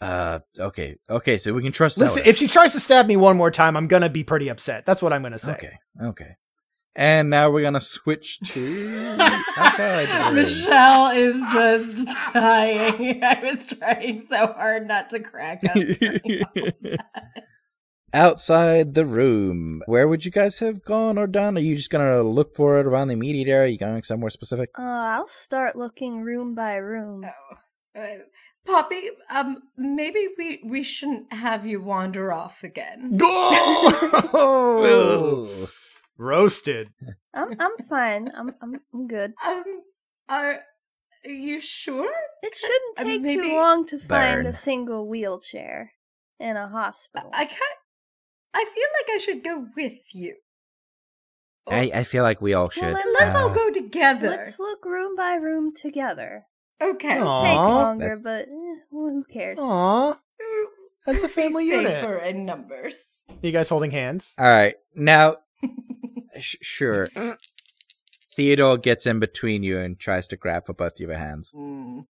Uh, 0.00 0.38
okay, 0.58 0.96
okay. 1.10 1.36
So 1.38 1.52
we 1.52 1.62
can 1.62 1.72
trust. 1.72 1.98
Listen, 1.98 2.16
Zelda. 2.16 2.28
if 2.30 2.36
she 2.38 2.46
tries 2.46 2.72
to 2.72 2.80
stab 2.80 3.06
me 3.06 3.16
one 3.16 3.36
more 3.36 3.50
time, 3.50 3.76
I'm 3.76 3.86
gonna 3.86 4.08
be 4.08 4.24
pretty 4.24 4.48
upset. 4.48 4.86
That's 4.86 5.02
what 5.02 5.12
I'm 5.12 5.22
gonna 5.22 5.38
say. 5.38 5.52
Okay, 5.52 5.72
okay. 6.02 6.36
And 6.96 7.30
now 7.30 7.50
we're 7.50 7.62
gonna 7.62 7.80
switch 7.80 8.40
to 8.46 9.16
outside. 9.56 10.08
the 10.08 10.24
room. 10.26 10.34
Michelle 10.36 11.10
is 11.10 11.36
just 11.52 12.08
dying. 12.34 13.22
I 13.24 13.40
was 13.42 13.66
trying 13.66 14.26
so 14.28 14.46
hard 14.54 14.88
not 14.88 15.10
to 15.10 15.20
crack 15.20 15.62
up. 15.68 15.76
outside 18.12 18.94
the 18.94 19.06
room. 19.06 19.82
Where 19.86 20.08
would 20.08 20.24
you 20.24 20.30
guys 20.30 20.58
have 20.58 20.82
gone 20.84 21.18
or 21.18 21.26
done? 21.26 21.56
Are 21.56 21.60
you 21.60 21.76
just 21.76 21.90
gonna 21.90 22.22
look 22.22 22.54
for 22.54 22.78
it 22.80 22.86
around 22.86 23.08
the 23.08 23.14
immediate 23.14 23.48
area? 23.48 23.64
Are 23.64 23.70
you 23.72 23.78
going 23.78 24.02
somewhere 24.02 24.30
specific? 24.30 24.70
Uh, 24.78 24.82
I'll 24.82 25.26
start 25.28 25.76
looking 25.76 26.22
room 26.22 26.54
by 26.54 26.76
room. 26.76 27.24
Uh, 27.96 28.00
Poppy, 28.70 29.10
um, 29.30 29.62
maybe 29.76 30.28
we 30.38 30.60
we 30.64 30.82
shouldn't 30.84 31.32
have 31.32 31.66
you 31.66 31.80
wander 31.82 32.32
off 32.32 32.62
again. 32.62 33.18
Oh, 34.32 35.66
roasted. 36.16 36.88
I'm 37.34 37.54
I'm 37.58 37.76
fine. 37.88 38.30
I'm 38.34 38.54
I'm, 38.62 38.80
I'm 38.94 39.06
good. 39.06 39.32
Um, 39.46 39.64
are 40.28 40.60
are 41.26 41.30
you 41.30 41.60
sure? 41.60 42.10
It 42.42 42.54
shouldn't 42.54 43.00
Uh, 43.00 43.04
take 43.04 43.22
maybe- 43.22 43.40
too 43.50 43.54
long 43.56 43.86
to 43.86 43.98
find 43.98 44.38
Burn. 44.38 44.46
a 44.46 44.52
single 44.52 45.08
wheelchair 45.08 45.92
in 46.38 46.56
a 46.56 46.68
hospital. 46.68 47.30
I 47.34 47.44
can't. 47.46 47.78
I 48.54 48.64
feel 48.64 48.88
like 48.98 49.08
I 49.14 49.18
should 49.18 49.44
go 49.44 49.66
with 49.76 50.14
you. 50.14 50.36
I, 51.68 51.90
I 51.94 52.04
feel 52.04 52.22
like 52.24 52.40
we 52.40 52.52
all 52.54 52.68
should. 52.68 52.82
then 52.84 53.14
Let's 53.18 53.36
all 53.36 53.50
Uh, 53.50 53.54
go 53.54 53.70
together. 53.70 54.28
Let's 54.28 54.58
look 54.58 54.84
room 54.84 55.14
by 55.14 55.34
room 55.34 55.72
together. 55.74 56.46
Okay. 56.80 57.16
It'll 57.16 57.42
take 57.42 57.54
longer, 57.56 58.16
that's- 58.16 58.22
but 58.22 58.48
eh, 58.48 58.74
well, 58.90 59.10
who 59.12 59.24
cares? 59.24 59.58
Aw, 59.60 60.18
that's 61.06 61.22
a 61.22 61.26
Be 61.28 61.32
family 61.32 61.66
unit. 61.68 61.86
safer 61.92 62.16
in 62.18 62.44
numbers. 62.46 63.24
You 63.42 63.52
guys 63.52 63.68
holding 63.68 63.90
hands? 63.90 64.32
All 64.38 64.44
right, 64.46 64.74
now, 64.94 65.36
sh- 66.38 66.56
sure. 66.62 67.08
Theodore 68.34 68.78
gets 68.78 69.06
in 69.06 69.18
between 69.18 69.62
you 69.62 69.78
and 69.78 69.98
tries 69.98 70.28
to 70.28 70.36
grab 70.36 70.64
for 70.66 70.72
both 70.72 70.94
of 70.94 71.00
your 71.00 71.16
hands. 71.16 71.52
Mm. 71.54 72.06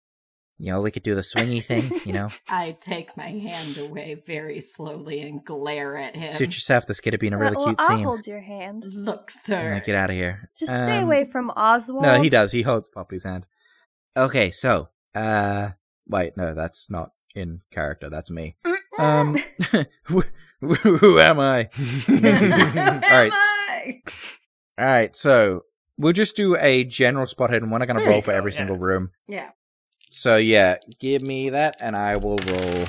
You 0.61 0.73
know, 0.73 0.81
we 0.81 0.91
could 0.91 1.05
do 1.05 1.14
the 1.14 1.21
swingy 1.21 1.62
thing, 1.62 1.93
you 2.05 2.12
know? 2.12 2.31
I 2.49 2.77
take 2.81 3.16
my 3.16 3.29
hand 3.29 3.79
away 3.79 4.21
very 4.27 4.61
slowly 4.61 5.23
and 5.23 5.45
glare 5.45 5.97
at 5.97 6.16
him. 6.16 6.33
Suit 6.33 6.49
yourself, 6.55 6.87
this 6.89 7.01
could 7.01 7.12
have 7.12 7.21
been 7.21 7.33
a 7.33 7.39
really 7.39 7.55
well, 7.57 7.66
cute 7.66 7.77
I'll 7.79 7.89
scene. 7.97 8.03
hold 8.05 8.27
your 8.27 8.41
hand. 8.41 8.85
Look, 8.93 9.31
Yeah, 9.33 9.41
sir. 9.77 9.83
get 9.87 9.95
out 9.95 10.11
of 10.11 10.16
here. 10.16 10.51
Just 10.59 10.73
stay 10.77 10.99
Um, 10.99 11.05
away 11.05 11.25
from 11.25 11.51
Oswald. 11.51 12.03
No, 12.03 12.21
he 12.21 12.29
does. 12.29 12.51
He 12.51 12.62
holds 12.62 12.89
Poppy's 12.89 13.23
hand. 13.23 13.47
Okay, 14.19 14.51
so, 14.51 14.89
uh, 15.14 15.71
wait, 16.09 16.37
no, 16.37 16.53
that's 16.53 16.91
not 16.91 17.12
in 17.37 17.61
character. 17.71 18.11
That's 18.11 18.31
me. 18.31 18.57
Um, 18.99 19.37
who, 20.05 20.25
who 20.61 21.21
am 21.21 21.39
I? 21.39 21.69
Am 22.09 23.01
right. 23.01 23.33
I? 23.33 24.03
All 24.77 24.87
right, 24.87 25.14
so 25.14 25.62
we'll 25.97 26.12
just 26.12 26.35
do 26.35 26.57
a 26.57 26.83
general 26.83 27.29
spot 27.29 27.51
hidden. 27.51 27.71
We're 27.71 27.79
not 27.79 27.87
going 27.87 28.01
to 28.01 28.11
roll 28.11 28.21
for 28.21 28.33
go, 28.33 28.37
every 28.37 28.51
yeah. 28.51 28.59
single 28.59 28.77
room. 28.77 29.11
Yeah. 29.29 29.51
So 30.11 30.37
yeah, 30.37 30.79
give 30.99 31.23
me 31.23 31.51
that, 31.51 31.77
and 31.81 31.95
I 31.95 32.16
will 32.16 32.39
roll 32.39 32.87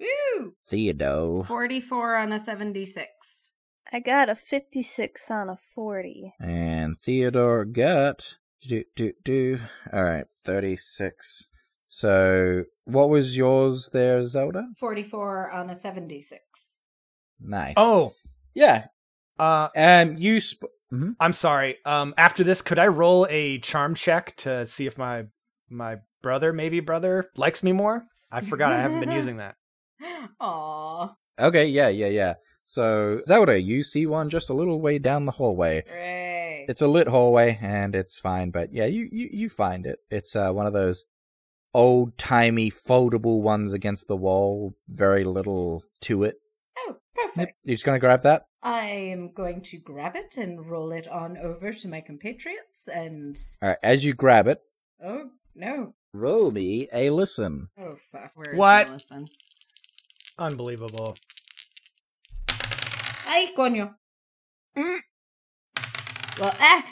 Woo! 0.00 0.54
Theodore 0.68 1.46
44 1.46 2.16
on 2.16 2.32
a 2.32 2.38
76. 2.38 3.54
I 3.90 4.00
got 4.00 4.28
a 4.28 4.34
56 4.34 5.30
on 5.30 5.48
a 5.48 5.56
40. 5.56 6.34
and 6.40 7.00
Theodore 7.00 7.64
got 7.64 8.36
do 8.62 8.84
do 8.96 9.12
do. 9.24 9.58
All 9.92 10.02
right, 10.04 10.26
thirty 10.44 10.76
six. 10.76 11.46
So 11.88 12.64
what 12.84 13.08
was 13.10 13.36
yours 13.36 13.90
there, 13.92 14.24
Zelda? 14.24 14.68
44 14.78 15.50
on 15.50 15.70
a 15.70 15.74
76. 15.74 16.84
Nice. 17.40 17.74
Oh, 17.76 18.14
yeah. 18.54 18.86
uh, 19.40 19.70
Um, 19.76 20.16
you. 20.16 20.38
Sp- 20.38 20.70
mhm. 20.92 21.16
I'm 21.18 21.32
sorry. 21.32 21.78
Um, 21.84 22.14
after 22.16 22.44
this, 22.44 22.62
could 22.62 22.78
I 22.78 22.86
roll 22.86 23.26
a 23.28 23.58
charm 23.58 23.96
check 23.96 24.36
to 24.38 24.66
see 24.68 24.86
if 24.86 24.96
my 24.98 25.24
my 25.68 25.96
brother, 26.22 26.52
maybe 26.52 26.78
brother, 26.78 27.28
likes 27.36 27.62
me 27.64 27.72
more? 27.72 28.04
I 28.30 28.40
forgot. 28.42 28.72
I 28.72 28.80
haven't 28.80 29.00
been 29.00 29.10
using 29.10 29.38
that. 29.38 29.56
Aw. 30.40 31.14
Okay, 31.40 31.66
yeah, 31.66 31.88
yeah, 31.88 32.06
yeah. 32.08 32.34
So 32.66 33.22
Zelda, 33.26 33.60
you 33.60 33.82
see 33.82 34.06
one 34.06 34.30
just 34.30 34.48
a 34.48 34.54
little 34.54 34.80
way 34.80 34.98
down 35.00 35.24
the 35.24 35.32
hallway. 35.32 35.82
Great. 36.60 36.70
It's 36.70 36.82
a 36.82 36.86
lit 36.88 37.08
hallway 37.08 37.58
and 37.60 37.94
it's 37.94 38.18
fine, 38.20 38.50
but 38.50 38.72
yeah, 38.72 38.86
you 38.86 39.08
you, 39.10 39.28
you 39.32 39.48
find 39.48 39.86
it. 39.86 39.98
It's 40.10 40.34
uh, 40.36 40.52
one 40.52 40.66
of 40.66 40.72
those 40.72 41.04
old 41.74 42.18
timey 42.18 42.70
foldable 42.70 43.42
ones 43.42 43.72
against 43.72 44.08
the 44.08 44.16
wall. 44.16 44.74
Very 44.88 45.24
little 45.24 45.82
to 46.02 46.24
it. 46.24 46.36
oh, 46.78 46.96
perfect. 47.14 47.54
You're 47.64 47.74
just 47.74 47.84
gonna 47.84 47.98
grab 47.98 48.22
that. 48.22 48.46
I 48.62 48.80
am 48.86 49.32
going 49.32 49.62
to 49.62 49.78
grab 49.78 50.16
it 50.16 50.36
and 50.36 50.66
roll 50.70 50.92
it 50.92 51.08
on 51.08 51.38
over 51.38 51.72
to 51.72 51.88
my 51.88 52.00
compatriots 52.02 52.88
and. 52.88 53.36
All 53.62 53.70
right. 53.70 53.78
As 53.82 54.04
you 54.04 54.12
grab 54.12 54.46
it, 54.46 54.60
Oh, 55.02 55.30
no. 55.54 55.94
roll 56.12 56.50
me 56.50 56.86
a 56.92 57.08
listen. 57.08 57.68
Oh, 57.78 57.96
fuck. 58.12 58.32
Where's 58.34 58.56
What? 58.58 58.88
my 58.88 58.92
listen? 58.94 59.24
Unbelievable. 60.38 61.16
Ay, 63.26 63.52
coño. 63.56 63.94
Mm. 64.76 64.98
Well, 66.40 66.54
ah. 66.60 66.84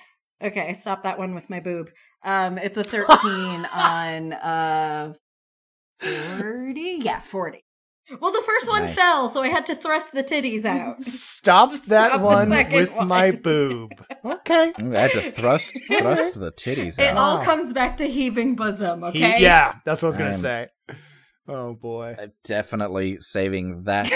Okay, 0.42 0.72
stop 0.74 1.02
that 1.02 1.18
one 1.18 1.34
with 1.34 1.50
my 1.50 1.58
boob. 1.60 1.90
Um, 2.24 2.58
it's 2.58 2.76
a 2.76 2.84
13 2.84 3.64
on, 3.72 4.32
uh, 4.34 5.14
40? 6.00 7.00
Yeah, 7.02 7.20
40. 7.20 7.64
Well, 8.20 8.32
the 8.32 8.42
first 8.46 8.68
one 8.70 8.84
Nice. 8.84 8.94
fell, 8.94 9.28
so 9.28 9.42
I 9.42 9.48
had 9.48 9.66
to 9.66 9.74
thrust 9.74 10.12
the 10.12 10.22
titties 10.24 10.64
out. 10.66 11.00
Stop 11.02 11.72
Stop 11.72 11.88
that 11.88 12.12
the 12.12 12.24
one 12.24 12.48
second 12.48 12.78
with 12.78 13.00
my 13.06 13.32
boob. 13.32 13.90
Okay. 14.24 14.72
I 14.78 14.82
had 14.98 15.10
to 15.12 15.30
thrust 15.32 15.76
thrust 15.88 16.40
the 16.40 16.50
titties 16.52 16.98
It 16.98 17.08
out. 17.08 17.16
all 17.18 17.38
Wow. 17.38 17.44
comes 17.44 17.72
back 17.74 17.98
to 17.98 18.06
heaving 18.08 18.54
bosom, 18.54 19.02
He- 19.02 19.08
okay? 19.24 19.42
yeah, 19.42 19.74
that's 19.84 20.00
what 20.02 20.06
I 20.06 20.10
was 20.10 20.16
gonna 20.18 20.30
Um, 20.30 20.36
say. 20.36 20.68
Oh 21.48 21.74
boy. 21.74 22.14
Uh, 22.18 22.28
Definitely 22.44 23.18
saving 23.20 23.82
that 23.84 24.06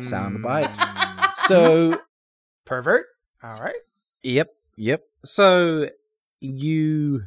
sound 0.00 0.42
bite. 0.42 0.76
So 1.46 1.98
Pervert. 2.66 3.04
All 3.42 3.54
right. 3.56 3.74
Yep, 4.24 4.48
yep. 4.76 5.02
So 5.24 5.88
you, 6.40 7.24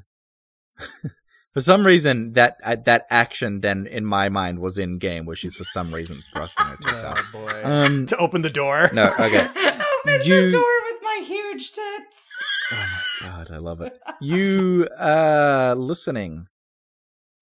for 1.53 1.61
some 1.61 1.85
reason, 1.85 2.33
that 2.33 2.57
uh, 2.63 2.75
that 2.85 3.05
action 3.09 3.61
then 3.61 3.87
in 3.87 4.03
my 4.05 4.29
mind 4.29 4.59
was 4.59 4.77
in 4.77 4.97
game, 4.97 5.25
where 5.25 5.35
she's 5.35 5.55
for 5.55 5.63
some 5.63 5.93
reason 5.93 6.17
thrusting 6.33 6.65
her 6.65 6.75
tits 6.77 7.03
out. 7.03 7.19
Oh 7.19 7.45
boy. 7.45 7.61
Um, 7.63 8.05
to 8.07 8.17
open 8.17 8.41
the 8.41 8.49
door. 8.49 8.89
no, 8.93 9.13
okay. 9.19 9.47
Open 9.55 10.21
You- 10.25 10.45
the 10.45 10.51
door 10.51 10.73
with 10.85 11.01
my 11.03 11.23
huge 11.25 11.71
tits. 11.71 12.27
Oh 12.71 12.85
my 13.21 13.29
god, 13.29 13.47
I 13.51 13.57
love 13.57 13.81
it. 13.81 13.97
You 14.21 14.87
uh 14.99 15.75
listening. 15.77 16.47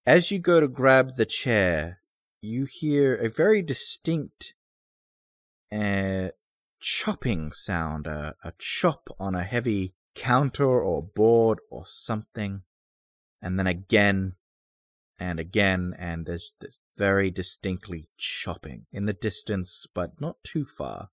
As 0.06 0.30
you 0.32 0.38
go 0.40 0.60
to 0.60 0.68
grab 0.68 1.16
the 1.16 1.26
chair, 1.26 2.00
you 2.42 2.66
hear 2.70 3.16
a 3.16 3.28
very 3.30 3.62
distinct 3.64 4.54
uh 5.72 6.30
chopping 6.86 7.52
sound, 7.52 8.06
a, 8.06 8.36
a 8.44 8.54
chop 8.60 9.10
on 9.20 9.34
a 9.34 9.44
heavy 9.44 9.96
counter 10.14 10.80
or 10.84 11.02
board 11.02 11.58
or 11.72 11.84
something. 11.84 12.62
And 13.42 13.58
then 13.58 13.66
again 13.66 14.36
and 15.18 15.40
again, 15.40 15.96
and 15.98 16.28
there's 16.28 16.54
this 16.62 16.78
very 16.96 17.32
distinctly 17.32 18.08
chopping 18.18 18.86
in 18.94 19.06
the 19.08 19.14
distance, 19.14 19.88
but 19.96 20.22
not 20.22 20.44
too 20.44 20.64
far. 20.66 21.10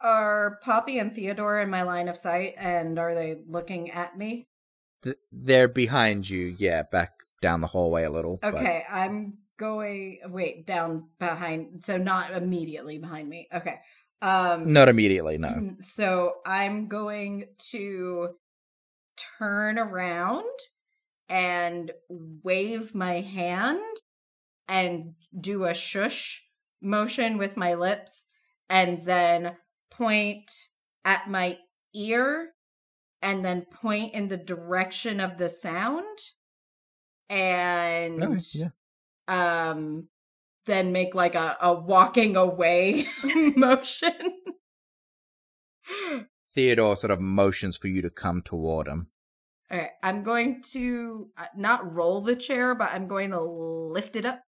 Are 0.00 0.60
Poppy 0.62 0.98
and 0.98 1.12
Theodore 1.12 1.58
in 1.60 1.70
my 1.70 1.82
line 1.82 2.08
of 2.08 2.16
sight, 2.16 2.54
and 2.58 2.98
are 2.98 3.14
they 3.14 3.36
looking 3.48 3.90
at 3.90 4.16
me? 4.16 4.46
Th- 5.02 5.16
they're 5.32 5.68
behind 5.68 6.28
you, 6.28 6.54
yeah, 6.58 6.82
back 6.82 7.12
down 7.42 7.62
the 7.62 7.66
hallway 7.68 8.04
a 8.04 8.10
little. 8.10 8.38
but- 8.42 8.54
Okay, 8.54 8.84
I'm 8.88 9.38
going. 9.56 10.18
Wait, 10.28 10.66
down 10.66 11.08
behind. 11.18 11.82
So 11.84 11.96
not 11.96 12.32
immediately 12.32 12.98
behind 12.98 13.28
me. 13.28 13.48
Okay. 13.52 13.80
Um. 14.24 14.72
Not 14.72 14.88
immediately, 14.88 15.36
no. 15.38 15.76
So 15.80 16.36
I'm 16.46 16.88
going 16.88 17.44
to 17.70 18.30
turn 19.38 19.78
around 19.78 20.44
and 21.28 21.92
wave 22.08 22.94
my 22.94 23.20
hand 23.20 23.80
and 24.66 25.14
do 25.38 25.64
a 25.64 25.74
shush 25.74 26.42
motion 26.80 27.36
with 27.38 27.56
my 27.56 27.74
lips 27.74 28.28
and 28.70 29.04
then 29.04 29.56
point 29.90 30.50
at 31.04 31.28
my 31.28 31.58
ear 31.94 32.50
and 33.20 33.44
then 33.44 33.62
point 33.62 34.14
in 34.14 34.28
the 34.28 34.36
direction 34.36 35.20
of 35.20 35.38
the 35.38 35.48
sound 35.48 36.18
and 37.28 38.22
Okay, 38.22 38.38
yeah. 38.54 38.68
um 39.28 40.08
then 40.66 40.92
make 40.92 41.14
like 41.14 41.34
a, 41.34 41.56
a 41.60 41.74
walking 41.74 42.36
away 42.36 43.06
motion. 43.56 44.12
Theodore 46.48 46.96
sort 46.96 47.10
of 47.10 47.20
motions 47.20 47.76
for 47.76 47.88
you 47.88 48.02
to 48.02 48.10
come 48.10 48.42
toward 48.42 48.86
him. 48.86 49.08
All 49.70 49.78
right, 49.78 49.90
I'm 50.02 50.22
going 50.22 50.62
to 50.72 51.30
uh, 51.36 51.46
not 51.56 51.94
roll 51.94 52.20
the 52.20 52.36
chair, 52.36 52.74
but 52.74 52.90
I'm 52.92 53.08
going 53.08 53.30
to 53.30 53.40
lift 53.40 54.14
it 54.14 54.24
up 54.24 54.40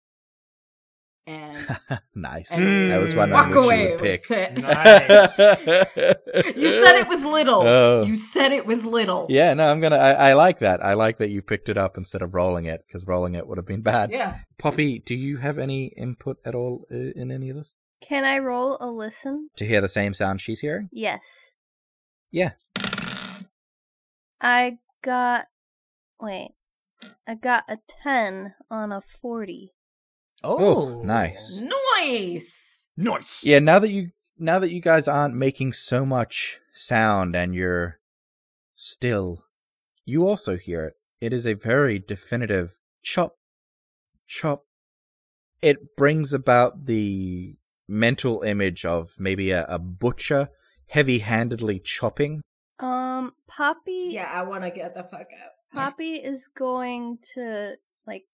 and 1.28 1.78
nice. 2.16 2.52
And 2.52 2.94
I 2.94 2.98
was 3.00 3.16
wondering 3.16 3.40
walk 3.40 3.56
which 3.56 3.66
away 3.66 3.84
you 3.84 3.90
would 3.92 4.00
pick. 4.00 4.30
Nice. 4.30 5.38
you 5.38 6.72
said 6.72 6.96
it 7.00 7.08
was 7.08 7.24
little. 7.24 7.62
Oh. 7.62 8.04
You 8.04 8.16
said 8.16 8.52
it 8.52 8.66
was 8.66 8.86
little. 8.86 9.26
Yeah, 9.30 9.54
no, 9.54 9.66
I'm 9.66 9.80
gonna. 9.80 9.98
I, 9.98 10.30
I 10.30 10.34
like 10.34 10.60
that. 10.60 10.84
I 10.84 10.94
like 10.94 11.18
that 11.18 11.30
you 11.30 11.42
picked 11.42 11.70
it 11.70 11.78
up 11.78 11.98
instead 11.98 12.22
of 12.22 12.34
rolling 12.34 12.66
it 12.66 12.84
because 12.88 13.08
rolling 13.08 13.36
it 13.36 13.48
would 13.48 13.58
have 13.58 13.66
been 13.66 13.82
bad. 13.82 14.12
Yeah. 14.12 14.40
Poppy, 14.58 15.00
do 15.00 15.16
you 15.16 15.38
have 15.38 15.58
any 15.58 15.88
input 15.98 16.38
at 16.46 16.56
all 16.56 16.86
uh, 16.92 16.96
in 16.96 17.32
any 17.32 17.50
of 17.50 17.58
this? 17.58 17.74
Can 18.02 18.24
I 18.24 18.38
roll 18.40 18.78
a 18.80 18.92
listen? 18.92 19.50
To 19.58 19.66
hear 19.66 19.82
the 19.82 19.90
same 19.90 20.14
sound 20.14 20.42
she's 20.42 20.60
hearing? 20.60 20.90
Yes. 20.92 21.58
Yeah. 22.32 22.52
I 24.40 24.78
got. 25.02 25.48
Wait. 26.22 26.52
I 27.28 27.36
got 27.36 27.66
a 27.68 27.80
10 28.04 28.54
on 28.70 28.92
a 28.92 29.02
40. 29.02 29.75
Oh, 30.46 31.02
nice. 31.04 31.62
Nice. 31.98 32.88
Nice. 32.96 33.44
Yeah. 33.44 33.60
Now 33.60 33.80
that 33.80 33.90
you 33.90 34.12
now 34.38 34.60
that 34.60 34.72
you 34.72 34.82
guys 34.82 35.08
aren't 35.08 35.36
making 35.36 35.74
so 35.74 36.06
much 36.06 36.60
sound 36.74 37.36
and 37.36 37.56
you're 37.56 38.00
still, 38.76 39.46
you 40.04 40.28
also 40.28 40.58
hear 40.58 40.86
it. 40.86 40.94
It 41.22 41.34
is 41.34 41.48
a 41.48 41.54
very 41.54 42.00
definitive 42.00 42.80
chop, 43.02 43.38
chop. 44.28 44.66
It 45.62 45.96
brings 45.96 46.34
about 46.34 46.86
the 46.86 47.56
mental 47.88 48.42
image 48.42 48.86
of 48.86 49.16
maybe 49.18 49.52
a, 49.52 49.66
a 49.66 49.80
butcher 49.80 50.50
heavy-handedly 50.88 51.80
chopping. 51.80 52.42
Um, 52.80 53.32
Poppy. 53.48 54.10
Yeah, 54.10 54.30
I 54.32 54.44
want 54.44 54.64
to 54.64 54.72
get 54.72 54.94
the 54.94 55.04
fuck 55.04 55.28
out. 55.42 55.52
Poppy 55.74 56.16
is 56.16 56.48
going 56.48 57.20
to, 57.34 57.76
like, 58.06 58.26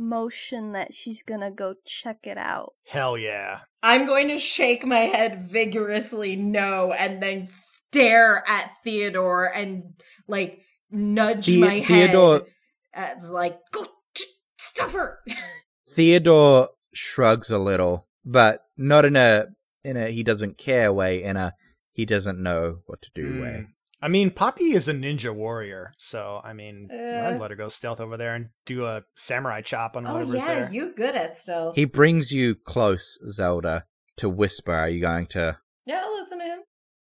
motion 0.00 0.72
that 0.72 0.92
she's 0.94 1.22
gonna 1.22 1.50
go 1.50 1.74
check 1.84 2.18
it 2.24 2.38
out. 2.38 2.72
Hell 2.86 3.16
yeah. 3.18 3.60
I'm 3.82 4.06
going 4.06 4.28
to 4.28 4.38
shake 4.38 4.84
my 4.84 5.00
head 5.00 5.48
vigorously 5.48 6.34
no 6.36 6.92
and 6.92 7.22
then 7.22 7.46
stare 7.46 8.42
at 8.48 8.70
Theodore 8.82 9.46
and 9.54 9.94
like 10.26 10.60
nudge 10.90 11.46
The- 11.46 11.60
my 11.60 11.80
Theodore- 11.82 12.46
head 12.92 13.16
as 13.18 13.30
like 13.30 13.58
go 13.72 13.84
ch- 14.14 14.22
Stop 14.58 14.90
her! 14.90 15.20
Theodore 15.94 16.70
shrugs 16.92 17.50
a 17.50 17.58
little, 17.58 18.06
but 18.24 18.64
not 18.76 19.04
in 19.04 19.16
a 19.16 19.46
in 19.84 19.96
a 19.96 20.08
he 20.10 20.22
doesn't 20.22 20.58
care 20.58 20.92
way, 20.92 21.22
in 21.22 21.36
a 21.36 21.54
he 21.92 22.04
doesn't 22.04 22.38
know 22.42 22.78
what 22.86 23.00
to 23.02 23.10
do 23.14 23.26
Hmm. 23.28 23.40
way. 23.42 23.66
I 24.02 24.08
mean, 24.08 24.30
Poppy 24.30 24.72
is 24.72 24.88
a 24.88 24.92
ninja 24.94 25.34
warrior, 25.34 25.92
so 25.98 26.40
I 26.42 26.52
mean, 26.54 26.88
Uh. 26.90 26.96
I'd 27.28 27.38
let 27.40 27.50
her 27.50 27.56
go 27.56 27.68
stealth 27.68 28.00
over 28.00 28.16
there 28.16 28.34
and 28.34 28.48
do 28.64 28.84
a 28.86 29.04
samurai 29.14 29.60
chop 29.60 29.96
on 29.96 30.06
oh 30.06 30.14
whatever's 30.14 30.34
yeah, 30.36 30.46
there. 30.46 30.72
you 30.72 30.94
good 30.94 31.14
at 31.14 31.34
stealth. 31.34 31.74
He 31.76 31.84
brings 31.84 32.32
you 32.32 32.54
close, 32.54 33.18
Zelda, 33.28 33.84
to 34.16 34.28
whisper. 34.28 34.72
Are 34.72 34.88
you 34.88 35.00
going 35.00 35.26
to? 35.28 35.58
yeah, 35.84 36.02
I'll 36.04 36.14
listen 36.16 36.38
to 36.38 36.44
him. 36.44 36.60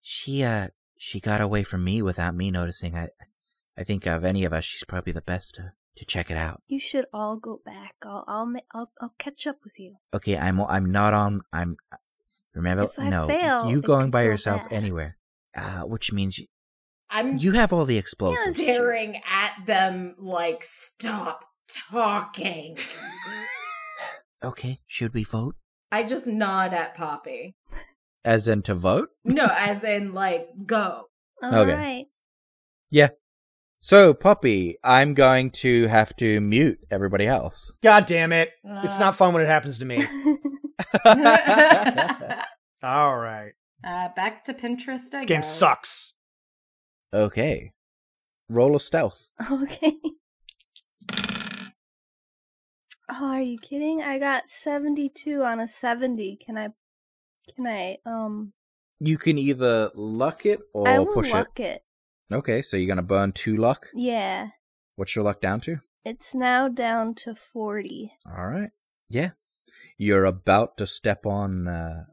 She 0.00 0.42
uh 0.44 0.68
she 0.96 1.18
got 1.20 1.40
away 1.40 1.62
from 1.64 1.82
me 1.84 2.02
without 2.02 2.34
me 2.36 2.50
noticing. 2.50 2.96
I 2.96 3.08
I 3.76 3.82
think 3.84 4.06
of 4.06 4.24
any 4.24 4.44
of 4.44 4.52
us, 4.52 4.64
she's 4.64 4.84
probably 4.84 5.12
the 5.12 5.20
best 5.22 5.56
to 5.56 5.72
to 5.96 6.04
check 6.04 6.30
it 6.30 6.36
out. 6.36 6.62
You 6.68 6.78
should 6.78 7.06
all 7.12 7.36
go 7.36 7.60
back. 7.64 7.96
I'll 8.02 8.24
I'll 8.28 8.52
I'll, 8.72 8.90
I'll 9.00 9.14
catch 9.18 9.46
up 9.48 9.56
with 9.64 9.80
you. 9.80 9.96
Okay, 10.14 10.36
I'm 10.38 10.60
I'm 10.60 10.92
not 10.92 11.14
on. 11.14 11.40
I'm 11.52 11.76
remember 12.54 12.84
If 12.84 12.98
I 12.98 13.08
no 13.08 13.26
fail, 13.26 13.68
you 13.68 13.82
going 13.82 14.10
by 14.12 14.22
go 14.22 14.30
yourself 14.30 14.68
bad. 14.68 14.72
anywhere. 14.84 15.16
Uh, 15.56 15.80
which 15.82 16.12
means 16.12 16.38
you, 16.38 16.46
I'm 17.10 17.38
you 17.38 17.52
have 17.52 17.72
all 17.72 17.84
the 17.84 17.96
explosives. 17.98 18.56
staring 18.60 19.20
at 19.30 19.52
them 19.66 20.14
like 20.18 20.62
stop 20.62 21.44
talking. 21.90 22.78
Okay, 24.44 24.80
should 24.86 25.14
we 25.14 25.24
vote? 25.24 25.56
I 25.90 26.04
just 26.04 26.26
nod 26.26 26.74
at 26.74 26.94
Poppy. 26.94 27.56
As 28.24 28.46
in 28.46 28.60
to 28.62 28.74
vote? 28.74 29.08
No, 29.24 29.46
as 29.50 29.82
in 29.82 30.12
like 30.12 30.46
go. 30.66 31.06
All 31.42 31.54
Okay. 31.54 31.74
right. 32.92 33.10
So, 33.80 34.12
Poppy, 34.14 34.76
I'm 34.84 35.14
going 35.14 35.50
to 35.62 35.86
have 35.86 36.14
to 36.16 36.40
mute 36.40 36.78
everybody 36.90 37.26
else. 37.26 37.72
God 37.82 38.04
damn 38.06 38.32
it! 38.32 38.50
it's 38.64 38.96
Uh. 38.96 38.98
not 38.98 39.16
fun 39.16 39.32
when 39.32 39.42
it 39.42 39.46
happens 39.46 39.78
to 39.78 39.84
me. 39.84 40.06
All 42.82 43.16
right, 43.16 43.52
uh, 43.84 44.08
back 44.14 44.44
to 44.44 44.54
Pinterest. 44.54 45.14
I 45.14 45.18
this 45.18 45.24
game 45.26 45.42
sucks. 45.42 46.14
Okay. 47.12 47.72
Roll 48.48 48.76
a 48.76 48.80
stealth. 48.80 49.28
okay. 49.50 49.94
Oh, 53.08 53.26
are 53.26 53.40
you 53.40 53.58
kidding? 53.58 54.02
I 54.02 54.18
got 54.18 54.48
72 54.48 55.42
on 55.42 55.60
a 55.60 55.68
70. 55.68 56.38
Can 56.44 56.58
I 56.58 56.68
can 57.54 57.66
I 57.66 57.98
um 58.04 58.52
You 58.98 59.16
can 59.18 59.38
either 59.38 59.90
luck 59.94 60.44
it 60.44 60.60
or 60.72 60.84
push 60.84 60.92
it. 60.92 60.94
I 60.94 60.98
will 60.98 61.06
push 61.14 61.32
luck 61.32 61.60
it. 61.60 61.82
it. 62.30 62.34
Okay, 62.34 62.62
so 62.62 62.76
you're 62.76 62.88
going 62.88 62.96
to 62.96 63.02
burn 63.02 63.32
two 63.32 63.56
luck. 63.56 63.88
Yeah. 63.94 64.48
What's 64.96 65.14
your 65.14 65.24
luck 65.24 65.40
down 65.40 65.60
to? 65.62 65.80
It's 66.04 66.34
now 66.34 66.68
down 66.68 67.14
to 67.16 67.34
40. 67.34 68.12
All 68.26 68.48
right. 68.48 68.70
Yeah. 69.08 69.30
You're 69.98 70.24
about 70.24 70.76
to 70.78 70.86
step 70.86 71.24
on 71.24 71.68
uh, 71.68 72.04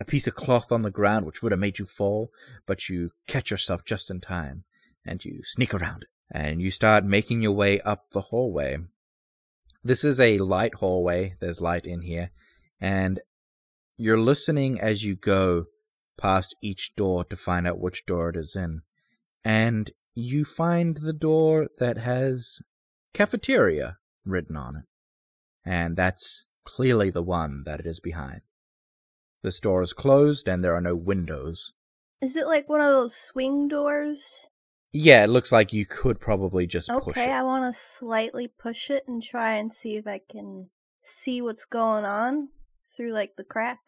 a 0.00 0.04
piece 0.04 0.26
of 0.26 0.34
cloth 0.34 0.72
on 0.72 0.82
the 0.82 0.90
ground, 0.90 1.26
which 1.26 1.42
would 1.42 1.52
have 1.52 1.58
made 1.58 1.78
you 1.78 1.84
fall, 1.84 2.30
but 2.66 2.88
you 2.88 3.10
catch 3.26 3.50
yourself 3.50 3.84
just 3.84 4.10
in 4.10 4.20
time 4.20 4.64
and 5.04 5.24
you 5.24 5.42
sneak 5.44 5.74
around 5.74 6.02
it. 6.02 6.08
And 6.32 6.62
you 6.62 6.70
start 6.70 7.04
making 7.04 7.42
your 7.42 7.52
way 7.52 7.80
up 7.80 8.10
the 8.12 8.20
hallway. 8.20 8.78
This 9.82 10.04
is 10.04 10.20
a 10.20 10.38
light 10.38 10.76
hallway. 10.76 11.34
There's 11.40 11.60
light 11.60 11.84
in 11.84 12.02
here. 12.02 12.30
And 12.80 13.20
you're 13.96 14.20
listening 14.20 14.80
as 14.80 15.04
you 15.04 15.16
go 15.16 15.66
past 16.16 16.54
each 16.62 16.94
door 16.94 17.24
to 17.24 17.36
find 17.36 17.66
out 17.66 17.80
which 17.80 18.06
door 18.06 18.30
it 18.30 18.36
is 18.36 18.54
in. 18.54 18.82
And 19.44 19.90
you 20.14 20.44
find 20.44 20.98
the 20.98 21.12
door 21.12 21.68
that 21.78 21.98
has 21.98 22.60
cafeteria 23.12 23.98
written 24.24 24.56
on 24.56 24.76
it 24.76 24.84
and 25.64 25.96
that's 25.96 26.46
clearly 26.64 27.10
the 27.10 27.22
one 27.22 27.62
that 27.64 27.80
it 27.80 27.86
is 27.86 28.00
behind. 28.00 28.40
This 29.42 29.60
door 29.60 29.82
is 29.82 29.92
closed 29.92 30.48
and 30.48 30.62
there 30.64 30.74
are 30.74 30.80
no 30.80 30.94
windows. 30.94 31.72
Is 32.20 32.36
it 32.36 32.46
like 32.46 32.68
one 32.68 32.80
of 32.80 32.88
those 32.88 33.16
swing 33.16 33.68
doors? 33.68 34.48
Yeah, 34.92 35.24
it 35.24 35.30
looks 35.30 35.52
like 35.52 35.72
you 35.72 35.86
could 35.86 36.20
probably 36.20 36.66
just 36.66 36.88
push 36.88 37.16
it. 37.16 37.20
Okay. 37.20 37.32
I 37.32 37.42
want 37.42 37.72
to 37.72 37.78
slightly 37.78 38.48
push 38.48 38.90
it 38.90 39.04
and 39.06 39.22
try 39.22 39.54
and 39.54 39.72
see 39.72 39.96
if 39.96 40.06
I 40.06 40.20
can 40.28 40.68
see 41.00 41.40
what's 41.40 41.64
going 41.64 42.04
on 42.04 42.48
through 42.96 43.12
like 43.12 43.36
the 43.36 43.44
crack. 43.44 43.78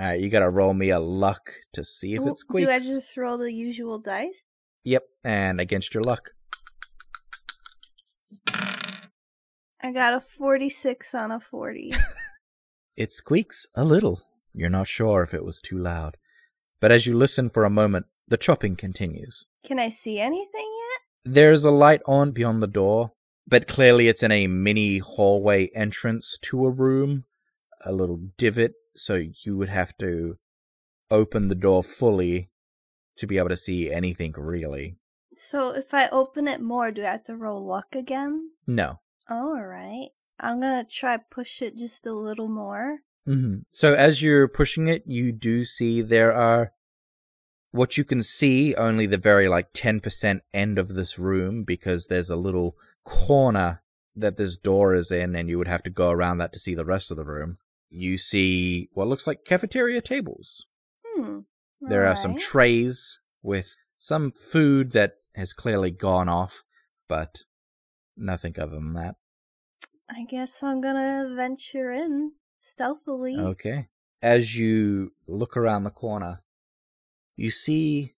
Alright, 0.00 0.20
you 0.20 0.30
gotta 0.30 0.48
roll 0.48 0.74
me 0.74 0.90
a 0.90 1.00
luck 1.00 1.50
to 1.72 1.82
see 1.82 2.14
if 2.14 2.20
Well, 2.20 2.32
it 2.32 2.38
squeaks. 2.38 2.66
Do 2.66 2.70
I 2.70 2.78
just 2.78 3.16
roll 3.16 3.38
the 3.38 3.52
usual 3.52 3.98
dice? 3.98 4.44
Yep, 4.84 5.02
and 5.24 5.60
against 5.60 5.92
your 5.92 6.02
luck. 6.04 6.30
I 9.82 9.92
got 9.92 10.14
a 10.14 10.20
46 10.20 11.14
on 11.14 11.32
a 11.32 11.40
40. 11.40 11.94
It 12.96 13.14
squeaks 13.14 13.64
a 13.74 13.82
little. 13.82 14.20
You're 14.52 14.70
not 14.70 14.88
sure 14.88 15.22
if 15.22 15.34
it 15.34 15.44
was 15.44 15.60
too 15.60 15.78
loud. 15.78 16.16
But 16.80 16.92
as 16.92 17.06
you 17.06 17.16
listen 17.16 17.50
for 17.50 17.64
a 17.64 17.70
moment, 17.70 18.06
the 18.26 18.36
chopping 18.36 18.76
continues. 18.76 19.44
Can 19.64 19.78
I 19.78 19.88
see 19.88 20.18
anything 20.18 20.44
yet? 20.78 21.34
There's 21.34 21.64
a 21.64 21.70
light 21.70 22.00
on 22.06 22.32
beyond 22.32 22.62
the 22.62 22.66
door, 22.66 23.12
but 23.46 23.66
clearly 23.68 24.08
it's 24.08 24.22
in 24.22 24.32
a 24.32 24.46
mini 24.46 24.98
hallway 24.98 25.68
entrance 25.74 26.38
to 26.42 26.66
a 26.66 26.70
room, 26.70 27.24
a 27.84 27.92
little 27.92 28.20
divot, 28.38 28.72
so 28.96 29.22
you 29.44 29.56
would 29.56 29.68
have 29.68 29.96
to 29.98 30.36
open 31.10 31.48
the 31.48 31.54
door 31.54 31.82
fully 31.82 32.50
to 33.16 33.26
be 33.26 33.38
able 33.38 33.48
to 33.48 33.56
see 33.56 33.90
anything 33.90 34.32
really. 34.36 34.96
So 35.34 35.70
if 35.70 35.92
I 35.92 36.08
open 36.08 36.48
it 36.48 36.60
more, 36.60 36.90
do 36.90 37.02
I 37.02 37.12
have 37.12 37.24
to 37.24 37.36
roll 37.36 37.66
luck 37.66 37.94
again? 37.94 38.50
No. 38.66 39.00
Alright. 39.30 40.10
I'm 40.38 40.60
gonna 40.60 40.84
try 40.84 41.18
push 41.18 41.60
it 41.60 41.76
just 41.76 42.06
a 42.06 42.12
little 42.12 42.48
more. 42.48 43.00
Hmm 43.26 43.58
So 43.70 43.94
as 43.94 44.22
you're 44.22 44.48
pushing 44.48 44.88
it, 44.88 45.04
you 45.06 45.32
do 45.32 45.64
see 45.64 46.00
there 46.02 46.34
are 46.34 46.72
what 47.72 47.96
you 47.96 48.04
can 48.04 48.22
see 48.22 48.74
only 48.74 49.06
the 49.06 49.18
very 49.18 49.48
like 49.48 49.72
10% 49.72 50.40
end 50.52 50.78
of 50.78 50.94
this 50.94 51.18
room 51.18 51.62
because 51.62 52.06
there's 52.06 52.30
a 52.30 52.36
little 52.36 52.76
corner 53.04 53.82
that 54.16 54.36
this 54.36 54.56
door 54.56 54.94
is 54.94 55.10
in 55.10 55.36
and 55.36 55.48
you 55.48 55.56
would 55.58 55.68
have 55.68 55.82
to 55.84 55.90
go 55.90 56.10
around 56.10 56.38
that 56.38 56.52
to 56.52 56.58
see 56.58 56.74
the 56.74 56.84
rest 56.84 57.10
of 57.10 57.16
the 57.16 57.24
room. 57.24 57.58
You 57.88 58.18
see 58.18 58.88
what 58.92 59.08
looks 59.08 59.26
like 59.26 59.44
cafeteria 59.44 60.00
tables. 60.00 60.66
Hmm. 61.06 61.40
There 61.80 62.06
are 62.06 62.16
some 62.16 62.36
trays 62.36 63.18
with 63.42 63.76
some 63.98 64.32
food 64.32 64.92
that 64.92 65.14
has 65.34 65.52
clearly 65.52 65.90
gone 65.90 66.28
off, 66.28 66.62
but 67.08 67.44
nothing 68.16 68.54
other 68.58 68.74
than 68.74 68.92
that. 68.94 69.16
I 70.08 70.24
guess 70.24 70.62
I'm 70.62 70.80
gonna 70.80 71.32
venture 71.34 71.92
in 71.92 72.32
stealthily. 72.60 73.36
Okay. 73.36 73.88
As 74.22 74.56
you 74.56 75.12
look 75.26 75.56
around 75.56 75.84
the 75.84 75.90
corner, 75.90 76.42
you 77.34 77.50
see 77.50 78.14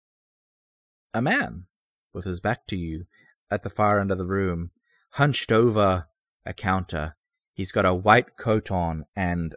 a 1.13 1.21
man 1.21 1.67
with 2.11 2.25
his 2.25 2.39
back 2.39 2.67
to 2.67 2.75
you 2.75 3.05
at 3.49 3.63
the 3.63 3.69
far 3.69 3.99
end 3.99 4.11
of 4.11 4.17
the 4.17 4.25
room, 4.25 4.71
hunched 5.11 5.51
over 5.51 6.07
a 6.45 6.53
counter. 6.53 7.15
He's 7.53 7.71
got 7.71 7.85
a 7.85 7.93
white 7.93 8.35
coat 8.37 8.71
on 8.71 9.05
and 9.15 9.55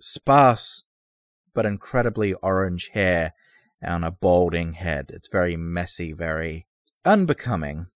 sparse 0.00 0.84
but 1.54 1.66
incredibly 1.66 2.34
orange 2.34 2.88
hair 2.88 3.34
and 3.80 4.04
a 4.04 4.10
balding 4.10 4.74
head. 4.74 5.10
It's 5.10 5.28
very 5.28 5.56
messy, 5.56 6.12
very 6.12 6.66
unbecoming. 7.04 7.86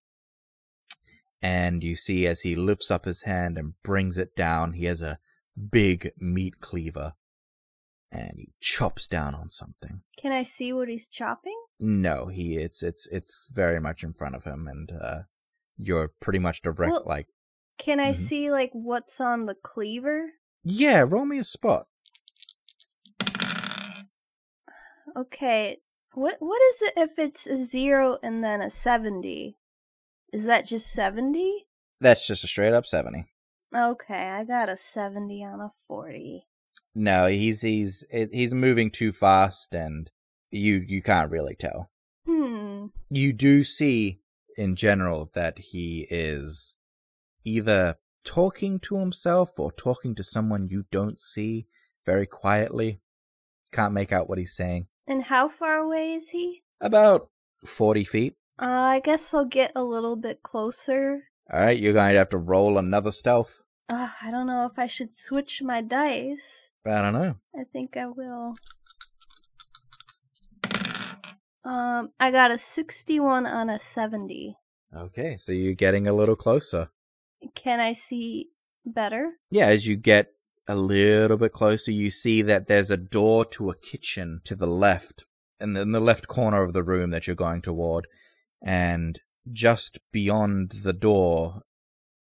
And 1.41 1.83
you 1.83 1.95
see 1.95 2.25
as 2.25 2.41
he 2.41 2.55
lifts 2.55 2.89
up 2.89 3.05
his 3.05 3.23
hand 3.23 3.57
and 3.57 3.73
brings 3.83 4.17
it 4.17 4.35
down, 4.35 4.73
he 4.73 4.85
has 4.85 5.01
a 5.01 5.19
big 5.71 6.11
meat 6.19 6.59
cleaver 6.59 7.13
and 8.11 8.33
he 8.37 8.49
chops 8.61 9.07
down 9.07 9.33
on 9.35 9.49
something. 9.51 10.01
Can 10.17 10.31
I 10.31 10.43
see 10.43 10.71
what 10.73 10.87
he's 10.89 11.07
chopping? 11.09 11.59
No, 11.79 12.27
he 12.27 12.57
it's 12.57 12.81
it's 12.83 13.07
it's 13.07 13.47
very 13.51 13.79
much 13.79 14.03
in 14.03 14.13
front 14.13 14.35
of 14.35 14.43
him 14.43 14.67
and 14.67 14.91
uh 14.91 15.19
you're 15.77 16.11
pretty 16.21 16.39
much 16.39 16.61
direct 16.61 16.91
Well- 16.91 17.03
like 17.05 17.27
Can 17.77 17.99
I 17.99 18.11
Mhm. 18.11 18.15
see 18.15 18.51
like 18.51 18.71
what's 18.73 19.19
on 19.19 19.45
the 19.47 19.55
cleaver? 19.55 20.31
Yeah, 20.63 21.01
roll 21.07 21.25
me 21.25 21.39
a 21.39 21.43
spot. 21.43 21.87
Okay. 25.15 25.77
What 26.13 26.35
what 26.39 26.61
is 26.61 26.81
it 26.83 26.93
if 26.97 27.19
it's 27.19 27.45
a 27.47 27.55
zero 27.55 28.17
and 28.23 28.43
then 28.43 28.61
a 28.61 28.69
seventy? 28.69 29.57
Is 30.31 30.45
that 30.45 30.65
just 30.65 30.87
seventy? 30.91 31.67
That's 32.01 32.25
just 32.25 32.43
a 32.43 32.47
straight 32.47 32.73
up 32.73 32.85
seventy. 32.85 33.25
Okay, 33.75 34.29
I 34.29 34.43
got 34.43 34.69
a 34.69 34.77
seventy 34.77 35.43
on 35.43 35.59
a 35.59 35.69
forty. 35.69 36.47
No, 36.93 37.27
he's 37.27 37.61
he's 37.61 38.05
he's 38.09 38.53
moving 38.53 38.89
too 38.89 39.11
fast 39.11 39.73
and 39.73 40.09
you 40.49 40.83
you 40.87 41.01
can't 41.01 41.31
really 41.31 41.55
tell. 41.55 41.91
Hmm. 42.25 42.87
You 43.09 43.33
do 43.33 43.63
see 43.63 44.21
in 44.57 44.75
general 44.75 45.29
that 45.33 45.59
he 45.59 46.07
is 46.09 46.75
either 47.43 47.97
talking 48.23 48.79
to 48.79 48.97
himself 48.97 49.59
or 49.59 49.71
talking 49.71 50.15
to 50.15 50.23
someone 50.23 50.69
you 50.69 50.85
don't 50.91 51.19
see 51.19 51.67
very 52.05 52.25
quietly. 52.25 53.01
Can't 53.71 53.93
make 53.93 54.11
out 54.11 54.29
what 54.29 54.37
he's 54.37 54.55
saying. 54.55 54.87
And 55.07 55.23
how 55.23 55.49
far 55.49 55.79
away 55.79 56.13
is 56.13 56.29
he? 56.29 56.63
About 56.81 57.29
40 57.65 58.03
feet. 58.05 58.33
Uh, 58.59 58.65
I 58.65 58.99
guess 59.01 59.33
I'll 59.33 59.45
get 59.45 59.73
a 59.75 59.83
little 59.83 60.15
bit 60.15 60.41
closer. 60.41 61.23
All 61.51 61.59
right, 61.59 61.77
you're 61.77 61.93
going 61.93 62.13
to 62.13 62.17
have 62.17 62.29
to 62.29 62.37
roll 62.37 62.77
another 62.77 63.11
stealth. 63.11 63.61
Uh, 63.87 64.09
I 64.21 64.31
don't 64.31 64.47
know 64.47 64.65
if 64.65 64.79
I 64.79 64.87
should 64.87 65.13
switch 65.13 65.61
my 65.61 65.81
dice. 65.81 66.73
I 66.85 67.01
don't 67.01 67.13
know. 67.13 67.35
I 67.55 67.63
think 67.71 67.95
I 67.97 68.07
will. 68.07 68.53
Um, 71.63 72.11
I 72.19 72.31
got 72.31 72.51
a 72.51 72.57
61 72.57 73.45
on 73.45 73.69
a 73.69 73.79
70. 73.79 74.55
Okay, 74.95 75.37
so 75.37 75.51
you're 75.51 75.73
getting 75.73 76.07
a 76.07 76.13
little 76.13 76.35
closer. 76.35 76.89
Can 77.53 77.79
I 77.79 77.93
see 77.93 78.49
better? 78.85 79.33
Yeah, 79.51 79.67
as 79.67 79.85
you 79.85 79.95
get 79.95 80.31
a 80.67 80.75
little 80.75 81.37
bit 81.37 81.51
closer, 81.51 81.91
you 81.91 82.09
see 82.09 82.41
that 82.43 82.67
there's 82.67 82.89
a 82.89 82.97
door 82.97 83.45
to 83.45 83.69
a 83.69 83.75
kitchen 83.75 84.41
to 84.45 84.55
the 84.55 84.67
left, 84.67 85.25
and 85.59 85.77
in 85.77 85.91
the 85.91 85.99
left 85.99 86.27
corner 86.27 86.63
of 86.63 86.73
the 86.73 86.83
room 86.83 87.11
that 87.11 87.27
you're 87.27 87.35
going 87.35 87.61
toward. 87.61 88.07
And 88.63 89.19
just 89.51 89.99
beyond 90.11 90.71
the 90.83 90.93
door, 90.93 91.61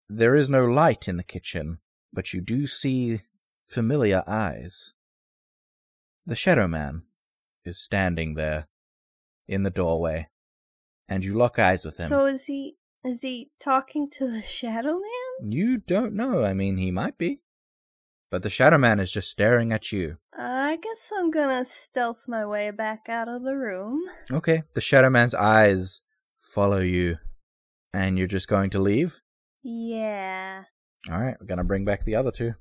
there 0.09 0.35
is 0.35 0.49
no 0.49 0.65
light 0.65 1.07
in 1.07 1.17
the 1.17 1.23
kitchen, 1.23 1.79
but 2.13 2.33
you 2.33 2.41
do 2.41 2.67
see 2.67 3.21
familiar 3.65 4.23
eyes. 4.27 4.93
The 6.25 6.35
Shadow 6.35 6.67
Man 6.67 7.03
is 7.63 7.77
standing 7.77 8.35
there 8.35 8.67
in 9.47 9.63
the 9.63 9.69
doorway, 9.69 10.29
and 11.07 11.23
you 11.23 11.35
lock 11.35 11.59
eyes 11.59 11.85
with 11.85 11.99
him. 11.99 12.09
So 12.09 12.25
is 12.25 12.45
he 12.45 12.77
is 13.03 13.21
he 13.21 13.51
talking 13.59 14.09
to 14.11 14.27
the 14.27 14.41
Shadow 14.41 14.93
Man? 14.93 15.51
You 15.51 15.77
don't 15.77 16.13
know. 16.13 16.43
I 16.43 16.53
mean, 16.53 16.77
he 16.77 16.89
might 16.91 17.17
be. 17.17 17.41
But 18.31 18.41
the 18.41 18.49
Shadow 18.49 18.79
Man 18.79 18.99
is 18.99 19.11
just 19.11 19.29
staring 19.29 19.71
at 19.71 19.91
you. 19.91 20.17
I 20.35 20.77
guess 20.77 21.11
I'm 21.15 21.29
gonna 21.29 21.63
stealth 21.63 22.27
my 22.27 22.45
way 22.45 22.71
back 22.71 23.07
out 23.07 23.27
of 23.27 23.43
the 23.43 23.55
room. 23.55 24.01
Okay, 24.31 24.63
the 24.73 24.81
Shadow 24.81 25.09
Man's 25.09 25.35
eyes 25.35 26.01
follow 26.39 26.79
you. 26.79 27.17
And 27.93 28.17
you're 28.17 28.27
just 28.27 28.49
going 28.49 28.71
to 28.71 28.79
leave? 28.79 29.21
Yeah. 29.67 30.65
Alright, 31.09 31.37
we're 31.39 31.47
gonna 31.47 31.63
bring 31.63 31.85
back 31.85 32.05
the 32.05 32.15
other 32.15 32.29
two. 32.31 32.53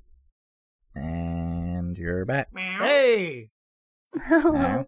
And 0.95 1.95
you're 1.95 2.25
back. 2.25 2.49
Hey, 2.55 3.51
Now. 4.31 4.87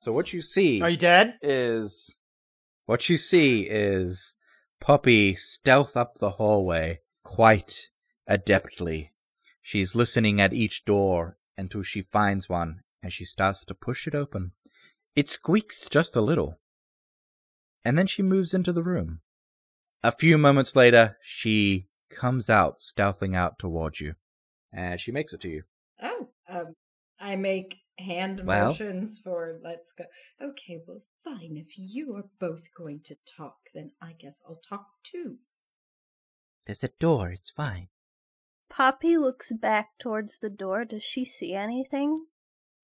So 0.00 0.12
what 0.12 0.32
you 0.32 0.40
see 0.40 0.82
are 0.82 0.90
you 0.90 0.96
dead? 0.96 1.38
is 1.40 2.16
what 2.86 3.08
you 3.08 3.16
see 3.16 3.62
is 3.62 4.34
Poppy 4.80 5.36
stealth 5.36 5.96
up 5.96 6.18
the 6.18 6.30
hallway 6.30 7.00
quite 7.22 7.90
adeptly. 8.28 9.10
She's 9.62 9.94
listening 9.94 10.40
at 10.40 10.52
each 10.52 10.84
door 10.84 11.38
until 11.56 11.82
she 11.82 12.02
finds 12.02 12.48
one 12.48 12.80
and 13.00 13.12
she 13.12 13.24
starts 13.24 13.64
to 13.66 13.74
push 13.74 14.08
it 14.08 14.14
open. 14.14 14.52
It 15.14 15.28
squeaks 15.28 15.88
just 15.88 16.16
a 16.16 16.20
little. 16.20 16.58
And 17.84 17.96
then 17.96 18.08
she 18.08 18.22
moves 18.22 18.52
into 18.52 18.72
the 18.72 18.82
room. 18.82 19.20
A 20.04 20.12
few 20.12 20.36
moments 20.36 20.76
later, 20.76 21.16
she 21.22 21.88
comes 22.10 22.50
out, 22.50 22.80
stealthing 22.80 23.34
out 23.34 23.58
towards 23.58 24.02
you. 24.02 24.16
And 24.70 25.00
she 25.00 25.10
makes 25.10 25.32
it 25.32 25.40
to 25.40 25.48
you. 25.48 25.62
Oh, 26.02 26.28
um, 26.46 26.74
I 27.18 27.36
make 27.36 27.78
hand 27.98 28.42
Well? 28.44 28.68
motions 28.68 29.18
for 29.18 29.58
let's 29.64 29.92
go. 29.92 30.04
Okay, 30.42 30.82
well, 30.86 31.00
fine. 31.24 31.56
If 31.56 31.78
you 31.78 32.14
are 32.16 32.28
both 32.38 32.74
going 32.74 33.00
to 33.04 33.16
talk, 33.26 33.56
then 33.72 33.92
I 34.02 34.12
guess 34.12 34.42
I'll 34.46 34.60
talk 34.68 34.88
too. 35.02 35.38
There's 36.66 36.84
a 36.84 36.88
door, 36.88 37.30
it's 37.30 37.48
fine. 37.48 37.88
Poppy 38.68 39.16
looks 39.16 39.52
back 39.52 39.96
towards 39.98 40.38
the 40.38 40.50
door. 40.50 40.84
Does 40.84 41.02
she 41.02 41.24
see 41.24 41.54
anything? 41.54 42.26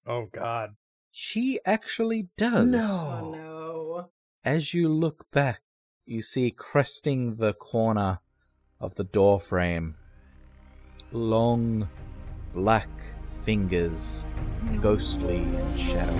Oh 0.07 0.25
God. 0.25 0.77
She 1.11 1.61
actually 1.67 2.31
does. 2.39 2.67
No. 2.67 3.21
Oh 3.23 3.31
no. 3.31 4.11
As 4.43 4.73
you 4.73 4.89
look 4.89 5.31
back, 5.31 5.61
you 6.11 6.21
see 6.21 6.51
cresting 6.51 7.37
the 7.37 7.53
corner 7.53 8.19
of 8.81 8.97
the 8.97 9.05
door 9.05 9.39
frame 9.39 9.95
long 11.13 11.89
black 12.53 12.89
fingers, 13.45 14.27
ghostly 14.81 15.37
and 15.37 15.79
shadowy. 15.79 16.19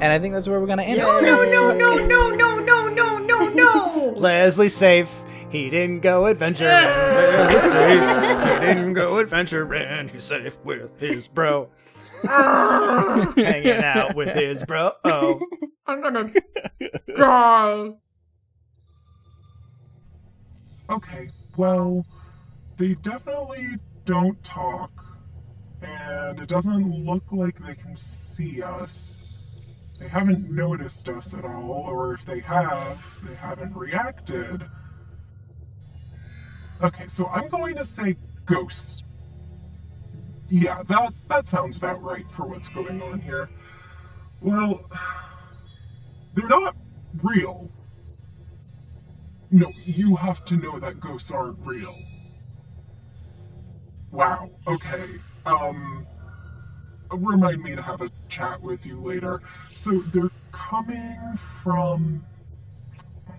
And 0.00 0.12
I 0.12 0.18
think 0.18 0.34
that's 0.34 0.48
where 0.48 0.60
we're 0.60 0.66
gonna 0.66 0.82
end 0.82 0.98
No, 0.98 1.20
no, 1.20 1.44
no, 1.44 1.72
no, 1.72 1.96
no, 1.96 2.30
no, 2.30 2.58
no, 2.58 2.88
no, 2.88 3.18
no, 3.18 3.48
no. 3.50 4.14
Leslie's 4.16 4.74
safe. 4.74 5.10
He 5.50 5.70
didn't 5.70 6.00
go 6.00 6.26
adventuring. 6.26 6.70
Leslie's 6.72 7.72
safe. 7.72 8.60
He 8.60 8.66
didn't 8.66 8.94
go 8.94 9.20
adventuring. 9.20 10.08
He's 10.08 10.24
safe 10.24 10.58
with 10.64 10.98
his 10.98 11.28
bro. 11.28 11.68
Ah. 12.26 13.32
Hanging 13.36 13.82
out 13.82 14.14
with 14.14 14.34
his 14.34 14.64
bro. 14.64 14.92
Oh. 15.04 15.40
I'm 15.86 16.02
gonna 16.02 16.30
die. 17.16 17.90
Okay, 20.90 21.28
well, 21.56 22.04
they 22.78 22.94
definitely 22.94 23.76
don't 24.04 24.42
talk, 24.42 24.90
and 25.82 26.40
it 26.40 26.48
doesn't 26.48 26.90
look 27.04 27.30
like 27.30 27.58
they 27.64 27.74
can 27.74 27.94
see 27.94 28.62
us. 28.62 29.16
They 30.00 30.08
haven't 30.08 30.50
noticed 30.50 31.08
us 31.08 31.34
at 31.34 31.44
all, 31.44 31.70
or 31.70 32.14
if 32.14 32.24
they 32.24 32.40
have, 32.40 33.04
they 33.22 33.34
haven't 33.34 33.76
reacted. 33.76 34.64
Okay, 36.82 37.06
so 37.08 37.26
I'm 37.26 37.48
going 37.48 37.74
to 37.76 37.84
say 37.84 38.14
ghosts. 38.46 39.02
Yeah, 40.48 40.82
that 40.84 41.12
that 41.28 41.48
sounds 41.48 41.76
about 41.76 42.02
right 42.02 42.28
for 42.30 42.46
what's 42.46 42.68
going 42.70 43.02
on 43.02 43.20
here. 43.20 43.48
Well, 44.40 44.80
they're 46.34 46.48
not 46.48 46.76
real. 47.22 47.70
No, 49.50 49.70
you 49.84 50.16
have 50.16 50.44
to 50.46 50.56
know 50.56 50.78
that 50.78 51.00
ghosts 51.00 51.30
aren't 51.32 51.58
real. 51.66 51.96
Wow, 54.10 54.50
okay. 54.66 55.06
Um 55.46 56.06
remind 57.12 57.62
me 57.62 57.74
to 57.74 57.82
have 57.82 58.02
a 58.02 58.10
chat 58.28 58.60
with 58.62 58.86
you 58.86 58.98
later. 59.00 59.40
So 59.74 60.00
they're 60.00 60.30
coming 60.52 61.18
from 61.62 62.24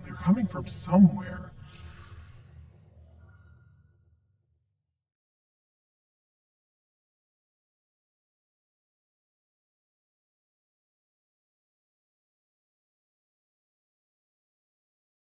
they're 0.04 0.14
coming 0.14 0.46
from 0.46 0.66
somewhere. 0.68 1.49